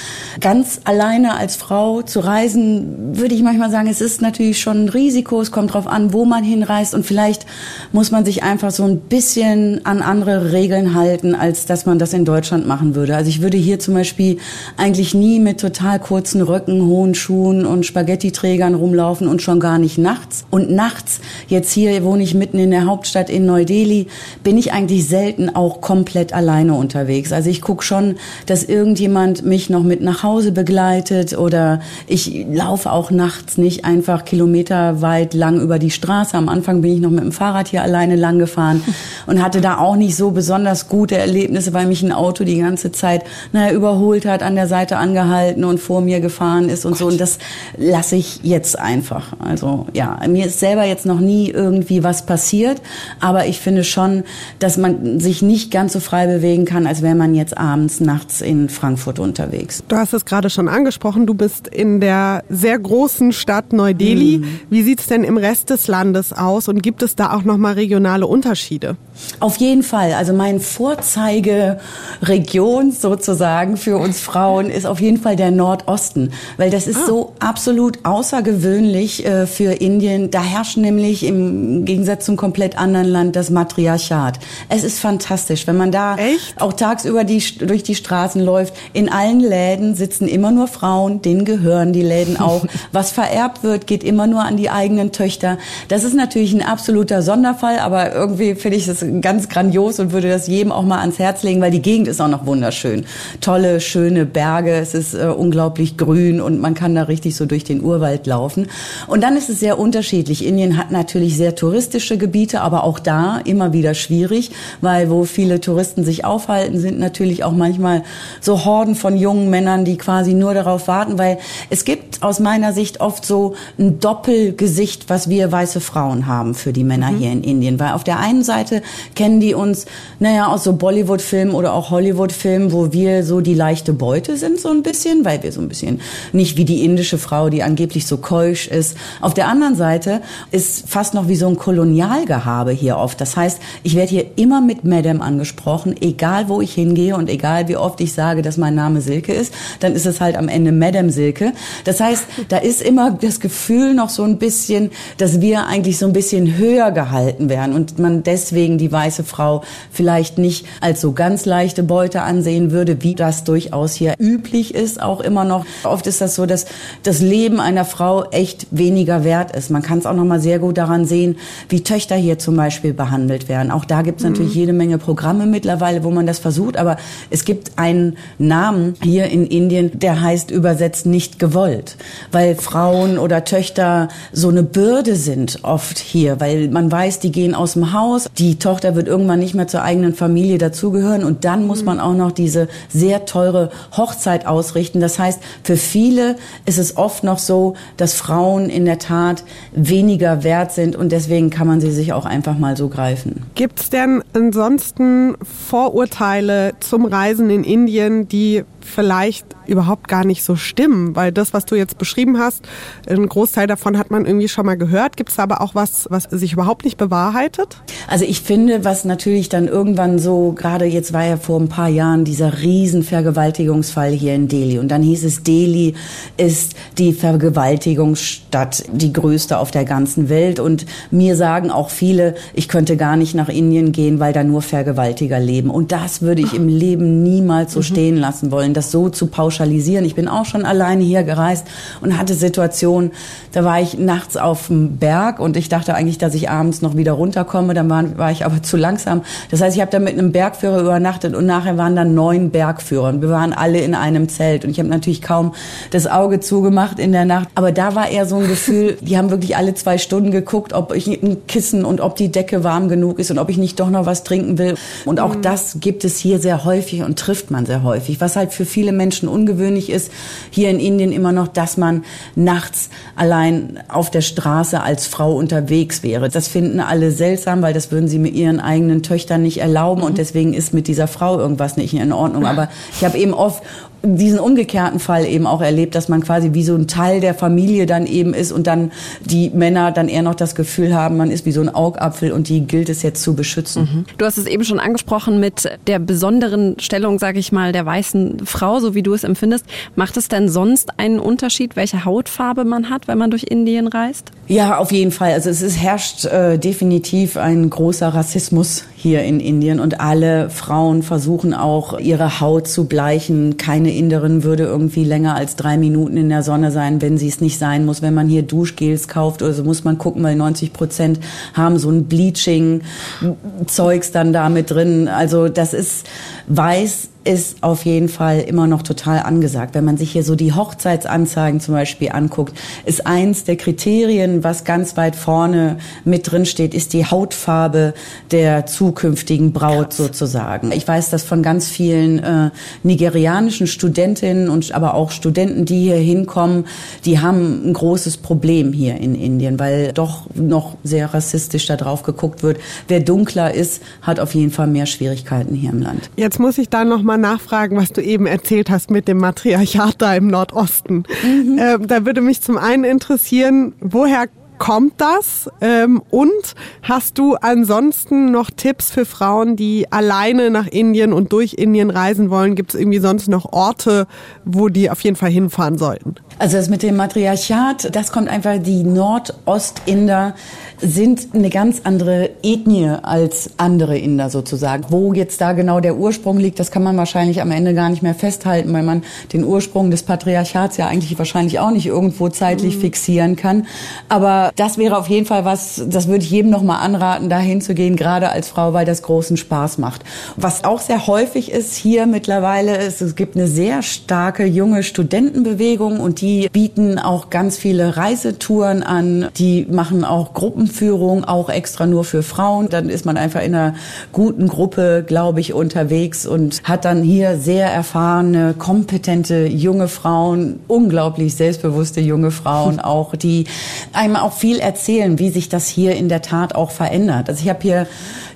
Ganz 0.42 0.82
alleine 0.86 1.36
als 1.36 1.56
Frau 1.56 2.02
zu 2.02 2.20
reisen, 2.22 3.16
würde 3.16 3.36
ich 3.36 3.44
manchmal 3.44 3.70
sagen, 3.70 3.88
es 3.88 4.02
ist 4.02 4.24
natürlich 4.24 4.60
schon 4.60 4.86
ein 4.86 4.90
Risiko. 4.90 5.40
Es 5.40 5.52
kommt 5.52 5.70
darauf 5.70 5.86
an, 5.86 5.99
an, 6.00 6.14
wo 6.14 6.26
man 6.26 6.44
hinreist 6.44 6.94
und 6.94 7.06
vielleicht 7.06 7.46
muss 7.92 8.12
man 8.12 8.26
sich 8.26 8.44
einfach 8.44 8.72
so 8.72 8.84
ein 8.84 9.00
bisschen 9.00 9.86
an 9.86 10.02
andere 10.02 10.52
Regeln 10.52 10.94
halten, 10.94 11.36
als 11.36 11.66
dass 11.66 11.86
man 11.86 12.00
das 12.00 12.14
in 12.14 12.26
Deutschland 12.26 12.68
machen 12.68 12.96
würde. 12.96 13.16
Also 13.16 13.30
ich 13.30 13.42
würde 13.42 13.58
hier 13.58 13.80
zum 13.80 13.94
Beispiel 13.94 14.38
eigentlich 14.78 15.14
nie 15.14 15.40
mit 15.40 15.60
total 15.60 16.00
kurzen 16.00 16.42
Röcken, 16.42 16.86
hohen 16.86 17.16
Schuhen 17.16 17.66
und 17.66 17.86
Spaghetti-Trägern 17.86 18.76
rumlaufen 18.76 19.28
und 19.28 19.42
schon 19.42 19.60
gar 19.60 19.78
nicht 19.78 19.98
nachts. 19.98 20.46
Und 20.50 20.72
nachts, 20.72 21.20
jetzt 21.48 21.72
hier 21.72 22.04
wohne 22.04 22.24
ich 22.24 22.34
mitten 22.34 22.60
in 22.60 22.72
der 22.72 22.86
Hauptstadt 22.86 23.30
in 23.30 23.46
Neu-Delhi, 23.46 24.08
bin 24.44 24.58
ich 24.58 24.72
eigentlich 24.72 25.08
selten 25.08 25.50
auch 25.50 25.82
komplett 25.82 26.34
alleine 26.34 26.74
unterwegs. 26.76 27.34
Also 27.34 27.50
ich 27.50 27.62
gucke 27.62 27.84
schon, 27.84 28.16
dass 28.46 28.64
irgendjemand 28.64 29.44
mich 29.44 29.70
noch 29.70 29.84
mit 29.84 30.02
nach 30.02 30.24
Hause 30.24 30.52
begleitet 30.52 31.38
oder 31.38 31.82
ich 32.08 32.46
laufe 32.52 32.92
auch 32.92 33.12
nachts 33.12 33.58
nicht 33.58 33.86
einfach 33.86 34.26
kilometerweit 34.26 35.34
lang 35.34 35.60
über 35.60 35.80
die 35.80 35.89
die 35.90 35.96
Straße. 35.96 36.38
Am 36.38 36.50
Anfang 36.50 36.82
bin 36.82 36.94
ich 36.94 37.00
noch 37.02 37.10
mit 37.10 37.24
dem 37.24 37.32
Fahrrad 37.32 37.68
hier 37.68 37.82
alleine 37.82 38.16
lang 38.16 38.38
gefahren 38.38 38.84
und 39.26 39.42
hatte 39.42 39.60
da 39.60 39.80
auch 39.80 39.96
nicht 39.96 40.16
so 40.16 40.32
besonders 40.32 40.88
gute 40.88 41.18
Erlebnisse, 41.18 41.74
weil 41.74 41.88
mich 41.88 42.04
ein 42.04 42.12
Auto 42.12 42.44
die 42.44 42.60
ganze 42.60 42.92
Zeit 42.92 43.24
naja, 43.52 43.74
überholt 43.74 44.26
hat, 44.26 44.44
an 44.44 44.56
der 44.56 44.68
Seite 44.68 44.98
angehalten 44.98 45.64
und 45.64 45.80
vor 45.80 46.02
mir 46.02 46.20
gefahren 46.20 46.70
ist 46.70 46.86
und 46.86 46.92
Gott. 46.92 47.00
so. 47.00 47.08
Und 47.08 47.20
das 47.20 47.40
lasse 47.78 48.16
ich 48.16 48.42
jetzt 48.44 48.78
einfach. 48.78 49.34
Also 49.40 49.88
ja, 49.94 50.20
mir 50.28 50.46
ist 50.46 50.60
selber 50.60 50.86
jetzt 50.86 51.06
noch 51.06 51.20
nie 51.20 51.50
irgendwie 51.50 52.04
was 52.04 52.26
passiert, 52.26 52.82
aber 53.20 53.48
ich 53.48 53.60
finde 53.60 53.84
schon, 53.84 54.24
dass 54.60 54.78
man 54.78 55.20
sich 55.20 55.42
nicht 55.42 55.72
ganz 55.72 55.94
so 55.94 56.00
frei 56.00 56.28
bewegen 56.28 56.66
kann, 56.66 56.86
als 56.86 57.02
wäre 57.02 57.16
man 57.16 57.34
jetzt 57.34 57.58
abends, 57.58 58.00
nachts 58.00 58.42
in 58.42 58.70
Frankfurt 58.70 59.20
unterwegs. 59.20 59.84
Du 59.88 59.96
hast 59.96 60.14
es 60.14 60.26
gerade 60.26 60.50
schon 60.50 60.68
angesprochen, 60.68 61.26
du 61.26 61.34
bist 61.34 61.68
in 61.68 62.00
der 62.00 62.44
sehr 62.50 62.78
großen 62.78 63.32
Stadt 63.32 63.74
Neu-Delhi. 63.74 64.40
Mhm. 64.40 64.60
Wie 64.70 64.84
sieht 64.84 65.00
es 65.00 65.08
denn 65.08 65.24
im 65.24 65.38
Rest 65.38 65.70
des 65.70 65.79
des 65.80 65.88
Landes 65.88 66.34
aus 66.34 66.68
und 66.68 66.84
gibt 66.84 67.02
es 67.04 67.16
da 67.16 67.32
auch 67.34 67.44
nochmal 67.44 67.74
regionale 67.74 68.28
Unterschiede? 68.28 68.98
Auf 69.40 69.58
jeden 69.58 69.84
Fall. 69.84 70.14
Also 70.14 70.34
mein 70.34 70.60
Vorzeigeregion 70.60 72.92
sozusagen 72.92 73.78
für 73.78 73.98
uns 73.98 74.20
Frauen 74.20 74.70
ist 74.70 74.86
auf 74.86 75.00
jeden 75.02 75.18
Fall 75.18 75.36
der 75.36 75.50
Nordosten, 75.52 76.32
weil 76.58 76.70
das 76.70 76.88
ist 76.88 77.02
ah. 77.04 77.08
so 77.08 77.34
absolut 77.40 78.00
außergewöhnlich 78.04 79.26
äh, 79.26 79.48
für 79.48 79.72
Indien. 79.74 80.32
Da 80.32 80.42
herrscht 80.42 80.78
nämlich 80.78 81.26
im 81.26 81.84
Gegensatz 81.86 82.26
zum 82.26 82.38
komplett 82.38 82.78
anderen 82.78 83.08
Land 83.08 83.36
das 83.36 83.50
Matriarchat. 83.50 84.40
Es 84.70 84.84
ist 84.84 85.00
fantastisch, 85.00 85.66
wenn 85.68 85.78
man 85.78 85.92
da 85.92 86.16
Echt? 86.16 86.62
auch 86.62 86.74
tagsüber 86.74 87.24
die, 87.24 87.42
durch 87.60 87.84
die 87.84 87.96
Straßen 87.96 88.44
läuft. 88.44 88.74
In 88.94 89.10
allen 89.10 89.40
Läden 89.40 89.96
sitzen 89.96 90.28
immer 90.28 90.52
nur 90.52 90.68
Frauen, 90.68 91.22
denen 91.22 91.46
gehören 91.46 91.94
die 91.94 92.02
Läden 92.02 92.38
auch. 92.38 92.66
Was 92.92 93.12
vererbt 93.12 93.64
wird, 93.64 93.88
geht 93.88 94.04
immer 94.04 94.28
nur 94.28 94.44
an 94.44 94.58
die 94.58 94.70
eigenen 94.70 95.12
Töchter. 95.12 95.58
Das 95.88 96.04
ist 96.04 96.14
natürlich 96.14 96.54
ein 96.54 96.62
absoluter 96.62 97.22
Sonderfall, 97.22 97.80
aber 97.80 98.14
irgendwie 98.14 98.56
finde 98.56 98.78
ich 98.78 98.86
das 98.86 99.06
ganz 99.22 99.50
grandios 99.50 100.00
und 100.00 100.12
würde 100.12 100.30
das 100.30 100.48
jedem 100.48 100.72
auch 100.72 100.84
mal 100.84 101.00
ans 101.00 101.20
Herz 101.20 101.44
legen, 101.44 101.62
weil 101.62 101.72
die 101.72 101.82
Gegend 101.82 102.08
ist 102.08 102.22
auch 102.22 102.28
noch 102.28 102.46
wunderschön. 102.46 103.06
Tolle, 103.42 103.80
schöne 103.82 104.26
Berge, 104.26 104.74
es 104.74 104.94
ist 104.94 105.14
äh, 105.14 105.28
unglaublich 105.28 105.98
grün 105.98 106.42
und 106.42 106.60
man 106.60 106.74
kann 106.74 106.96
da 106.96 107.04
richtig 107.04 107.36
so 107.36 107.46
durch 107.46 107.64
den 107.64 107.84
Urwald 107.84 108.28
laufen. 108.28 108.68
Und 109.08 109.22
dann 109.22 109.36
ist 109.38 109.50
es 109.50 109.60
sehr 109.60 109.80
unterschiedlich. 109.80 110.46
Indien 110.46 110.78
hat 110.78 110.92
natürlich 110.92 111.38
sehr 111.38 111.56
touristische 111.56 112.18
Gebiete, 112.18 112.62
aber 112.62 112.84
auch 112.84 113.00
da 113.00 113.40
immer 113.46 113.74
wieder 113.74 113.94
schwierig, 113.94 114.52
weil 114.82 115.10
wo 115.10 115.24
viele 115.24 115.62
Touristen 115.62 116.04
sich 116.04 116.26
aufhalten, 116.26 116.80
sind 116.80 117.00
natürlich 117.00 117.44
auch 117.44 117.52
manchmal 117.52 118.04
so 118.42 118.66
Horden 118.66 118.96
von 118.96 119.18
jungen 119.18 119.50
Männern, 119.50 119.86
die 119.86 119.98
quasi 119.98 120.34
nur 120.34 120.54
darauf 120.54 120.88
warten, 120.88 121.18
weil 121.18 121.38
es 121.70 121.86
gibt 121.86 122.22
aus 122.22 122.40
meiner 122.40 122.74
Sicht 122.74 123.02
oft 123.02 123.26
so 123.26 123.56
ein 123.78 124.00
Doppelgesicht, 124.00 125.10
was 125.10 125.30
wir 125.30 125.49
weiße 125.52 125.80
Frauen 125.80 126.28
haben 126.28 126.54
für 126.54 126.74
die 126.74 126.84
Männer 126.84 127.12
mhm. 127.12 127.18
hier 127.18 127.32
in 127.32 127.44
Indien. 127.44 127.80
Weil 127.80 127.94
auf 127.94 128.04
der 128.04 128.20
einen 128.20 128.44
Seite 128.44 128.82
kennen 129.16 129.40
die 129.40 129.54
uns, 129.54 129.86
naja, 130.20 130.48
aus 130.48 130.64
so 130.64 130.74
Bollywood-Filmen 130.74 131.54
oder 131.54 131.74
auch 131.74 131.90
Hollywood-Filmen, 131.90 132.72
wo 132.72 132.92
wir 132.92 133.24
so 133.24 133.42
die 133.42 133.54
leichte 133.54 133.94
Beute 133.94 134.38
sind, 134.38 134.60
so 134.60 134.70
ein 134.70 134.84
bisschen, 134.84 135.26
weil 135.26 135.44
wir 135.44 135.52
so 135.52 135.62
ein 135.62 135.68
bisschen 135.68 136.02
nicht 136.34 136.58
wie 136.58 136.66
die 136.66 136.84
indische 136.84 137.18
Frau, 137.18 137.50
die 137.50 137.64
angeblich 137.64 138.06
so 138.06 138.18
keusch 138.18 138.68
ist. 138.68 138.98
Auf 139.22 139.34
der 139.34 139.48
anderen 139.48 139.76
Seite 139.76 140.22
ist 140.52 140.90
fast 140.90 141.14
noch 141.14 141.28
wie 141.28 141.36
so 141.36 141.48
ein 141.48 141.58
Kolonialgehabe 141.58 142.72
hier 142.72 142.98
oft. 142.98 143.20
Das 143.22 143.36
heißt, 143.36 143.60
ich 143.84 143.96
werde 143.96 144.10
hier 144.10 144.26
immer 144.36 144.62
mit 144.62 144.84
Madame 144.84 145.22
angesprochen, 145.22 145.96
egal 146.02 146.50
wo 146.50 146.62
ich 146.62 146.74
hingehe 146.74 147.16
und 147.16 147.30
egal 147.30 147.68
wie 147.68 147.78
oft 147.78 148.02
ich 148.02 148.14
sage, 148.14 148.42
dass 148.42 148.58
mein 148.58 148.76
Name 148.76 149.02
Silke 149.02 149.34
ist, 149.34 149.54
dann 149.80 149.94
ist 149.94 150.06
es 150.06 150.22
halt 150.22 150.36
am 150.36 150.48
Ende 150.48 150.72
Madame 150.72 151.12
Silke. 151.12 151.54
Das 151.84 152.00
heißt, 152.00 152.26
da 152.50 152.58
ist 152.58 152.82
immer 152.82 153.12
das 153.12 153.40
Gefühl 153.40 153.94
noch 153.94 154.10
so 154.10 154.24
ein 154.24 154.38
bisschen, 154.38 154.92
das 155.18 155.39
dass 155.40 155.42
wir 155.42 155.68
eigentlich 155.68 155.98
so 155.98 156.06
ein 156.06 156.14
bisschen 156.14 156.58
höher 156.58 156.92
gehalten 156.92 157.50
werden 157.50 157.74
und 157.74 157.98
man 157.98 158.24
deswegen 158.24 158.78
die 158.78 158.92
weiße 158.92 159.24
Frau 159.24 159.64
vielleicht 159.92 160.38
nicht 160.38 160.66
als 160.82 161.00
so 161.02 161.14
ganz 161.14 161.46
leichte 161.46 161.82
Beute 161.82 162.22
ansehen 162.22 162.72
würde, 162.72 163.02
wie 163.04 163.16
das 163.16 163.46
durchaus 163.46 163.94
hier 163.94 164.16
üblich 164.20 164.76
ist, 164.76 165.02
auch 165.02 165.22
immer 165.22 165.46
noch. 165.46 165.66
Oft 165.84 166.08
ist 166.08 166.20
das 166.20 166.36
so, 166.36 166.46
dass 166.46 166.66
das 167.04 167.22
Leben 167.22 167.60
einer 167.60 167.86
Frau 167.86 168.26
echt 168.32 168.68
weniger 168.72 169.24
wert 169.24 169.56
ist. 169.56 169.70
Man 169.72 169.82
kann 169.82 170.00
es 170.00 170.06
auch 170.06 170.14
noch 170.14 170.26
mal 170.26 170.42
sehr 170.42 170.60
gut 170.60 170.78
daran 170.78 171.06
sehen, 171.06 171.38
wie 171.70 171.84
Töchter 171.84 172.16
hier 172.16 172.38
zum 172.38 172.58
Beispiel 172.58 172.94
behandelt 172.94 173.48
werden. 173.48 173.72
Auch 173.72 173.86
da 173.86 174.02
gibt 174.02 174.20
es 174.20 174.26
natürlich 174.26 174.56
mhm. 174.56 174.60
jede 174.60 174.74
Menge 174.74 174.98
Programme 174.98 175.46
mittlerweile, 175.46 176.04
wo 176.04 176.12
man 176.12 176.26
das 176.26 176.40
versucht, 176.40 176.78
aber 176.78 176.98
es 177.30 177.46
gibt 177.46 177.72
einen 177.78 178.18
Namen 178.38 178.96
hier 179.02 179.26
in 179.26 179.46
Indien, 179.46 180.00
der 180.00 180.22
heißt 180.22 180.52
übersetzt 180.52 181.06
nicht 181.06 181.40
gewollt, 181.40 181.96
weil 182.32 182.56
Frauen 182.56 183.18
oder 183.18 183.46
Töchter 183.46 184.10
so 184.34 184.50
eine 184.50 184.64
Bürde 184.64 185.16
sind 185.16 185.29
oft 185.64 186.00
hier, 186.00 186.40
weil 186.40 186.70
man 186.70 186.92
weiß, 186.92 187.20
die 187.20 187.32
gehen 187.32 187.56
aus 187.56 187.74
dem 187.74 187.94
Haus, 187.94 188.28
die 188.38 188.58
Tochter 188.58 188.96
wird 188.96 189.08
irgendwann 189.08 189.40
nicht 189.40 189.54
mehr 189.54 189.68
zur 189.68 189.84
eigenen 189.84 190.14
Familie 190.14 190.58
dazugehören 190.58 191.24
und 191.24 191.46
dann 191.46 191.68
muss 191.68 191.84
man 191.84 192.00
auch 192.00 192.14
noch 192.14 192.32
diese 192.32 192.68
sehr 192.90 193.26
teure 193.26 193.72
Hochzeit 193.96 194.46
ausrichten. 194.46 195.00
Das 195.00 195.20
heißt, 195.20 195.42
für 195.64 195.78
viele 195.78 196.36
ist 196.66 196.78
es 196.78 196.98
oft 196.98 197.24
noch 197.24 197.40
so, 197.40 197.76
dass 197.98 198.14
Frauen 198.14 198.70
in 198.70 198.86
der 198.86 199.00
Tat 199.00 199.44
weniger 199.74 200.44
wert 200.44 200.72
sind 200.72 200.96
und 200.96 201.12
deswegen 201.12 201.50
kann 201.50 201.68
man 201.68 201.82
sie 201.82 201.92
sich 201.92 202.14
auch 202.14 202.26
einfach 202.26 202.58
mal 202.58 202.78
so 202.78 202.90
greifen. 202.90 203.44
Gibt 203.56 203.80
es 203.80 203.90
denn 203.90 204.24
ansonsten 204.34 205.36
Vorurteile 205.68 206.74
zum 206.80 207.06
Reisen 207.06 207.50
in 207.50 207.64
Indien, 207.64 208.28
die 208.28 208.64
vielleicht 208.90 209.46
überhaupt 209.68 210.08
gar 210.08 210.26
nicht 210.26 210.44
so 210.44 210.56
stimmen, 210.56 211.16
weil 211.16 211.32
das, 211.32 211.54
was 211.54 211.66
du 211.66 211.76
jetzt 211.76 211.98
beschrieben 211.98 212.40
hast, 212.40 212.68
ein 213.08 213.28
Großteil 213.28 213.68
davon 213.68 213.98
hat 213.98 214.12
man 214.12 214.26
irgendwie 214.26 214.48
schon 214.48 214.66
mal 214.66 214.78
gehört. 214.78 215.16
Gibt 215.16 215.30
es 215.30 215.40
aber 215.40 215.62
auch 215.62 215.76
was, 215.76 216.08
was 216.10 216.24
sich 216.24 216.54
überhaupt 216.54 216.86
nicht 216.86 216.98
bewahrheitet? 216.98 217.82
Also 218.08 218.26
ich 218.26 218.42
finde, 218.42 218.84
was 218.84 219.06
natürlich 219.06 219.50
dann 219.50 219.68
irgendwann 219.68 220.20
so, 220.20 220.54
gerade 220.54 220.86
jetzt 220.86 221.14
war 221.14 221.26
ja 221.26 221.38
vor 221.38 221.60
ein 221.60 221.70
paar 221.70 221.90
Jahren 221.90 222.26
dieser 222.26 222.62
riesen 222.62 223.04
Vergewaltigungsfall 223.04 224.12
hier 224.12 224.34
in 224.34 224.48
Delhi 224.48 224.80
und 224.80 224.90
dann 224.90 225.04
hieß 225.04 225.24
es, 225.24 225.44
Delhi 225.44 225.94
ist 226.38 226.76
die 226.98 227.14
Vergewaltigungsstadt, 227.14 228.84
die 228.92 229.14
größte 229.14 229.60
auf 229.60 229.72
der 229.72 229.86
ganzen 229.86 230.30
Welt 230.30 230.60
und 230.60 230.86
mir 231.12 231.36
sagen 231.36 231.70
auch 231.70 231.90
viele, 231.90 232.36
ich 232.54 232.68
könnte 232.68 232.98
gar 232.98 233.16
nicht 233.16 233.36
nach 233.36 233.50
Indien 233.50 233.92
gehen, 233.92 234.20
weil 234.20 234.34
da 234.34 234.44
nur 234.44 234.62
Vergewaltiger 234.62 235.40
leben 235.40 235.70
und 235.70 235.92
das 235.92 236.22
würde 236.22 236.42
ich 236.42 236.54
im 236.54 236.68
Leben 236.68 237.22
niemals 237.22 237.74
so 237.74 237.80
mhm. 237.80 237.84
stehen 237.84 238.18
lassen 238.18 238.52
wollen 238.52 238.74
das 238.80 238.92
so 238.92 239.10
zu 239.10 239.28
pauschalisieren. 239.28 240.06
Ich 240.06 240.16
bin 240.16 240.28
auch 240.30 240.46
schon 240.46 240.66
alleine 240.66 241.04
hier 241.04 241.24
gereist 241.24 241.68
und 242.00 242.18
hatte 242.18 242.34
Situationen, 242.34 243.12
da 243.52 243.66
war 243.66 243.82
ich 243.82 243.98
nachts 243.98 244.38
auf 244.38 244.68
dem 244.68 244.98
Berg 244.98 245.40
und 245.40 245.58
ich 245.58 245.68
dachte 245.68 245.96
eigentlich, 245.96 246.18
dass 246.18 246.34
ich 246.34 246.50
abends 246.50 246.82
noch 246.82 246.96
wieder 246.96 247.12
runterkomme. 247.12 247.74
Dann 247.74 247.90
war, 247.90 248.18
war 248.18 248.32
ich 248.32 248.46
aber 248.46 248.64
zu 248.70 248.78
langsam. 248.78 249.22
Das 249.52 249.62
heißt, 249.62 249.76
ich 249.76 249.82
habe 249.82 249.92
da 249.92 250.00
mit 250.00 250.14
einem 250.14 250.32
Bergführer 250.32 250.80
übernachtet 250.80 251.36
und 251.36 251.46
nachher 251.46 251.78
waren 251.78 251.96
dann 251.96 252.16
neun 252.16 252.52
Bergführer. 252.52 253.10
Und 253.10 253.22
wir 253.22 253.30
waren 253.30 253.52
alle 253.52 253.80
in 253.80 253.96
einem 253.96 254.30
Zelt 254.30 254.64
und 254.64 254.72
ich 254.72 254.80
habe 254.80 254.90
natürlich 254.90 255.22
kaum 255.22 255.54
das 255.92 256.08
Auge 256.08 256.40
zugemacht 256.40 257.00
in 257.00 257.12
der 257.12 257.26
Nacht. 257.26 257.50
Aber 257.56 257.74
da 257.74 257.96
war 257.96 258.10
eher 258.10 258.26
so 258.26 258.38
ein 258.38 258.48
Gefühl, 258.48 258.98
die 259.02 259.18
haben 259.18 259.30
wirklich 259.30 259.58
alle 259.58 259.74
zwei 259.74 259.98
Stunden 259.98 260.32
geguckt, 260.32 260.72
ob 260.72 260.96
ich 260.96 261.08
ein 261.08 261.46
Kissen 261.48 261.84
und 261.84 262.00
ob 262.00 262.16
die 262.16 262.32
Decke 262.32 262.64
warm 262.64 262.88
genug 262.88 263.20
ist 263.20 263.30
und 263.30 263.40
ob 263.40 263.50
ich 263.50 263.58
nicht 263.58 263.78
doch 263.80 263.90
noch 263.90 264.06
was 264.06 264.24
trinken 264.24 264.58
will. 264.58 264.76
Und 265.06 265.20
auch 265.20 265.36
mhm. 265.36 265.42
das 265.42 265.78
gibt 265.82 266.06
es 266.06 266.18
hier 266.18 266.40
sehr 266.40 266.64
häufig 266.64 267.04
und 267.04 267.20
trifft 267.20 267.52
man 267.52 267.66
sehr 267.66 267.84
häufig. 267.84 268.22
Was 268.22 268.38
halt 268.38 268.54
für 268.54 268.66
viele 268.70 268.92
Menschen 268.92 269.28
ungewöhnlich 269.28 269.90
ist, 269.90 270.12
hier 270.50 270.70
in 270.70 270.80
Indien 270.80 271.12
immer 271.12 271.32
noch, 271.32 271.48
dass 271.48 271.78
man 271.78 272.04
nachts 272.36 272.90
allein 273.16 273.80
auf 273.90 274.10
der 274.10 274.22
Straße 274.22 274.82
als 274.82 275.08
Frau 275.08 275.36
unterwegs 275.36 276.04
wäre. 276.04 276.30
Das 276.30 276.48
finden 276.48 276.80
alle 276.80 277.12
seltsam, 277.12 277.62
weil 277.62 277.74
das 277.74 277.92
würden 277.92 278.08
sie 278.08 278.20
mit 278.20 278.34
ihren 278.34 278.60
eigenen 278.60 279.04
Töchtern 279.04 279.42
nicht 279.42 279.60
erlauben 279.60 280.04
und 280.04 280.14
mhm. 280.14 280.18
deswegen 280.18 280.54
ist 280.54 280.74
mit 280.74 280.88
dieser 280.88 281.08
Frau 281.08 281.40
irgendwas 281.40 281.76
nicht 281.76 281.94
in 281.94 282.14
Ordnung. 282.14 282.46
Aber 282.46 282.70
ich 282.96 283.04
habe 283.04 283.18
eben 283.18 283.34
oft 283.34 283.64
diesen 284.04 284.40
umgekehrten 284.40 285.00
Fall 285.00 285.26
eben 285.26 285.46
auch 285.46 285.62
erlebt, 285.62 285.96
dass 285.96 286.10
man 286.10 286.24
quasi 286.24 286.54
wie 286.54 286.64
so 286.64 286.76
ein 286.76 286.88
Teil 286.88 287.20
der 287.20 287.34
Familie 287.34 287.86
dann 287.86 288.06
eben 288.06 288.34
ist 288.34 288.52
und 288.52 288.68
dann 288.68 288.92
die 289.26 289.50
Männer 289.50 289.92
dann 289.92 290.08
eher 290.08 290.22
noch 290.22 290.36
das 290.36 290.56
Gefühl 290.56 290.94
haben, 290.96 291.18
man 291.18 291.32
ist 291.32 291.46
wie 291.46 291.52
so 291.52 291.62
ein 291.62 291.70
Augapfel 291.70 292.32
und 292.32 292.50
die 292.50 292.62
gilt 292.62 292.90
es 292.90 293.04
jetzt 293.04 293.22
zu 293.22 293.36
beschützen. 293.36 293.84
Mhm. 293.84 294.06
Du 294.18 294.26
hast 294.26 294.38
es 294.38 294.46
eben 294.46 294.64
schon 294.64 294.80
angesprochen 294.80 295.40
mit 295.40 295.70
der 295.88 296.00
besonderen 296.00 296.80
Stellung, 296.80 297.20
sage 297.20 297.40
ich 297.40 297.52
mal, 297.52 297.72
der 297.72 297.86
weißen 297.86 298.46
Frau, 298.46 298.80
so 298.80 298.96
wie 298.96 299.04
du 299.04 299.14
es 299.14 299.24
empfindest. 299.24 299.66
Macht 299.96 300.18
es 300.18 300.28
denn 300.28 300.50
sonst 300.50 300.98
einen 300.98 301.20
Unterschied, 301.20 301.76
welche 301.76 302.06
Hautfarbe 302.06 302.66
man 302.66 302.90
hat, 302.90 303.08
wenn 303.08 303.18
man 303.18 303.32
durch 303.32 303.44
Indien 303.44 303.88
reist? 303.88 304.32
Ja, 304.50 304.80
auf 304.80 304.92
jeden 304.92 305.12
Fall. 305.12 305.34
Also 305.34 305.52
es 305.52 305.62
ist, 305.62 305.78
herrscht 305.78 306.26
äh, 306.26 306.58
definitiv 306.58 307.38
ein 307.38 307.70
großer 307.70 308.08
Rassismus 308.08 308.86
hier 308.96 309.22
in 309.22 309.40
Indien 309.40 309.80
und 309.80 310.02
alle 310.02 310.50
Frauen 310.50 311.04
versuchen 311.04 311.54
auch 311.54 312.00
ihre 312.00 312.40
Haut 312.40 312.68
zu 312.68 312.86
bleichen. 312.86 313.58
Keine 313.58 313.90
eine 313.90 313.96
Inderin 313.96 314.44
würde 314.44 314.64
irgendwie 314.64 315.04
länger 315.04 315.36
als 315.36 315.56
drei 315.56 315.78
Minuten 315.78 316.18
in 316.18 316.30
der 316.30 316.42
Sonne 316.42 316.72
sein, 316.72 317.00
wenn 317.00 317.20
sie 317.20 317.28
es 317.28 317.42
nicht 317.42 317.60
sein 317.60 317.86
muss. 317.86 318.02
Wenn 318.02 318.16
man 318.16 318.28
hier 318.28 318.42
Duschgels 318.42 319.08
kauft 319.08 319.44
oder 319.44 319.54
so, 319.54 319.64
muss 319.64 319.84
man 319.84 320.00
gucken, 320.00 320.24
weil 320.24 320.36
90 320.36 320.74
Prozent 320.74 321.20
haben 321.54 321.78
so 321.78 321.92
ein 321.92 322.06
Bleaching-Zeugs 322.06 324.12
dann 324.12 324.34
da 324.34 324.50
mit 324.50 324.72
drin. 324.72 325.08
Also 325.08 325.48
das 325.48 325.76
ist 325.76 326.08
weiß 326.48 327.10
ist 327.26 327.58
auf 327.62 327.84
jeden 327.86 328.08
Fall 328.08 328.40
immer 328.40 328.66
noch 328.66 328.82
total 328.82 329.20
angesagt. 329.20 329.76
Wenn 329.76 329.84
man 329.84 329.98
sich 329.98 330.12
hier 330.12 330.24
so 330.24 330.36
die 330.36 330.54
Hochzeitsanzeigen 330.54 331.60
zum 331.60 331.74
Beispiel 331.74 332.12
anguckt, 332.12 332.58
ist 332.86 333.06
eins 333.06 333.44
der 333.44 333.58
Kriterien, 333.58 334.44
was 334.44 334.64
ganz 334.64 334.96
weit 334.96 335.16
vorne 335.16 335.78
mit 336.06 336.32
drin 336.32 336.46
steht, 336.46 336.74
ist 336.74 336.94
die 336.94 337.06
Hautfarbe 337.06 337.94
der 338.32 338.66
zukünftigen 338.66 339.52
Braut 339.52 339.90
Krass. 339.90 339.98
sozusagen. 339.98 340.72
Ich 340.72 340.88
weiß 340.88 341.10
das 341.10 341.24
von 341.24 341.44
ganz 341.44 341.68
vielen 341.68 342.20
äh, 342.20 342.52
nigerianischen 342.84 343.68
Studentinnen 343.68 344.50
und 344.50 344.72
aber 344.72 344.94
auch 344.94 345.12
Studenten, 345.12 345.66
die 345.66 345.82
hier 345.82 345.98
hinkommen, 345.98 346.66
die 347.04 347.20
haben 347.20 347.70
ein 347.70 347.74
großes 347.74 348.18
Problem 348.18 348.72
hier 348.72 348.96
in 348.96 349.16
Indien, 349.16 349.60
weil 349.60 349.92
doch 349.92 350.28
noch 350.36 350.78
sehr 350.84 351.14
rassistisch 351.14 351.66
da 351.68 351.76
drauf 351.76 352.04
geguckt 352.04 352.44
wird. 352.44 352.60
Wer 352.88 353.02
dunkler 353.02 353.54
ist, 353.54 353.84
hat 354.02 354.22
auf 354.22 354.36
jeden 354.36 354.52
Fall 354.52 354.68
mehr 354.68 354.86
Schwierigkeiten 354.86 355.54
hier 355.54 355.72
im 355.72 355.82
Land. 355.82 356.10
Jetzt 356.16 356.40
muss 356.40 356.58
ich 356.58 356.70
da 356.70 356.86
noch 356.86 357.09
mal 357.10 357.18
nachfragen, 357.18 357.76
was 357.76 357.92
du 357.92 358.02
eben 358.02 358.28
erzählt 358.28 358.70
hast 358.70 358.92
mit 358.92 359.08
dem 359.08 359.18
Matriarchat 359.18 359.96
da 359.98 360.16
im 360.16 360.28
Nordosten. 360.28 361.04
Mhm. 361.24 361.60
Ähm, 361.60 361.88
da 361.88 362.06
würde 362.06 362.22
mich 362.22 362.42
zum 362.42 362.58
einen 362.58 362.84
interessieren, 362.84 363.74
woher 363.82 364.28
kommt 364.60 364.94
das? 364.98 365.50
Ähm, 365.60 366.04
und 366.12 366.54
hast 366.84 367.18
du 367.18 367.36
ansonsten 367.36 368.32
noch 368.32 368.52
Tipps 368.52 368.92
für 368.92 369.06
Frauen, 369.06 369.56
die 369.56 369.92
alleine 369.92 370.52
nach 370.52 370.68
Indien 370.68 371.14
und 371.14 371.34
durch 371.34 371.56
Indien 371.56 371.90
reisen 371.90 372.30
wollen? 372.30 372.54
Gibt 372.54 372.76
es 372.76 372.80
irgendwie 372.80 373.00
sonst 373.00 373.28
noch 373.28 373.52
Orte, 373.52 374.06
wo 374.46 374.70
die 374.70 374.92
auf 374.92 375.02
jeden 375.02 375.16
Fall 375.16 375.32
hinfahren 375.32 375.80
sollten? 375.80 376.16
Also 376.40 376.56
das 376.56 376.70
mit 376.70 376.84
dem 376.84 376.96
Matriarchat, 376.96 377.94
das 377.94 378.14
kommt 378.14 378.30
einfach, 378.30 378.60
die 378.60 378.84
Nordostinder 378.84 380.36
sind 380.82 381.28
eine 381.34 381.50
ganz 381.50 381.82
andere 381.84 382.30
Ethnie 382.42 382.98
als 383.02 383.50
andere 383.58 383.98
Inder 383.98 384.30
sozusagen. 384.30 384.86
Wo 384.88 385.12
jetzt 385.12 385.42
da 385.42 385.52
genau 385.52 385.82
der 385.82 385.98
Ursprung 385.98 386.38
liegt, 386.38 386.58
das 386.58 386.72
kann 386.72 386.82
man 386.82 386.96
wahrscheinlich 386.96 387.42
am 387.42 387.52
Ende 387.52 387.74
gar 387.74 387.90
nicht 387.90 388.02
mehr 388.02 388.16
festhalten, 388.16 388.72
weil 388.72 388.84
man 388.84 389.04
den 389.34 389.44
Ursprung 389.44 389.92
des 389.92 390.04
Patriarchats 390.04 390.78
ja 390.78 390.88
eigentlich 390.88 391.18
wahrscheinlich 391.18 391.60
auch 391.60 391.72
nicht 391.72 391.88
irgendwo 391.88 392.30
zeitlich 392.30 392.78
mhm. 392.78 392.82
fixieren 392.82 393.36
kann. 393.36 393.68
Aber 394.08 394.52
das 394.56 394.78
wäre 394.78 394.98
auf 394.98 395.10
jeden 395.10 395.26
Fall 395.26 395.44
was, 395.44 395.84
das 395.90 396.08
würde 396.08 396.24
ich 396.24 396.32
jedem 396.32 396.52
nochmal 396.52 396.80
anraten, 396.86 397.30
da 397.30 397.40
hinzugehen, 397.40 397.98
gerade 397.98 398.30
als 398.30 398.48
Frau, 398.48 398.72
weil 398.72 398.86
das 398.86 399.02
großen 399.02 399.36
Spaß 399.36 399.78
macht. 399.78 400.04
Was 400.38 400.64
auch 400.64 400.80
sehr 400.80 401.06
häufig 401.06 401.52
ist 401.52 401.76
hier 401.76 402.06
mittlerweile, 402.06 402.78
ist, 402.78 403.02
es 403.02 403.18
gibt 403.18 403.36
eine 403.36 403.48
sehr 403.48 403.82
starke 403.82 404.46
junge 404.46 404.84
Studentenbewegung 404.84 406.00
und 406.00 406.22
die 406.22 406.29
die 406.30 406.48
bieten 406.48 407.00
auch 407.00 407.32
ganz 407.32 407.58
viele 407.58 407.98
Reisetouren 407.98 408.84
an. 408.84 409.30
Die 409.38 409.66
machen 409.68 410.06
auch 410.06 410.36
Gruppenführung, 410.36 411.26
auch 411.26 411.50
extra 411.50 411.88
nur 411.88 412.04
für 412.04 412.22
Frauen. 412.22 412.70
Dann 412.70 412.88
ist 412.90 413.04
man 413.04 413.18
einfach 413.18 413.42
in 413.42 413.56
einer 413.56 413.74
guten 414.12 414.48
Gruppe, 414.48 415.04
glaube 415.08 415.40
ich, 415.40 415.54
unterwegs 415.54 416.28
und 416.28 416.62
hat 416.66 416.86
dann 416.86 417.02
hier 417.02 417.38
sehr 417.38 417.72
erfahrene, 417.72 418.54
kompetente 418.54 419.48
junge 419.48 419.88
Frauen, 419.88 420.60
unglaublich 420.68 421.34
selbstbewusste 421.34 422.00
junge 422.00 422.30
Frauen 422.30 422.80
auch, 422.80 423.16
die 423.16 423.46
einem 423.92 424.16
auch 424.16 424.34
viel 424.34 424.60
erzählen, 424.60 425.18
wie 425.18 425.32
sich 425.32 425.50
das 425.50 425.68
hier 425.68 425.96
in 425.96 426.10
der 426.10 426.22
Tat 426.22 426.54
auch 426.54 426.70
verändert. 426.70 427.28
Also 427.28 427.42
ich 427.42 427.50
habe 427.50 427.64
hier 427.64 427.88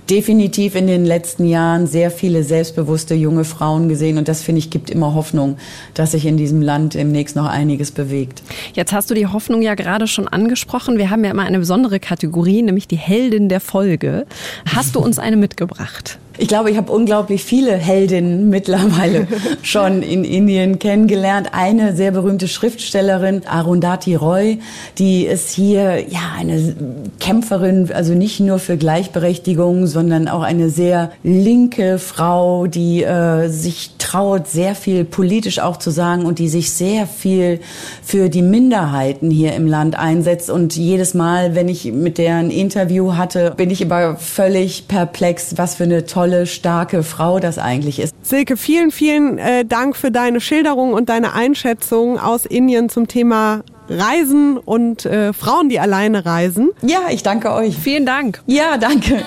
definitiv 0.10 0.76
in 0.76 0.88
den 0.88 1.06
letzten 1.06 1.46
Jahren 1.46 1.88
sehr 1.88 2.12
viele 2.12 2.44
selbstbewusste 2.44 3.16
junge 3.16 3.44
Frauen 3.44 3.90
gesehen 3.90 4.18
und 4.18 4.28
das 4.28 4.42
finde 4.42 4.60
ich 4.60 4.70
gibt 4.70 4.90
immer 4.90 5.14
Hoffnung, 5.14 5.58
dass 5.94 6.12
sich 6.12 6.26
in 6.26 6.38
diesem 6.38 6.62
Land 6.62 6.94
demnächst 6.94 7.36
noch 7.36 7.46
einiges 7.46 7.92
bewegt. 7.92 8.44
Jetzt 8.74 8.94
hast 8.94 9.10
du 9.10 9.14
die 9.14 9.28
Hoffnung 9.28 9.62
ja 9.62 9.76
gerade 9.76 10.08
schon 10.08 10.28
angesprochen. 10.28 10.98
Wir 10.98 11.10
haben 11.10 11.24
ja 11.24 11.32
immer 11.32 11.44
eine 11.44 11.60
besondere 11.60 12.00
Kategorie, 12.00 12.62
nämlich 12.62 12.88
die 12.88 12.98
Heldin 12.98 13.50
der 13.50 13.60
Folge. 13.60 14.26
Hast 14.74 14.96
du 14.96 15.00
uns 15.00 15.20
eine 15.20 15.38
mitgebracht? 15.38 16.20
Ich 16.40 16.48
glaube, 16.48 16.72
ich 16.72 16.78
habe 16.78 16.92
unglaublich 16.92 17.44
viele 17.44 17.74
Heldinnen 17.74 18.50
mittlerweile 18.50 19.28
schon 19.62 20.02
in 20.02 20.24
Indien 20.24 20.80
kennengelernt. 20.80 21.50
Eine 21.52 21.96
sehr 21.96 22.10
berühmte 22.10 22.48
Schriftstellerin, 22.48 23.44
Arundhati 23.46 24.16
Roy, 24.16 24.60
die 24.98 25.26
ist 25.28 25.52
hier 25.52 26.10
ja 26.10 26.34
eine 26.36 26.76
Kämpferin, 27.20 27.92
also 27.94 28.16
nicht 28.16 28.40
nur 28.40 28.58
für 28.58 28.78
Gleichberechtigung, 28.78 29.86
sondern 29.86 30.28
auch 30.28 30.42
eine 30.42 30.70
sehr 30.70 31.12
linke 31.24 32.00
Frau, 32.00 32.66
die 32.66 33.04
äh, 33.04 33.50
sich 33.50 33.92
traut, 34.00 34.48
sehr 34.48 34.76
viel 34.76 35.06
politisch 35.06 35.60
auch 35.60 35.78
zu 35.78 35.92
sagen 35.92 36.26
und 36.26 36.40
die 36.40 36.48
sich 36.48 36.72
sehr 36.72 37.08
viel 37.08 37.60
für 38.04 38.30
die 38.30 38.42
Minderheiten 38.42 39.32
hier 39.32 39.54
im 39.54 39.68
Land 39.68 39.98
einsetzt. 39.98 40.50
Und 40.50 40.76
jedes 40.76 41.14
Mal, 41.14 41.56
wenn 41.56 41.70
ich 41.70 41.92
mit 41.92 42.18
der 42.18 42.38
ein 42.38 42.52
Interview 42.52 43.16
hatte, 43.16 43.54
bin 43.56 43.70
ich 43.70 43.84
aber 43.84 44.16
völlig 44.18 44.88
perplex, 44.88 45.58
was 45.58 45.76
für 45.76 45.84
eine 45.84 46.06
tolle, 46.06 46.23
starke 46.46 47.04
Frau 47.04 47.40
das 47.40 47.58
eigentlich 47.58 48.00
ist. 48.00 48.14
Silke, 48.22 48.58
vielen, 48.58 48.92
vielen 48.92 49.38
äh, 49.38 49.66
Dank 49.66 49.96
für 49.96 50.12
deine 50.12 50.42
Schilderung 50.42 50.94
und 50.94 51.10
deine 51.10 51.34
Einschätzung 51.34 52.20
aus 52.20 52.46
Indien 52.46 52.90
zum 52.90 53.08
Thema 53.08 53.64
Reisen 53.90 54.58
und 54.58 55.06
äh, 55.06 55.34
Frauen, 55.34 55.70
die 55.70 55.80
alleine 55.80 56.26
reisen. 56.26 56.72
Ja, 56.82 57.02
ich 57.10 57.24
danke 57.24 57.52
euch. 57.54 57.78
Vielen 57.78 58.06
Dank. 58.06 58.42
Ja, 58.48 58.78
danke. 58.78 59.26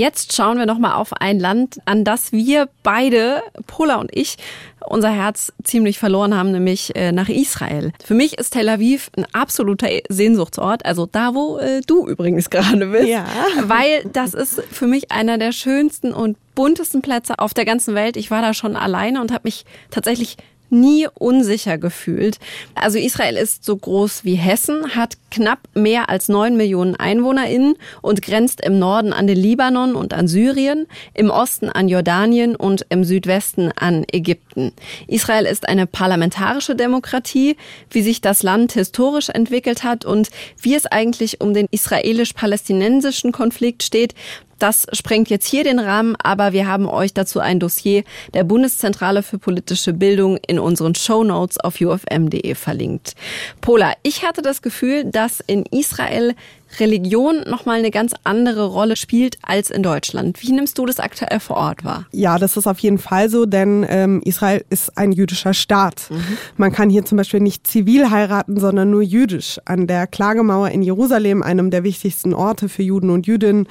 Jetzt 0.00 0.34
schauen 0.34 0.56
wir 0.56 0.64
nochmal 0.64 0.94
auf 0.94 1.12
ein 1.12 1.38
Land, 1.38 1.76
an 1.84 2.04
das 2.04 2.32
wir 2.32 2.70
beide, 2.82 3.42
Pola 3.66 3.96
und 3.96 4.08
ich, 4.16 4.38
unser 4.88 5.10
Herz 5.10 5.52
ziemlich 5.62 5.98
verloren 5.98 6.34
haben, 6.34 6.52
nämlich 6.52 6.96
äh, 6.96 7.12
nach 7.12 7.28
Israel. 7.28 7.92
Für 8.02 8.14
mich 8.14 8.38
ist 8.38 8.54
Tel 8.54 8.70
Aviv 8.70 9.10
ein 9.18 9.26
absoluter 9.34 9.88
Sehnsuchtsort, 10.08 10.86
also 10.86 11.04
da, 11.04 11.34
wo 11.34 11.58
äh, 11.58 11.82
du 11.86 12.06
übrigens 12.06 12.48
gerade 12.48 12.86
bist. 12.86 13.08
Ja. 13.08 13.26
Weil 13.64 14.04
das 14.10 14.32
ist 14.32 14.62
für 14.70 14.86
mich 14.86 15.12
einer 15.12 15.36
der 15.36 15.52
schönsten 15.52 16.14
und 16.14 16.38
buntesten 16.54 17.02
Plätze 17.02 17.38
auf 17.38 17.52
der 17.52 17.66
ganzen 17.66 17.94
Welt. 17.94 18.16
Ich 18.16 18.30
war 18.30 18.40
da 18.40 18.54
schon 18.54 18.76
alleine 18.76 19.20
und 19.20 19.32
habe 19.32 19.42
mich 19.44 19.66
tatsächlich 19.90 20.38
nie 20.70 21.08
unsicher 21.14 21.78
gefühlt. 21.78 22.38
Also 22.74 22.98
Israel 22.98 23.36
ist 23.36 23.64
so 23.64 23.76
groß 23.76 24.24
wie 24.24 24.34
Hessen, 24.34 24.94
hat 24.94 25.16
knapp 25.30 25.60
mehr 25.74 26.08
als 26.08 26.28
neun 26.28 26.56
Millionen 26.56 26.96
EinwohnerInnen 26.96 27.74
und 28.02 28.22
grenzt 28.22 28.60
im 28.64 28.78
Norden 28.78 29.12
an 29.12 29.26
den 29.26 29.36
Libanon 29.36 29.94
und 29.94 30.12
an 30.12 30.28
Syrien, 30.28 30.86
im 31.14 31.30
Osten 31.30 31.68
an 31.68 31.88
Jordanien 31.88 32.56
und 32.56 32.84
im 32.88 33.04
Südwesten 33.04 33.70
an 33.72 34.04
Ägypten. 34.10 34.72
Israel 35.06 35.46
ist 35.46 35.68
eine 35.68 35.86
parlamentarische 35.86 36.74
Demokratie, 36.74 37.56
wie 37.90 38.02
sich 38.02 38.20
das 38.20 38.42
Land 38.42 38.72
historisch 38.72 39.28
entwickelt 39.28 39.84
hat 39.84 40.04
und 40.04 40.30
wie 40.60 40.74
es 40.74 40.86
eigentlich 40.86 41.40
um 41.40 41.54
den 41.54 41.66
israelisch-palästinensischen 41.70 43.32
Konflikt 43.32 43.82
steht, 43.82 44.14
das 44.62 44.86
sprengt 44.92 45.30
jetzt 45.30 45.46
hier 45.46 45.64
den 45.64 45.78
Rahmen, 45.78 46.16
aber 46.22 46.52
wir 46.52 46.66
haben 46.66 46.88
euch 46.88 47.14
dazu 47.14 47.40
ein 47.40 47.58
Dossier 47.58 48.04
der 48.34 48.44
Bundeszentrale 48.44 49.22
für 49.22 49.38
politische 49.38 49.92
Bildung 49.92 50.38
in 50.46 50.58
unseren 50.58 50.94
Show 50.94 51.24
Notes 51.24 51.58
auf 51.58 51.80
ufm.de 51.80 52.54
verlinkt. 52.54 53.14
Pola, 53.60 53.92
ich 54.02 54.24
hatte 54.24 54.42
das 54.42 54.62
Gefühl, 54.62 55.04
dass 55.04 55.40
in 55.40 55.64
Israel 55.66 56.34
Religion 56.78 57.42
nochmal 57.46 57.78
eine 57.78 57.90
ganz 57.90 58.12
andere 58.24 58.66
Rolle 58.66 58.96
spielt 58.96 59.38
als 59.42 59.70
in 59.70 59.82
Deutschland. 59.82 60.42
Wie 60.42 60.52
nimmst 60.52 60.78
du 60.78 60.86
das 60.86 61.00
aktuell 61.00 61.40
vor 61.40 61.56
Ort 61.56 61.84
wahr? 61.84 62.06
Ja, 62.12 62.38
das 62.38 62.56
ist 62.56 62.66
auf 62.66 62.78
jeden 62.78 62.98
Fall 62.98 63.28
so, 63.28 63.46
denn 63.46 63.84
ähm, 63.88 64.20
Israel 64.24 64.64
ist 64.70 64.96
ein 64.96 65.12
jüdischer 65.12 65.54
Staat. 65.54 66.08
Mhm. 66.10 66.38
Man 66.56 66.72
kann 66.72 66.90
hier 66.90 67.04
zum 67.04 67.18
Beispiel 67.18 67.40
nicht 67.40 67.66
zivil 67.66 68.10
heiraten, 68.10 68.60
sondern 68.60 68.90
nur 68.90 69.02
jüdisch. 69.02 69.60
An 69.64 69.86
der 69.86 70.06
Klagemauer 70.06 70.68
in 70.68 70.82
Jerusalem, 70.82 71.42
einem 71.42 71.70
der 71.70 71.82
wichtigsten 71.82 72.34
Orte 72.34 72.68
für 72.68 72.82
Juden 72.82 73.10
und 73.10 73.26
Jüdinnen, 73.26 73.66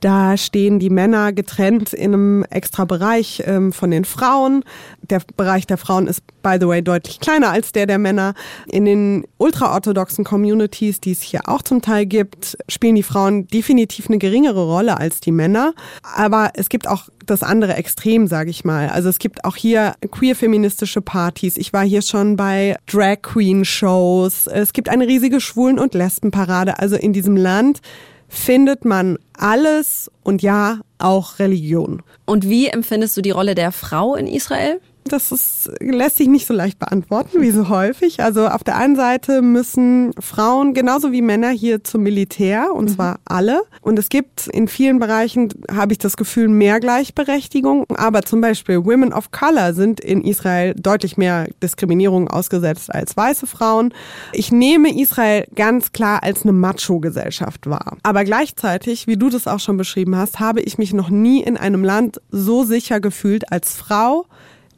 da 0.00 0.36
stehen 0.36 0.78
die 0.78 0.90
Männer 0.90 1.32
getrennt 1.32 1.92
in 1.92 2.14
einem 2.14 2.44
extra 2.50 2.84
Bereich 2.84 3.42
ähm, 3.46 3.72
von 3.72 3.90
den 3.90 4.04
Frauen. 4.04 4.64
Der 5.02 5.20
Bereich 5.36 5.66
der 5.66 5.78
Frauen 5.78 6.06
ist, 6.06 6.22
by 6.42 6.56
the 6.60 6.66
way, 6.66 6.82
deutlich 6.82 7.20
kleiner 7.20 7.50
als 7.50 7.72
der 7.72 7.86
der 7.86 7.98
Männer. 7.98 8.34
In 8.66 8.84
den 8.84 9.24
ultraorthodoxen 9.38 10.24
Communities, 10.24 11.00
die 11.00 11.12
es 11.12 11.22
hier 11.22 11.48
auch 11.48 11.62
zum 11.62 11.82
Teil 11.82 12.06
gibt, 12.06 12.39
spielen 12.68 12.94
die 12.94 13.02
Frauen 13.02 13.46
definitiv 13.46 14.08
eine 14.08 14.18
geringere 14.18 14.64
Rolle 14.64 14.98
als 14.98 15.20
die 15.20 15.32
Männer. 15.32 15.74
Aber 16.02 16.50
es 16.54 16.68
gibt 16.68 16.88
auch 16.88 17.08
das 17.26 17.42
andere 17.42 17.74
Extrem, 17.74 18.26
sage 18.26 18.50
ich 18.50 18.64
mal. 18.64 18.88
Also 18.88 19.08
es 19.08 19.18
gibt 19.18 19.44
auch 19.44 19.56
hier 19.56 19.94
queer-feministische 20.10 21.00
Partys. 21.00 21.56
Ich 21.56 21.72
war 21.72 21.84
hier 21.84 22.02
schon 22.02 22.36
bei 22.36 22.76
Drag 22.86 23.22
Queen 23.22 23.64
Shows. 23.64 24.46
Es 24.46 24.72
gibt 24.72 24.88
eine 24.88 25.06
riesige 25.06 25.40
Schwulen- 25.40 25.78
und 25.78 25.94
Lesbenparade. 25.94 26.78
Also 26.78 26.96
in 26.96 27.12
diesem 27.12 27.36
Land 27.36 27.80
findet 28.28 28.84
man 28.84 29.18
alles 29.36 30.10
und 30.22 30.40
ja, 30.42 30.80
auch 30.98 31.38
Religion. 31.38 32.02
Und 32.26 32.48
wie 32.48 32.68
empfindest 32.68 33.16
du 33.16 33.22
die 33.22 33.30
Rolle 33.30 33.54
der 33.54 33.72
Frau 33.72 34.14
in 34.14 34.26
Israel? 34.26 34.80
Das 35.04 35.32
ist, 35.32 35.70
lässt 35.80 36.16
sich 36.18 36.28
nicht 36.28 36.46
so 36.46 36.54
leicht 36.54 36.78
beantworten 36.78 37.40
wie 37.40 37.50
so 37.50 37.68
häufig. 37.68 38.22
Also 38.22 38.46
auf 38.48 38.62
der 38.62 38.76
einen 38.76 38.96
Seite 38.96 39.42
müssen 39.42 40.12
Frauen 40.20 40.74
genauso 40.74 41.10
wie 41.10 41.22
Männer 41.22 41.50
hier 41.50 41.82
zum 41.82 42.02
Militär 42.02 42.72
und 42.74 42.90
mhm. 42.90 42.94
zwar 42.94 43.20
alle. 43.24 43.62
Und 43.80 43.98
es 43.98 44.08
gibt 44.08 44.46
in 44.48 44.68
vielen 44.68 44.98
Bereichen, 44.98 45.48
habe 45.70 45.92
ich 45.92 45.98
das 45.98 46.16
Gefühl, 46.16 46.48
mehr 46.48 46.80
Gleichberechtigung. 46.80 47.84
Aber 47.96 48.22
zum 48.22 48.40
Beispiel 48.40 48.84
Women 48.84 49.12
of 49.12 49.30
Color 49.30 49.74
sind 49.74 50.00
in 50.00 50.22
Israel 50.22 50.74
deutlich 50.74 51.16
mehr 51.16 51.48
Diskriminierung 51.62 52.28
ausgesetzt 52.28 52.94
als 52.94 53.16
weiße 53.16 53.46
Frauen. 53.46 53.92
Ich 54.32 54.52
nehme 54.52 54.96
Israel 55.00 55.46
ganz 55.54 55.92
klar 55.92 56.22
als 56.22 56.42
eine 56.42 56.52
Macho-Gesellschaft 56.52 57.68
wahr. 57.68 57.96
Aber 58.02 58.24
gleichzeitig, 58.24 59.06
wie 59.06 59.16
du 59.16 59.30
das 59.30 59.46
auch 59.46 59.60
schon 59.60 59.76
beschrieben 59.76 60.16
hast, 60.16 60.40
habe 60.40 60.60
ich 60.60 60.78
mich 60.78 60.92
noch 60.92 61.10
nie 61.10 61.42
in 61.42 61.56
einem 61.56 61.84
Land 61.84 62.20
so 62.30 62.64
sicher 62.64 63.00
gefühlt 63.00 63.50
als 63.50 63.74
Frau 63.74 64.26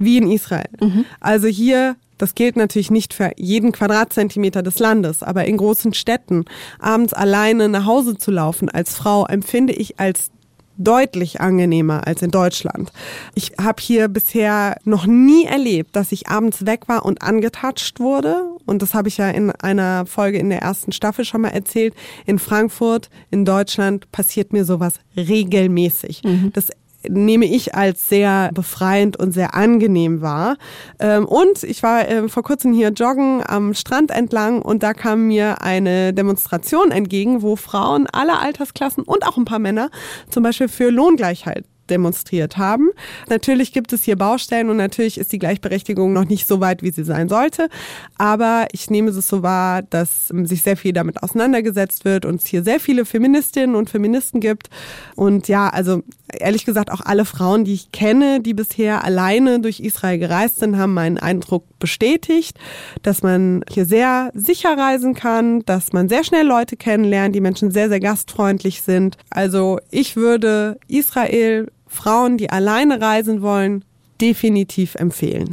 wie 0.05 0.19
in 0.19 0.31
Israel. 0.31 0.69
Mhm. 0.81 1.05
Also 1.21 1.49
hier 1.49 1.97
das 2.19 2.37
gilt 2.37 2.55
natürlich 2.55 2.93
nicht 2.93 3.15
für 3.15 3.33
jeden 3.37 3.73
Quadratzentimeter 3.73 4.63
des 4.63 4.79
Landes, 4.79 5.25
aber 5.25 5.45
in 5.47 5.57
großen 5.57 5.93
Städten 5.93 6.45
abends 6.79 7.13
alleine 7.13 7.69
nach 7.69 7.85
Hause 7.85 8.17
zu 8.17 8.31
laufen 8.31 8.69
als 8.69 8.95
Frau 8.95 9.27
empfinde 9.27 9.73
ich 9.73 9.99
als 9.99 10.31
deutlich 10.79 11.41
angenehmer 11.41 12.07
als 12.07 12.23
in 12.23 12.31
Deutschland. 12.31 12.93
Ich 13.35 13.53
habe 13.61 13.83
hier 13.83 14.07
bisher 14.07 14.77
noch 14.85 15.07
nie 15.07 15.45
erlebt, 15.45 15.97
dass 15.97 16.13
ich 16.13 16.29
abends 16.29 16.65
weg 16.65 16.89
war 16.89 17.05
und 17.05 17.23
angetatscht 17.23 18.01
wurde. 18.01 18.45
Und 18.67 18.83
das 18.83 18.95
habe 18.95 19.09
ich 19.09 19.17
ja 19.17 19.29
in 19.29 19.51
einer 19.51 20.07
Folge 20.07 20.39
in 20.39 20.49
der 20.49 20.63
ersten 20.63 20.93
Staffel 20.93 21.25
schon 21.25 21.43
mal 21.43 21.49
erzählt. 21.49 21.95
In 22.25 22.39
Frankfurt, 22.39 23.11
in 23.31 23.45
Deutschland 23.45 24.11
passiert 24.13 24.53
mir 24.53 24.65
sowas 24.65 24.95
regelmäßig. 25.17 26.23
Mhm. 26.25 26.53
Das 26.53 26.71
nehme 27.09 27.47
ich 27.47 27.75
als 27.75 28.09
sehr 28.09 28.51
befreiend 28.53 29.19
und 29.19 29.33
sehr 29.33 29.55
angenehm 29.55 30.21
wahr. 30.21 30.57
Ähm, 30.99 31.25
und 31.27 31.63
ich 31.63 31.83
war 31.83 32.09
äh, 32.09 32.29
vor 32.29 32.43
kurzem 32.43 32.73
hier 32.73 32.91
joggen 32.91 33.43
am 33.47 33.75
Strand 33.75 34.11
entlang 34.11 34.63
und 34.63 34.83
da 34.83 34.95
kam 34.95 35.27
mir 35.27 35.63
eine 35.63 36.13
Demonstration 36.13 36.91
entgegen, 36.91 37.43
wo 37.43 37.57
Frauen 37.57 38.07
aller 38.07 38.41
Altersklassen 38.41 39.05
und 39.05 39.27
auch 39.27 39.37
ein 39.37 39.45
paar 39.45 39.59
Männer 39.59 39.91
zum 40.29 40.43
Beispiel 40.43 40.69
für 40.69 40.91
Lohngleichheit 40.91 41.65
demonstriert 41.91 42.57
haben. 42.57 42.91
Natürlich 43.29 43.73
gibt 43.73 43.93
es 43.93 44.05
hier 44.05 44.17
Baustellen 44.17 44.71
und 44.71 44.77
natürlich 44.77 45.19
ist 45.19 45.33
die 45.33 45.39
Gleichberechtigung 45.39 46.13
noch 46.13 46.25
nicht 46.25 46.47
so 46.47 46.61
weit, 46.61 46.83
wie 46.83 46.91
sie 46.91 47.05
sein 47.05 47.29
sollte. 47.29 47.69
Aber 48.17 48.67
ich 48.73 48.91
nehme 48.91 49.11
es 49.11 49.29
so 49.29 49.43
wahr, 49.43 49.83
dass 49.83 50.29
sich 50.29 50.63
sehr 50.63 50.77
viel 50.77 50.93
damit 50.93 51.23
auseinandergesetzt 51.23 52.05
wird 52.05 52.25
und 52.25 52.37
es 52.37 52.47
hier 52.47 52.63
sehr 52.63 52.81
viele 52.81 53.05
Feministinnen 53.05 53.77
und 53.77 53.91
Feministen 53.91 54.41
gibt. 54.41 54.69
Und 55.17 55.49
ja, 55.49 55.69
also 55.69 56.03
ehrlich 56.33 56.65
gesagt, 56.65 56.91
auch 56.91 57.01
alle 57.01 57.25
Frauen, 57.25 57.65
die 57.65 57.75
ich 57.75 57.93
kenne, 57.93 58.41
die 58.41 58.55
bisher 58.55 59.05
alleine 59.05 59.61
durch 59.61 59.81
Israel 59.81 60.19
gereist 60.19 60.59
sind, 60.59 60.77
haben 60.77 60.95
meinen 60.95 61.19
Eindruck 61.19 61.65
bestätigt, 61.83 62.57
dass 63.03 63.23
man 63.23 63.63
hier 63.69 63.85
sehr 63.85 64.31
sicher 64.33 64.79
reisen 64.79 65.13
kann, 65.15 65.61
dass 65.67 65.93
man 65.93 66.09
sehr 66.09 66.25
schnell 66.25 66.47
Leute 66.47 66.77
kennenlernt, 66.77 67.35
die 67.35 67.43
Menschen 67.43 67.71
sehr, 67.71 67.91
sehr 67.91 68.01
gastfreundlich 68.01 68.81
sind. 68.81 69.19
Also 69.29 69.79
ich 69.91 70.17
würde 70.17 70.79
Israel 70.89 71.71
Frauen, 71.87 72.39
die 72.39 72.49
alleine 72.49 73.03
reisen 73.03 73.43
wollen, 73.43 73.85
definitiv 74.21 74.95
empfehlen. 74.95 75.51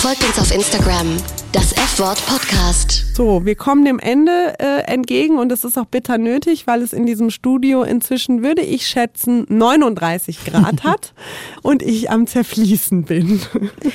Folgt 0.00 0.24
uns 0.24 0.38
auf 0.38 0.54
Instagram, 0.54 1.16
das 1.54 1.70
F-Wort 1.70 2.20
Podcast. 2.26 3.14
So, 3.14 3.44
wir 3.44 3.54
kommen 3.54 3.84
dem 3.84 4.00
Ende 4.00 4.58
äh, 4.58 4.92
entgegen 4.92 5.38
und 5.38 5.52
es 5.52 5.62
ist 5.62 5.78
auch 5.78 5.84
bitter 5.84 6.18
nötig, 6.18 6.66
weil 6.66 6.82
es 6.82 6.92
in 6.92 7.06
diesem 7.06 7.30
Studio 7.30 7.84
inzwischen, 7.84 8.42
würde 8.42 8.62
ich 8.62 8.88
schätzen, 8.88 9.46
39 9.48 10.44
Grad 10.46 10.82
hat 10.82 11.14
und 11.62 11.80
ich 11.80 12.10
am 12.10 12.26
Zerfließen 12.26 13.04
bin. 13.04 13.40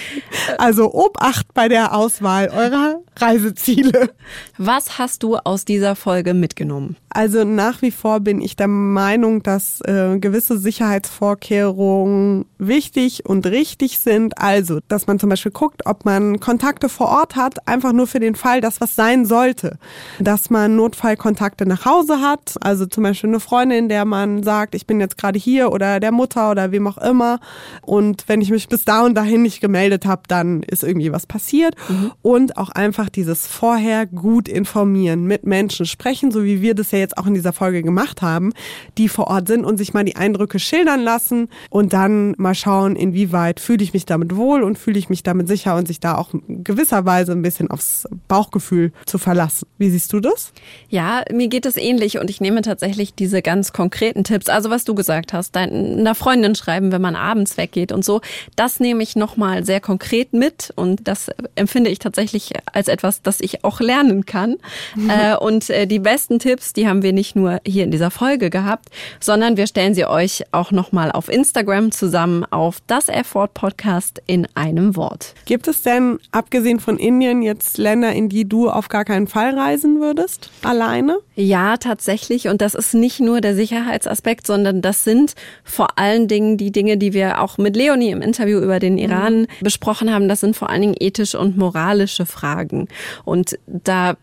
also 0.58 0.94
Obacht 0.94 1.54
bei 1.54 1.68
der 1.68 1.94
Auswahl 1.94 2.48
eurer 2.48 3.02
Reiseziele. 3.18 4.10
Was 4.58 4.98
hast 4.98 5.24
du 5.24 5.36
aus 5.36 5.66
dieser 5.66 5.98
Folge 5.98 6.34
mitgenommen? 6.34 6.96
Also 7.10 7.44
nach 7.44 7.82
wie 7.82 7.92
vor 7.92 8.22
bin 8.22 8.40
ich 8.40 8.56
der 8.56 8.68
Meinung, 8.68 9.44
dass 9.44 9.82
äh, 9.82 10.18
gewisse 10.20 10.58
Sicherheitsvorkehrungen 10.58 12.46
wichtig 12.58 13.26
und 13.26 13.48
richtig 13.48 14.00
sind. 14.00 14.38
Also, 14.38 14.80
dass 14.88 15.08
man 15.08 15.20
zum 15.20 15.30
Beispiel 15.30 15.52
guckt, 15.52 15.86
ob 15.86 16.06
man 16.06 16.40
Kontakte 16.40 16.88
vor 16.88 17.10
Ort 17.10 17.36
hat 17.36 17.49
Ort, 17.50 17.68
einfach 17.68 17.94
nur 17.94 18.08
für 18.08 18.20
den 18.20 18.36
Fall, 18.36 18.62
dass 18.62 18.82
was 18.82 18.96
sein 18.96 19.26
sollte. 19.26 19.78
Dass 20.20 20.50
man 20.50 20.76
Notfallkontakte 20.76 21.66
nach 21.66 21.86
Hause 21.86 22.22
hat, 22.22 22.56
also 22.62 22.86
zum 22.86 23.04
Beispiel 23.04 23.30
eine 23.30 23.40
Freundin, 23.40 23.90
der 23.90 24.06
man 24.06 24.44
sagt, 24.44 24.76
ich 24.76 24.86
bin 24.86 25.00
jetzt 25.00 25.18
gerade 25.18 25.40
hier 25.40 25.72
oder 25.72 26.00
der 26.00 26.12
Mutter 26.12 26.52
oder 26.52 26.72
wem 26.72 26.88
auch 26.88 26.98
immer. 26.98 27.40
Und 27.82 28.26
wenn 28.28 28.42
ich 28.42 28.52
mich 28.52 28.68
bis 28.68 28.86
da 28.86 29.04
und 29.04 29.16
dahin 29.16 29.42
nicht 29.42 29.62
gemeldet 29.62 30.06
habe, 30.06 30.24
dann 30.28 30.64
ist 30.64 30.84
irgendwie 30.84 31.12
was 31.12 31.26
passiert. 31.26 31.76
Mhm. 31.90 32.12
Und 32.22 32.58
auch 32.58 32.70
einfach 32.70 33.10
dieses 33.10 33.48
vorher 33.48 34.06
gut 34.06 34.48
informieren, 34.48 35.26
mit 35.26 35.46
Menschen 35.46 35.86
sprechen, 35.86 36.32
so 36.32 36.44
wie 36.44 36.62
wir 36.62 36.76
das 36.76 36.92
ja 36.92 37.00
jetzt 37.00 37.18
auch 37.18 37.26
in 37.26 37.34
dieser 37.34 37.54
Folge 37.54 37.82
gemacht 37.82 38.22
haben, 38.22 38.54
die 38.98 39.10
vor 39.10 39.28
Ort 39.28 39.48
sind 39.48 39.66
und 39.66 39.78
sich 39.78 39.94
mal 39.94 40.06
die 40.06 40.16
Eindrücke 40.16 40.60
schildern 40.60 41.02
lassen 41.02 41.50
und 41.70 41.94
dann 41.94 42.36
mal 42.38 42.56
schauen, 42.56 42.96
inwieweit 42.96 43.60
fühle 43.60 43.84
ich 43.84 43.94
mich 43.94 44.06
damit 44.06 44.36
wohl 44.36 44.62
und 44.62 44.78
fühle 44.78 45.00
ich 45.00 45.10
mich 45.10 45.24
damit 45.24 45.48
sicher 45.48 45.76
und 45.76 45.88
sich 45.88 46.00
da 46.00 46.16
auch 46.16 46.30
gewisserweise 46.48 47.36
ein 47.40 47.44
bisschen 47.44 47.72
aufs 47.72 48.08
Bauchgefühl 48.28 48.92
zu 49.06 49.18
verlassen. 49.18 49.68
Wie 49.78 49.90
siehst 49.90 50.14
du 50.14 50.20
das? 50.20 50.54
Ja, 50.90 51.24
mir 51.32 51.48
geht 51.48 51.66
es 51.66 51.78
ähnlich 51.78 52.20
und 52.20 52.30
ich 52.30 52.42
nehme 52.42 52.62
tatsächlich 52.62 53.14
diese 53.14 53.42
ganz 53.42 53.74
konkreten 53.74 54.24
Tipps, 54.24 54.50
also 54.50 54.70
was 54.70 54.84
du 54.84 54.96
gesagt 54.96 55.34
hast, 55.34 55.56
einer 55.56 56.16
Freundin 56.16 56.56
schreiben, 56.56 56.92
wenn 56.92 57.02
man 57.02 57.16
abends 57.16 57.58
weggeht 57.58 57.92
und 57.92 58.04
so, 58.04 58.22
das 58.56 58.80
nehme 58.80 59.04
ich 59.04 59.16
nochmal 59.16 59.66
sehr 59.66 59.80
konkret 59.80 60.34
mit 60.34 60.72
und 60.76 61.08
das 61.08 61.30
empfinde 61.56 61.90
ich 61.90 62.00
tatsächlich 62.00 62.54
als 62.74 62.88
etwas, 62.88 63.22
das 63.22 63.40
ich 63.40 63.64
auch 63.64 63.80
lernen 63.80 64.26
kann. 64.26 64.58
Mhm. 64.96 65.10
Äh, 65.10 65.36
und 65.38 65.70
äh, 65.70 65.86
die 65.88 66.00
besten 66.00 66.40
Tipps, 66.40 66.74
die 66.74 66.88
haben 66.88 67.04
wir 67.04 67.14
nicht 67.14 67.36
nur 67.36 67.60
hier 67.66 67.84
in 67.84 67.92
dieser 67.92 68.12
Folge 68.12 68.50
gehabt, 68.50 68.90
sondern 69.20 69.58
wir 69.58 69.68
stellen 69.68 69.94
sie 69.94 70.06
euch 70.06 70.44
auch 70.52 70.72
nochmal 70.72 71.12
auf 71.12 71.30
Instagram 71.30 71.92
zusammen 71.92 72.46
auf 72.46 72.78
das 72.88 73.10
Effort 73.10 73.50
Podcast 73.54 74.22
in 74.28 74.48
einem 74.56 74.96
Wort. 74.96 75.36
Gibt 75.46 75.68
es 75.68 75.82
denn, 75.82 76.20
abgesehen 76.32 76.80
von 76.80 76.98
Indien, 76.98 77.29
jetzt 77.42 77.78
Länder, 77.78 78.12
in 78.14 78.30
die 78.30 78.48
du 78.48 78.70
auf 78.70 78.90
gar 78.90 79.06
keinen 79.06 79.28
Fall 79.28 79.58
reisen 79.58 80.00
würdest? 80.00 80.50
Alleine? 80.64 81.20
Ja, 81.36 81.78
tatsächlich. 81.78 82.48
Und 82.48 82.62
das 82.62 82.76
ist 82.76 82.94
nicht 82.94 83.20
nur 83.20 83.42
der 83.42 83.56
Sicherheitsaspekt, 83.56 84.46
sondern 84.48 84.82
das 84.82 85.04
sind 85.04 85.36
vor 85.64 85.98
allen 85.98 86.28
Dingen 86.28 86.58
die 86.58 86.72
Dinge, 86.72 86.98
die 86.98 87.14
wir 87.14 87.42
auch 87.42 87.58
mit 87.58 87.76
Leonie 87.76 88.12
im 88.12 88.22
Interview 88.22 88.60
über 88.60 88.80
den 88.80 88.98
Iran 88.98 89.42
mhm. 89.42 89.48
besprochen 89.62 90.14
haben. 90.14 90.28
Das 90.28 90.40
sind 90.40 90.56
vor 90.56 90.70
allen 90.70 90.82
Dingen 90.82 90.96
ethische 91.00 91.40
und 91.40 91.58
moralische 91.58 92.26
Fragen. 92.26 92.88
Und 93.24 93.58
da 93.68 94.16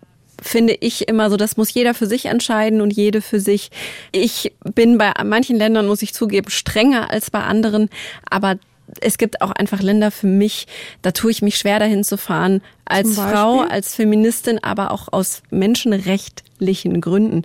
finde 0.43 0.77
ich 0.81 1.09
immer 1.09 1.31
so, 1.31 1.37
das 1.37 1.57
muss 1.57 1.73
jeder 1.73 1.95
für 1.95 2.07
sich 2.07 2.27
entscheiden 2.27 2.81
und 2.81 2.93
jede 2.93 3.23
für 3.23 3.41
sich. 3.41 3.71
Ich 4.13 4.53
bin 4.75 4.99
bei 4.99 5.13
manchen 5.25 5.57
Ländern, 5.57 5.87
muss 5.87 6.03
ich 6.03 6.15
zugeben, 6.15 6.51
strenger 6.51 7.11
als 7.11 7.31
bei 7.31 7.41
anderen, 7.41 7.89
aber 8.29 8.57
es 9.01 9.19
gibt 9.19 9.43
auch 9.43 9.51
einfach 9.51 9.83
Länder 9.83 10.11
für 10.11 10.27
mich, 10.27 10.67
da 11.03 11.11
tue 11.11 11.31
ich 11.31 11.43
mich 11.43 11.57
schwer 11.57 11.79
dahin 11.79 12.05
zu 12.05 12.17
fahren, 12.17 12.63
als 12.85 13.17
Frau, 13.17 13.63
als 13.63 13.95
Feministin, 13.97 14.63
aber 14.63 14.93
auch 14.93 15.13
aus 15.13 15.43
menschenrechtlichen 15.51 17.01
Gründen. 17.01 17.43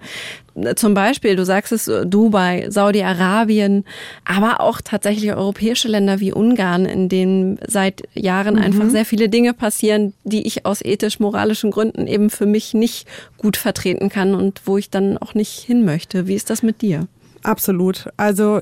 Zum 0.76 0.94
Beispiel, 0.94 1.36
du 1.36 1.46
sagst 1.46 1.72
es, 1.72 1.90
Dubai, 2.06 2.68
Saudi-Arabien, 2.70 3.86
aber 4.24 4.62
auch 4.62 4.82
tatsächlich 4.82 5.34
europäische 5.34 5.88
Länder 5.88 6.20
wie 6.20 6.32
Ungarn, 6.32 6.86
in 6.86 7.10
denen 7.10 7.58
seit 7.68 8.04
Jahren 8.14 8.56
mhm. 8.56 8.62
einfach 8.62 8.90
sehr 8.90 9.06
viele 9.06 9.30
Dinge 9.30 9.54
passieren, 9.54 10.14
die 10.24 10.46
ich 10.46 10.66
aus 10.66 10.84
ethisch-moralischen 10.84 11.72
Gründen 11.72 12.06
eben 12.06 12.30
für 12.30 12.46
mich 12.46 12.76
nicht 12.76 13.08
gut 13.38 13.58
vertreten 13.58 14.10
kann 14.10 14.36
und 14.36 14.62
wo 14.66 14.78
ich 14.78 14.92
dann 14.92 15.18
auch 15.18 15.34
nicht 15.34 15.60
hin 15.60 15.86
möchte. 15.86 16.28
Wie 16.28 16.36
ist 16.36 16.52
das 16.52 16.62
mit 16.62 16.82
dir? 16.84 17.08
Absolut. 17.44 18.10
Also 18.18 18.62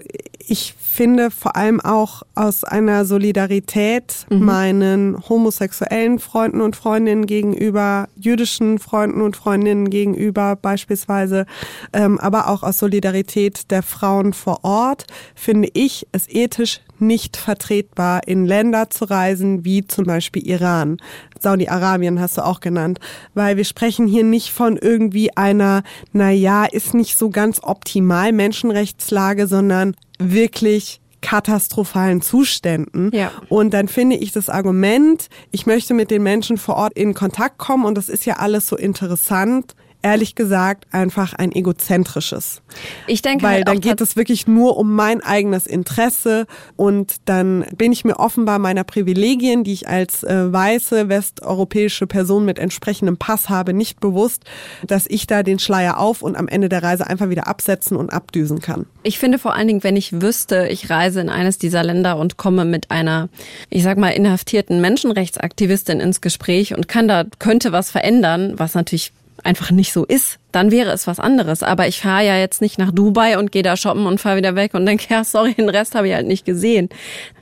ich 0.50 0.74
finde 0.74 1.30
vor 1.30 1.56
allem 1.56 1.80
auch 1.80 2.24
aus 2.34 2.64
einer 2.64 3.06
Solidarität 3.06 4.26
mhm. 4.30 4.46
meinen 4.46 5.30
homosexuellen 5.30 6.20
Freunden 6.20 6.62
und 6.62 6.76
Freundinnen 6.76 7.28
gegenüber, 7.28 8.08
jüdischen 8.16 8.80
Freunden 8.80 9.22
und 9.22 9.38
Freundinnen 9.38 9.90
gegenüber 9.90 10.56
beispielsweise, 10.56 11.46
ähm, 11.94 12.20
aber 12.20 12.50
auch 12.50 12.64
aus 12.64 12.80
Solidarität 12.80 13.70
der 13.70 13.84
Frauen 13.84 14.34
vor 14.34 14.64
Ort, 14.64 15.06
finde 15.36 15.70
ich 15.74 16.08
es 16.12 16.28
ethisch 16.28 16.82
nicht 17.02 17.38
vertretbar, 17.38 18.22
in 18.28 18.46
Länder 18.46 18.90
zu 18.90 19.06
reisen, 19.06 19.66
wie 19.66 19.86
zum 19.86 20.06
Beispiel 20.06 20.46
Iran. 20.48 20.98
Saudi-Arabien 21.40 22.20
hast 22.20 22.38
du 22.38 22.46
auch 22.46 22.60
genannt, 22.60 23.00
weil 23.34 23.58
wir 23.58 23.66
sprechen 23.66 24.08
hier 24.08 24.24
nicht 24.24 24.52
von 24.52 24.78
irgendwie 24.78 25.36
einer, 25.36 25.84
na 26.12 26.32
ja, 26.32 26.66
ist 26.66 26.94
nicht 26.94 27.18
so 27.18 27.30
ganz 27.30 27.60
optimal 27.64 28.32
Menschenrechtslage, 28.32 29.48
sondern 29.48 29.96
wirklich 30.20 31.00
katastrophalen 31.22 32.22
Zuständen. 32.22 33.12
Ja. 33.14 33.32
Und 33.50 33.74
dann 33.74 33.88
finde 33.88 34.16
ich 34.16 34.32
das 34.32 34.50
Argument, 34.50 35.28
ich 35.52 35.66
möchte 35.66 35.94
mit 35.94 36.12
den 36.12 36.24
Menschen 36.24 36.58
vor 36.58 36.76
Ort 36.76 36.94
in 36.94 37.14
Kontakt 37.14 37.58
kommen 37.58 37.86
und 37.86 37.96
das 37.98 38.10
ist 38.10 38.26
ja 38.26 38.36
alles 38.38 38.68
so 38.68 38.78
interessant, 38.78 39.76
ehrlich 40.02 40.36
gesagt 40.36 40.86
einfach 40.92 41.34
ein 41.34 41.52
egozentrisches. 41.52 42.62
Ich 43.08 43.22
denke, 43.22 43.44
weil 43.44 43.56
halt 43.58 43.68
dann 43.68 43.82
geht 43.82 44.00
es 44.02 44.16
wirklich 44.16 44.48
nur 44.48 44.78
um 44.78 44.96
mein 44.96 45.22
eigenes 45.22 45.68
Interesse 45.68 46.46
und 46.76 47.16
dann 47.26 47.66
bin 47.76 47.92
ich 47.92 48.06
mir 48.06 48.18
offenbar 48.18 48.60
meiner 48.60 48.84
Privilegien, 48.84 49.64
die 49.64 49.74
ich 49.74 49.88
als 49.88 50.24
äh, 50.24 50.52
weiße 50.52 51.10
westeuropäische 51.10 52.08
Person 52.08 52.46
mit 52.46 52.60
entsprechendem 52.60 53.18
Pass 53.18 53.50
habe, 53.50 53.74
nicht 53.74 54.00
bewusst, 54.00 54.44
dass 54.88 55.06
ich 55.08 55.28
da 55.28 55.44
den 55.44 55.60
Schleier 55.60 56.00
auf 56.00 56.22
und 56.22 56.38
am 56.38 56.48
Ende 56.48 56.70
der 56.70 56.84
Reise 56.84 57.08
einfach 57.08 57.30
wieder 57.30 57.48
absetzen 57.48 57.98
und 57.98 58.12
abdüsen 58.12 58.60
kann. 58.60 58.86
Ich 59.04 59.20
finde 59.20 59.38
vor 59.38 59.56
allen 59.56 59.68
Dingen, 59.68 59.84
wenn 59.84 59.98
ich 59.98 60.22
wüsste, 60.22 60.68
ich 60.68 60.90
reise 60.90 61.20
in 61.20 61.30
eines 61.30 61.58
dieser 61.58 61.84
Länder 61.84 62.18
und 62.18 62.38
komme 62.38 62.64
mit 62.64 62.90
einer, 62.92 63.30
ich 63.70 63.84
sag 63.84 63.98
mal, 63.98 64.10
inhaftierten 64.10 64.80
Menschenrechtsaktivistin 64.80 66.00
ins 66.00 66.22
Gespräch 66.22 66.76
und 66.76 66.88
kann 66.88 67.08
da 67.08 67.26
könnte 67.40 67.72
was 67.72 67.92
verändern, 67.92 68.54
was 68.58 68.76
natürlich 68.76 69.12
einfach 69.44 69.72
nicht 69.72 69.94
so 69.94 70.06
ist, 70.06 70.40
dann 70.52 70.72
wäre 70.72 70.92
es 70.92 71.06
was 71.06 71.20
anderes. 71.20 71.64
Aber 71.64 71.88
ich 71.88 72.02
fahre 72.02 72.26
ja 72.26 72.38
jetzt 72.38 72.62
nicht 72.62 72.80
nach 72.80 72.92
Dubai 72.92 73.38
und 73.38 73.52
gehe 73.52 73.64
da 73.64 73.78
shoppen 73.78 74.06
und 74.06 74.20
fahre 74.20 74.38
wieder 74.38 74.56
weg 74.56 74.74
und 74.74 74.86
denke, 74.86 75.06
ja, 75.10 75.24
sorry, 75.24 75.54
den 75.54 75.70
Rest 75.70 75.96
habe 75.96 76.08
ich 76.08 76.14
halt 76.14 76.28
nicht 76.28 76.46
gesehen. 76.46 76.90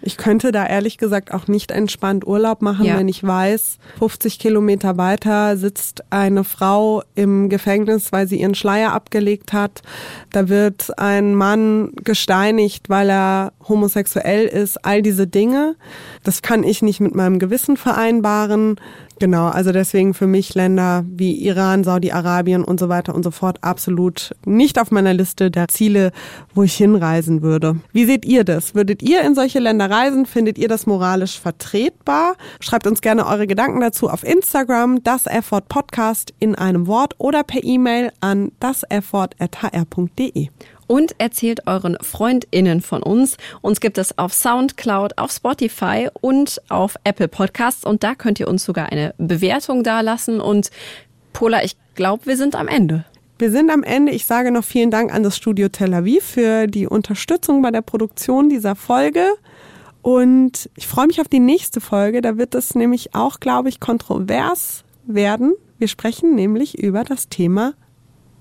Ich 0.02 0.18
könnte 0.18 0.52
da 0.52 0.66
ehrlich 0.66 0.98
gesagt 0.98 1.34
auch 1.34 1.48
nicht 1.48 1.72
entspannt 1.72 2.26
Urlaub 2.26 2.62
machen, 2.62 2.86
ja. 2.86 2.98
wenn 2.98 3.08
ich 3.08 3.24
weiß, 3.24 3.78
50 4.00 4.40
Kilometer 4.40 4.98
weiter 4.98 5.58
sitzt 5.58 6.04
eine 6.12 6.44
Frau 6.44 7.04
im 7.16 7.50
Gefängnis, 7.50 8.12
weil 8.12 8.28
sie 8.28 8.40
ihren 8.40 8.56
Schleier 8.56 8.94
abgelegt 8.94 9.54
hat. 9.54 9.82
Da 10.32 10.50
wird 10.50 10.98
ein 10.98 11.36
Mann 11.36 11.92
gesteinigt, 12.04 12.90
weil 12.90 13.10
er 13.10 13.54
homosexuell 13.68 14.46
ist. 14.46 14.86
All 14.86 15.02
diese 15.02 15.28
Dinge, 15.28 15.76
das 16.24 16.42
kann 16.42 16.64
ich 16.64 16.82
nicht 16.82 17.00
mit 17.00 17.16
meinem 17.16 17.40
Gewissen 17.40 17.78
vereinbaren. 17.78 18.80
Genau, 19.20 19.48
also 19.48 19.72
deswegen 19.72 20.14
für 20.14 20.28
mich 20.28 20.54
Länder 20.54 21.04
wie 21.08 21.44
Iran, 21.46 21.84
Saudi-Arabien 21.84 22.64
und 22.64 22.80
so 22.80 22.88
weiter 22.88 23.16
und 23.16 23.24
so 23.24 23.32
fort 23.32 23.58
absolut 23.64 24.36
nicht 24.46 24.80
auf 24.80 24.92
meiner 24.92 25.14
Liste 25.14 25.50
der 25.50 25.68
Ziele, 25.70 26.12
wo 26.54 26.62
ich 26.64 26.76
hinreisen 26.76 27.42
würde. 27.42 27.78
Wie 27.92 28.06
seht 28.06 28.26
ihr 28.26 28.44
das? 28.44 28.76
Würdet 28.76 29.02
ihr 29.02 29.22
in 29.22 29.34
solche 29.34 29.60
Länder 29.60 29.90
reisen? 29.90 30.28
Findet 30.28 30.60
ihr 30.60 30.68
das 30.68 30.86
moralisch 30.86 31.40
vertretbar? 31.40 32.36
Schreibt 32.60 32.86
uns 32.86 33.02
gerne 33.02 33.26
eure 33.26 33.48
Gedanken 33.48 33.80
dazu 33.80 34.08
auf 34.10 34.24
Instagram, 34.24 35.04
das 35.04 35.26
Effort 35.26 35.64
Podcast 35.68 36.34
in 36.40 36.54
einem 36.54 36.86
Wort 36.86 37.16
oder 37.18 37.44
per 37.44 37.64
E-Mail 37.64 38.12
an 38.20 38.52
daseffort.hr.de 38.60 40.50
und 40.88 41.16
erzählt 41.20 41.68
euren 41.68 41.98
FreundInnen 42.02 42.82
von 42.82 43.04
uns. 43.04 43.38
Uns 43.62 43.80
gibt 43.80 43.98
es 43.98 44.18
auf 44.18 44.34
Soundcloud, 44.34 45.18
auf 45.18 45.32
Spotify 45.32 46.10
und 46.20 46.62
auf 46.70 46.96
Apple 47.04 47.28
Podcasts 47.28 47.86
und 47.86 48.04
da 48.04 48.16
könnt 48.16 48.40
ihr 48.40 48.48
uns 48.48 48.64
sogar 48.64 48.92
eine 48.92 49.14
Bewertung 49.18 49.84
dalassen. 49.84 50.42
Und 50.42 50.72
Pola, 51.34 51.64
ich 51.64 51.76
glaube, 51.96 52.26
wir 52.26 52.38
sind 52.38 52.56
am 52.56 52.68
Ende. 52.68 53.06
Wir 53.40 53.52
sind 53.52 53.70
am 53.70 53.84
Ende. 53.84 54.12
Ich 54.14 54.26
sage 54.26 54.52
noch 54.52 54.64
vielen 54.64 54.90
Dank 54.90 55.14
an 55.14 55.22
das 55.22 55.38
Studio 55.38 55.70
Tel 55.70 55.94
Aviv 55.94 56.24
für 56.24 56.66
die 56.66 56.88
Unterstützung 56.88 57.62
bei 57.62 57.70
der 57.70 57.82
Produktion 57.84 58.50
dieser 58.50 58.76
Folge. 58.76 59.26
Und 60.02 60.70
ich 60.76 60.88
freue 60.88 61.08
mich 61.08 61.22
auf 61.22 61.28
die 61.28 61.40
nächste 61.40 61.82
Folge. 61.82 62.22
Da 62.22 62.38
wird 62.38 62.56
es 62.56 62.74
nämlich 62.74 63.14
auch, 63.14 63.40
glaube 63.40 63.70
ich, 63.70 63.80
kontrovers 63.80 64.86
werden. 65.06 65.54
Wir 65.78 65.88
sprechen 65.88 66.34
nämlich 66.34 66.80
über 66.80 67.04
das 67.04 67.30
Thema 67.30 67.74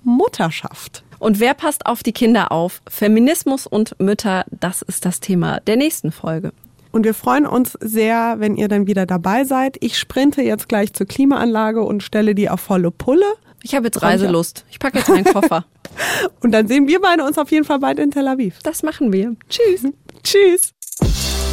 Mutterschaft. 0.02 1.04
Und 1.18 1.40
wer 1.40 1.54
passt 1.54 1.86
auf 1.86 2.02
die 2.02 2.12
Kinder 2.12 2.52
auf? 2.52 2.80
Feminismus 2.88 3.66
und 3.66 3.98
Mütter, 4.00 4.44
das 4.50 4.82
ist 4.82 5.04
das 5.04 5.20
Thema 5.20 5.60
der 5.60 5.76
nächsten 5.76 6.12
Folge. 6.12 6.52
Und 6.92 7.04
wir 7.04 7.14
freuen 7.14 7.46
uns 7.46 7.76
sehr, 7.80 8.36
wenn 8.38 8.56
ihr 8.56 8.68
dann 8.68 8.86
wieder 8.86 9.04
dabei 9.04 9.44
seid. 9.44 9.76
Ich 9.80 9.98
sprinte 9.98 10.42
jetzt 10.42 10.68
gleich 10.68 10.94
zur 10.94 11.06
Klimaanlage 11.06 11.82
und 11.82 12.02
stelle 12.02 12.34
die 12.34 12.48
auf 12.48 12.60
volle 12.60 12.90
Pulle. 12.90 13.26
Ich 13.62 13.74
habe 13.74 13.86
jetzt 13.86 14.00
Reiselust. 14.00 14.64
Ich 14.70 14.78
packe 14.78 14.98
jetzt 14.98 15.08
meinen 15.08 15.24
Koffer. 15.24 15.66
und 16.40 16.52
dann 16.52 16.68
sehen 16.68 16.86
wir 16.86 17.00
beide 17.00 17.24
uns 17.24 17.36
auf 17.36 17.50
jeden 17.50 17.64
Fall 17.64 17.80
bald 17.80 17.98
in 17.98 18.10
Tel 18.10 18.28
Aviv. 18.28 18.60
Das 18.62 18.82
machen 18.82 19.12
wir. 19.12 19.36
Tschüss. 19.48 19.92
Tschüss. 20.22 20.75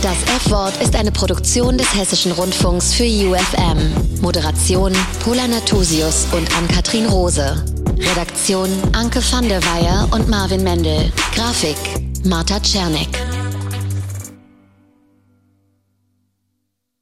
Das 0.04 0.22
F-Wort 0.24 0.82
ist 0.82 0.98
eine 0.98 1.14
Produktion 1.14 1.78
des 1.78 1.96
Hessischen 1.96 2.34
Rundfunks 2.34 2.94
für 2.94 3.06
UFM. 3.06 4.22
Moderation 4.22 4.92
Pola 5.24 5.48
Natusius 5.48 6.28
und 6.34 6.54
Ann-Kathrin 6.58 7.06
Rose. 7.06 7.64
Redaktion 7.98 8.68
Anke 8.92 9.22
van 9.32 9.48
der 9.48 9.64
Weyer 9.64 10.10
und 10.12 10.28
Marvin 10.28 10.62
Mendel. 10.62 11.10
Grafik 11.34 11.78
Marta 12.26 12.60
Czernik. 12.60 13.43